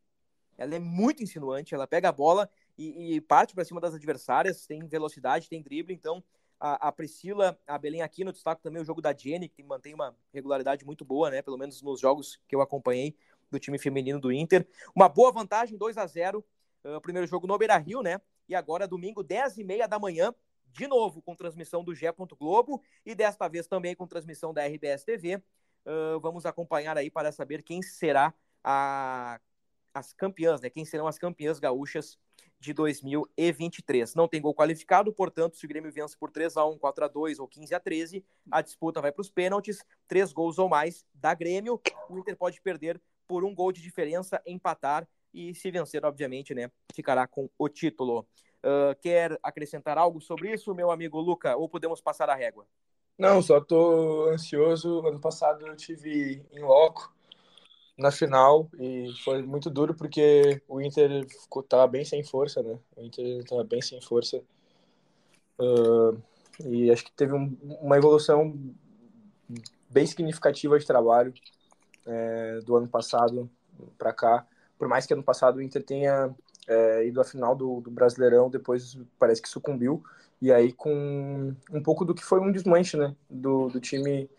Ela 0.57 0.75
é 0.75 0.79
muito 0.79 1.23
insinuante, 1.23 1.75
ela 1.75 1.87
pega 1.87 2.09
a 2.09 2.13
bola 2.13 2.51
e, 2.77 3.15
e 3.15 3.21
parte 3.21 3.55
para 3.55 3.65
cima 3.65 3.81
das 3.81 3.95
adversárias, 3.95 4.67
tem 4.67 4.85
velocidade, 4.87 5.49
tem 5.49 5.63
drible, 5.63 5.95
então 5.95 6.25
a, 6.61 6.89
a, 6.89 6.93
Priscila, 6.93 7.59
a 7.67 7.79
Belém 7.79 8.03
aqui 8.03 8.25
no 8.25 8.33
destaque 8.33 8.63
também 8.63 8.83
o 8.83 8.85
jogo 8.85 9.01
da 9.01 9.15
Jenny, 9.17 9.49
que 9.49 9.63
mantém 9.63 9.95
uma 9.95 10.17
regularidade 10.33 10.85
muito 10.85 11.05
boa, 11.05 11.31
né? 11.31 11.43
Pelo 11.43 11.57
menos 11.57 11.81
nos 11.83 12.01
jogos 12.01 12.41
que 12.49 12.55
eu 12.55 12.61
acompanhei 12.61 13.17
do 13.51 13.59
time 13.59 13.79
feminino 13.79 14.21
do 14.21 14.33
Inter. 14.33 14.67
Uma 14.95 15.09
boa 15.09 15.33
vantagem, 15.33 15.79
2 15.79 15.97
a 15.97 16.07
0 16.07 16.45
uh, 16.85 16.95
ah, 16.95 17.01
Primeiro 17.01 17.27
jogo 17.27 17.47
no 17.47 17.57
Beira 17.57 17.77
Rio, 17.77 18.03
né? 18.03 18.21
E 18.49 18.55
agora, 18.55 18.89
domingo, 18.89 19.23
10 19.23 19.59
e 19.59 19.65
meia 19.65 19.87
da 19.87 19.99
manhã, 19.99 20.35
de 20.73 20.87
novo 20.87 21.23
com 21.23 21.35
transmissão 21.35 21.85
do 21.85 21.95
Gé. 21.95 22.13
Globo 22.39 22.83
e 23.05 23.15
desta 23.15 23.49
vez 23.49 23.67
também 23.67 23.95
com 23.95 24.07
transmissão 24.07 24.53
da 24.53 24.67
RBS 24.67 25.05
TV. 25.05 25.37
Uh, 25.37 26.21
vamos 26.21 26.45
acompanhar 26.45 26.97
aí 26.99 27.11
para 27.11 27.33
saber 27.33 27.63
quem 27.63 27.83
será 27.83 28.35
a, 28.63 29.41
as 29.99 30.13
campeãs, 30.13 30.61
né? 30.61 30.71
Quem 30.71 30.85
serão 30.85 31.07
as 31.07 31.19
campeãs 31.19 31.59
gaúchas 31.59 32.19
de 32.61 32.73
2023. 32.73 34.15
Não 34.15 34.27
tem 34.27 34.41
gol 34.41 34.55
qualificado, 34.55 35.13
portanto, 35.13 35.57
se 35.57 35.65
o 35.65 35.69
Grêmio 35.69 35.93
vence 35.93 36.17
por 36.17 36.31
3 36.31 36.57
a 36.57 36.65
1 36.65 36.79
4 36.79 37.05
a 37.05 37.09
2 37.09 37.39
ou 37.39 37.47
15 37.47 37.75
a 37.75 37.81
13 37.81 38.25
a 38.51 38.63
disputa 38.63 39.01
vai 39.01 39.13
para 39.13 39.23
os 39.23 39.31
pênaltis. 39.31 39.85
Três 40.07 40.33
gols 40.33 40.59
ou 40.59 40.69
mais 40.69 41.05
da 41.15 41.35
Grêmio. 41.35 41.81
O 42.09 42.19
Inter 42.19 42.37
pode 42.37 42.61
perder 42.61 43.01
por 43.27 43.45
um 43.45 43.55
gol 43.55 43.71
de 43.71 43.83
diferença, 43.83 44.43
empatar 44.47 45.07
e, 45.33 45.55
se 45.55 45.71
vencer, 45.71 46.05
obviamente, 46.05 46.55
né, 46.55 46.71
ficará 46.95 47.27
com 47.27 47.49
o 47.59 47.69
título. 47.69 48.27
Uh, 48.59 48.99
quer 49.01 49.39
acrescentar 49.43 49.99
algo 49.99 50.21
sobre 50.21 50.53
isso, 50.53 50.75
meu 50.75 50.91
amigo 50.91 51.21
Luca, 51.21 51.55
ou 51.57 51.69
podemos 51.69 52.01
passar 52.01 52.29
a 52.31 52.35
régua? 52.35 52.67
Não, 53.17 53.43
só 53.43 53.61
tô 53.61 54.31
ansioso. 54.31 55.07
Ano 55.07 55.21
passado 55.21 55.67
eu 55.67 55.77
tive 55.77 56.45
em 56.51 56.61
loco 56.61 57.13
na 57.99 58.13
final 58.13 58.71
e 58.79 59.13
foi 59.25 59.43
muito 59.43 59.69
duro 59.69 59.93
porque 59.93 60.63
o 60.69 60.81
Inter 60.81 61.27
ficou, 61.27 61.65
tava 61.65 61.87
bem 61.89 62.05
sem 62.05 62.23
força, 62.23 62.63
né? 62.63 62.79
O 62.97 63.03
Inter 63.03 63.45
tava 63.45 63.65
bem 63.65 63.83
sem 63.83 64.01
força. 64.01 64.41
Uh, 65.59 66.17
e 66.65 66.91
acho 66.91 67.05
que 67.05 67.13
teve 67.13 67.35
um, 67.35 67.57
uma 67.81 67.97
evolução 67.97 68.57
bem 69.91 70.07
significativa 70.07 70.79
de 70.79 70.87
trabalho 70.87 71.35
é, 72.07 72.61
do 72.61 72.77
ano 72.77 72.89
passado 72.89 73.51
para 73.97 74.13
cá. 74.13 74.47
Por 74.79 74.87
mais 74.87 75.05
que 75.05 75.13
ano 75.13 75.23
passado 75.23 75.57
o 75.57 75.63
Inter 75.63 75.83
tenha 75.83 76.35
é, 76.69 77.07
ido 77.07 77.21
à 77.21 77.25
final 77.25 77.57
do, 77.57 77.81
do, 77.81 77.91
Brasileirão, 77.91 78.51
depois 78.51 78.97
parece 79.19 79.43
que 79.43 79.49
sucumbiu. 79.49 80.03
E 80.41 80.53
aí 80.53 80.73
com 80.73 81.55
um 81.73 81.83
pouco 81.83 82.05
do 82.05 82.15
que 82.15 82.25
foi 82.25 82.41
um 82.41 82.53
desmanche 82.53 82.97
né, 82.97 83.15
do, 83.29 83.69
do 83.69 83.81
time 83.81 84.31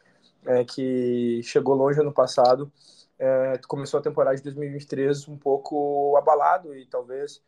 é, 0.45 0.63
que 0.63 1.41
chegou 1.43 1.75
longe 1.75 1.99
ano 1.99 2.13
passado 2.13 2.71
é, 3.19 3.59
começou 3.67 3.99
a 3.99 4.03
temporada 4.03 4.37
de 4.37 4.43
2023 4.43 5.27
um 5.27 5.37
pouco 5.37 6.15
abalado 6.17 6.73
e 6.73 6.85
talvez 6.85 7.41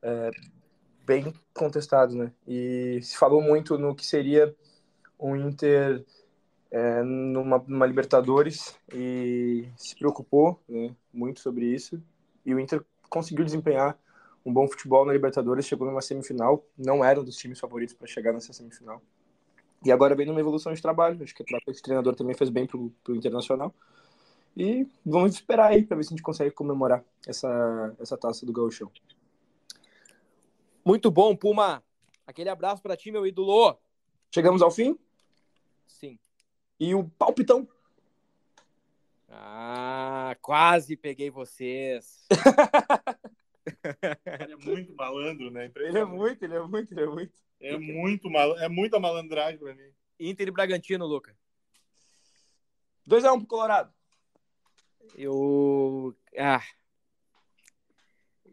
é, 0.00 0.30
bem 1.04 1.32
contestado, 1.54 2.14
né? 2.16 2.32
E 2.48 2.98
se 3.02 3.16
falou 3.16 3.42
muito 3.42 3.78
no 3.78 3.94
que 3.94 4.06
seria 4.06 4.54
um 5.18 5.36
Inter 5.36 6.04
é, 6.70 7.02
numa, 7.02 7.62
numa, 7.68 7.86
Libertadores 7.86 8.74
e 8.92 9.68
se 9.76 9.94
preocupou 9.94 10.60
né, 10.68 10.94
muito 11.12 11.40
sobre 11.40 11.66
isso. 11.66 12.02
E 12.44 12.54
o 12.54 12.58
Inter 12.58 12.82
conseguiu 13.10 13.44
desempenhar 13.44 13.96
um 14.44 14.52
bom 14.52 14.66
futebol 14.66 15.04
na 15.04 15.12
Libertadores, 15.12 15.66
chegou 15.66 15.86
numa 15.86 16.00
semifinal, 16.00 16.64
não 16.76 17.04
era 17.04 17.20
um 17.20 17.24
dos 17.24 17.36
times 17.36 17.60
favoritos 17.60 17.94
para 17.94 18.08
chegar 18.08 18.32
nessa 18.32 18.52
semifinal. 18.52 19.00
E 19.84 19.92
agora 19.92 20.14
vem 20.14 20.26
numa 20.26 20.40
evolução 20.40 20.72
de 20.72 20.80
trabalho, 20.80 21.22
acho 21.22 21.34
que 21.34 21.44
de 21.44 21.82
treinador 21.82 22.16
também 22.16 22.34
fez 22.34 22.50
bem 22.50 22.66
para 22.66 22.78
o 22.78 22.92
Internacional. 23.10 23.74
E 24.56 24.86
vamos 25.04 25.34
esperar 25.34 25.70
aí 25.70 25.84
para 25.84 25.96
ver 25.96 26.04
se 26.04 26.08
a 26.08 26.14
gente 26.14 26.22
consegue 26.22 26.50
comemorar 26.50 27.04
essa, 27.26 27.94
essa 27.98 28.16
taça 28.16 28.44
do 28.44 28.52
Gauchão. 28.52 28.90
Muito 30.84 31.10
bom, 31.10 31.34
Puma. 31.34 31.82
Aquele 32.26 32.50
abraço 32.50 32.82
para 32.82 32.96
ti, 32.96 33.10
meu 33.10 33.26
ídolo. 33.26 33.78
Chegamos 34.34 34.62
ao 34.62 34.70
fim? 34.70 34.98
Sim. 35.86 36.18
E 36.78 36.94
o 36.94 37.04
palpitão? 37.04 37.68
Ah, 39.28 40.36
quase 40.42 40.96
peguei 40.96 41.30
vocês. 41.30 42.26
ele 44.40 44.52
é 44.52 44.56
muito 44.56 44.94
malandro, 44.94 45.50
né? 45.50 45.70
Ele 45.76 45.98
é 45.98 46.04
muito, 46.04 46.42
ele 46.42 46.54
é 46.54 46.60
muito, 46.60 46.92
ele 46.92 47.02
é 47.02 47.06
muito. 47.06 47.32
É 47.60 47.78
muito 47.78 48.28
mal, 48.28 48.58
é 48.58 48.68
muita 48.68 48.98
malandragem 48.98 49.58
para 49.58 49.74
mim. 49.74 49.88
Inter 50.18 50.48
e 50.48 50.50
Bragantino, 50.50 51.06
Luca. 51.06 51.36
2x1 53.08 53.34
um 53.34 53.38
pro 53.38 53.46
Colorado. 53.46 53.94
Eu. 55.14 56.16
Ah. 56.38 56.62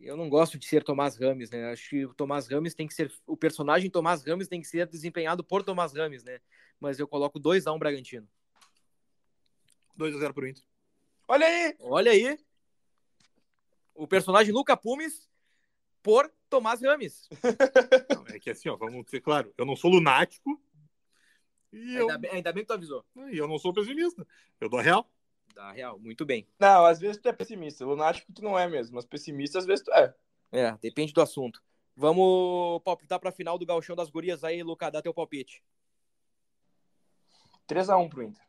Eu 0.01 0.15
não 0.15 0.29
gosto 0.29 0.57
de 0.57 0.65
ser 0.65 0.83
Tomás 0.83 1.17
Rames, 1.17 1.49
né? 1.49 1.71
Acho 1.71 1.89
que 1.89 2.05
o 2.05 2.13
Tomás 2.13 2.47
Rames 2.47 2.73
tem 2.73 2.87
que 2.87 2.93
ser. 2.93 3.11
O 3.27 3.35
personagem 3.35 3.89
Tomás 3.89 4.23
Rames 4.25 4.47
tem 4.47 4.61
que 4.61 4.67
ser 4.67 4.87
desempenhado 4.87 5.43
por 5.43 5.63
Tomás 5.63 5.93
Rames, 5.93 6.23
né? 6.23 6.39
Mas 6.79 6.99
eu 6.99 7.07
coloco 7.07 7.39
2x1 7.39 7.75
um 7.75 7.79
Bragantino. 7.79 8.27
2x0 9.97 10.33
pro 10.33 10.47
Inter. 10.47 10.63
Olha 11.27 11.45
aí! 11.45 11.75
Olha 11.79 12.11
aí! 12.11 12.39
O 13.93 14.07
personagem 14.07 14.53
Luca 14.53 14.77
Pumes 14.77 15.29
por 16.01 16.31
Tomás 16.49 16.81
Rames. 16.81 17.27
Não, 18.15 18.25
é 18.27 18.39
que 18.39 18.49
assim, 18.49 18.69
ó, 18.69 18.77
vamos 18.77 19.09
ser 19.09 19.19
claro, 19.19 19.53
eu 19.57 19.65
não 19.65 19.75
sou 19.75 19.91
lunático. 19.91 20.59
E 21.71 21.97
ainda, 21.97 22.13
eu... 22.13 22.19
bem, 22.19 22.31
ainda 22.31 22.53
bem 22.53 22.63
que 22.63 22.67
tu 22.67 22.73
avisou. 22.73 23.05
E 23.31 23.37
eu 23.37 23.47
não 23.47 23.59
sou 23.59 23.71
pessimista. 23.71 24.25
Eu 24.59 24.69
dou 24.69 24.79
a 24.79 24.83
real. 24.83 25.07
Dá 25.59 25.73
real, 25.73 25.99
muito 25.99 26.25
bem. 26.25 26.47
Não, 26.57 26.85
às 26.85 27.01
vezes 27.01 27.21
tu 27.21 27.27
é 27.27 27.33
pessimista. 27.33 27.85
Lunático 27.85 28.31
tu 28.31 28.41
não 28.41 28.57
é 28.57 28.65
mesmo, 28.65 28.95
mas 28.95 29.05
pessimista 29.05 29.59
às 29.59 29.65
vezes 29.65 29.83
tu 29.83 29.91
é. 29.91 30.15
É, 30.53 30.71
depende 30.81 31.11
do 31.11 31.21
assunto. 31.21 31.61
Vamos 31.97 32.81
palpitar 32.81 33.19
pra 33.19 33.29
final 33.29 33.57
do 33.57 33.65
Galchão 33.65 33.93
das 33.93 34.09
Gurias 34.09 34.45
aí, 34.45 34.63
Luca, 34.63 34.89
dá 34.89 35.01
teu 35.01 35.13
palpite. 35.13 35.61
3x1 37.67 38.09
pro 38.09 38.23
Inter. 38.23 38.41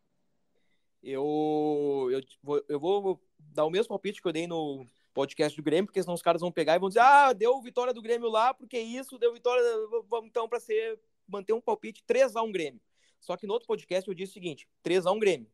Eu, 1.02 2.10
eu, 2.12 2.22
vou, 2.44 2.64
eu 2.68 2.78
vou 2.78 3.20
dar 3.40 3.64
o 3.64 3.70
mesmo 3.70 3.88
palpite 3.88 4.22
que 4.22 4.28
eu 4.28 4.32
dei 4.32 4.46
no 4.46 4.86
podcast 5.12 5.60
do 5.60 5.64
Grêmio, 5.64 5.86
porque 5.86 6.00
senão 6.00 6.14
os 6.14 6.22
caras 6.22 6.40
vão 6.40 6.52
pegar 6.52 6.76
e 6.76 6.78
vão 6.78 6.90
dizer: 6.90 7.00
ah, 7.00 7.32
deu 7.32 7.60
vitória 7.60 7.92
do 7.92 8.02
Grêmio 8.02 8.28
lá, 8.28 8.54
porque 8.54 8.78
isso, 8.78 9.18
deu 9.18 9.34
vitória. 9.34 9.64
Vamos 10.08 10.28
então 10.28 10.48
para 10.48 10.60
ser 10.60 10.96
manter 11.26 11.54
um 11.54 11.60
palpite 11.60 12.04
3x1 12.08 12.52
Grêmio. 12.52 12.80
Só 13.18 13.36
que 13.36 13.48
no 13.48 13.52
outro 13.52 13.66
podcast 13.66 14.06
eu 14.06 14.14
disse 14.14 14.30
o 14.30 14.34
seguinte: 14.34 14.68
3x1 14.84 15.18
Grêmio 15.18 15.50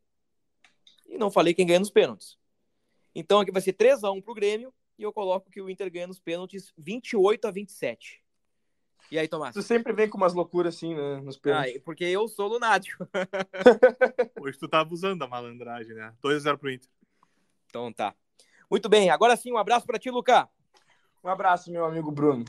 e 1.07 1.17
não 1.17 1.31
falei 1.31 1.53
quem 1.53 1.65
ganha 1.65 1.79
nos 1.79 1.89
pênaltis. 1.89 2.37
Então 3.15 3.39
aqui 3.39 3.51
vai 3.51 3.61
ser 3.61 3.73
3 3.73 4.03
a 4.03 4.11
1 4.11 4.21
pro 4.21 4.33
Grêmio 4.33 4.73
e 4.97 5.03
eu 5.03 5.13
coloco 5.13 5.49
que 5.49 5.61
o 5.61 5.69
Inter 5.69 5.91
ganha 5.91 6.07
nos 6.07 6.19
pênaltis 6.19 6.71
28 6.77 7.47
a 7.47 7.51
27. 7.51 8.23
E 9.09 9.17
aí, 9.17 9.27
Tomás? 9.27 9.53
Tu 9.53 9.61
sempre 9.61 9.93
vem 9.93 10.09
com 10.09 10.17
umas 10.17 10.33
loucuras 10.33 10.75
assim, 10.75 10.93
né, 10.93 11.21
nos 11.21 11.37
pênaltis. 11.37 11.77
Ah, 11.77 11.81
porque 11.85 12.03
eu 12.03 12.27
sou 12.27 12.47
lunático. 12.47 13.07
Hoje 14.41 14.57
tu 14.57 14.67
tá 14.67 14.81
abusando 14.81 15.19
da 15.19 15.27
malandragem, 15.27 15.95
né? 15.95 16.13
2 16.21 16.37
a 16.37 16.39
0 16.39 16.57
pro 16.57 16.71
Inter. 16.71 16.89
Então 17.69 17.91
tá. 17.93 18.13
Muito 18.69 18.89
bem, 18.89 19.09
agora 19.09 19.37
sim, 19.37 19.51
um 19.51 19.57
abraço 19.57 19.85
para 19.85 19.97
ti, 19.97 20.09
Luca. 20.09 20.49
Um 21.23 21.29
abraço, 21.29 21.71
meu 21.71 21.85
amigo 21.85 22.11
Bruno. 22.11 22.43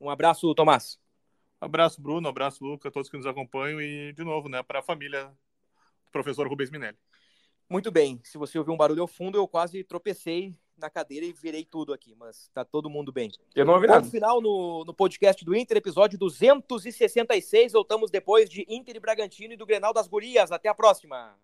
Um 0.00 0.08
abraço, 0.08 0.54
Tomás. 0.54 0.98
Um 1.60 1.66
abraço, 1.66 2.00
Bruno. 2.00 2.26
Um 2.26 2.30
abraço, 2.30 2.64
Luca, 2.64 2.90
todos 2.90 3.10
que 3.10 3.16
nos 3.16 3.26
acompanham 3.26 3.80
e, 3.80 4.12
de 4.12 4.24
novo, 4.24 4.48
né, 4.48 4.62
para 4.62 4.78
a 4.78 4.82
família 4.82 5.26
do 5.26 6.10
professor 6.12 6.48
Rubens 6.48 6.70
Minelli. 6.70 6.96
Muito 7.70 7.90
bem. 7.92 8.20
Se 8.24 8.36
você 8.36 8.58
ouvir 8.58 8.72
um 8.72 8.76
barulho 8.76 9.02
ao 9.02 9.06
fundo, 9.06 9.38
eu 9.38 9.46
quase 9.46 9.84
tropecei 9.84 10.58
na 10.76 10.90
cadeira 10.90 11.24
e 11.24 11.32
virei 11.32 11.64
tudo 11.64 11.92
aqui, 11.92 12.16
mas 12.16 12.50
tá 12.52 12.64
todo 12.64 12.90
mundo 12.90 13.12
bem. 13.12 13.30
Eu 13.54 13.64
não 13.64 13.74
ouvi 13.74 13.86
nada. 13.86 14.04
Final 14.04 14.40
no, 14.40 14.84
no 14.84 14.92
podcast 14.92 15.44
do 15.44 15.54
Inter, 15.54 15.76
episódio 15.76 16.18
266. 16.18 17.72
Voltamos 17.72 18.10
depois 18.10 18.50
de 18.50 18.66
Inter 18.68 18.96
e 18.96 19.00
Bragantino 19.00 19.54
e 19.54 19.56
do 19.56 19.66
Grenal 19.66 19.92
das 19.92 20.08
Gurias. 20.08 20.50
Até 20.50 20.68
a 20.68 20.74
próxima. 20.74 21.38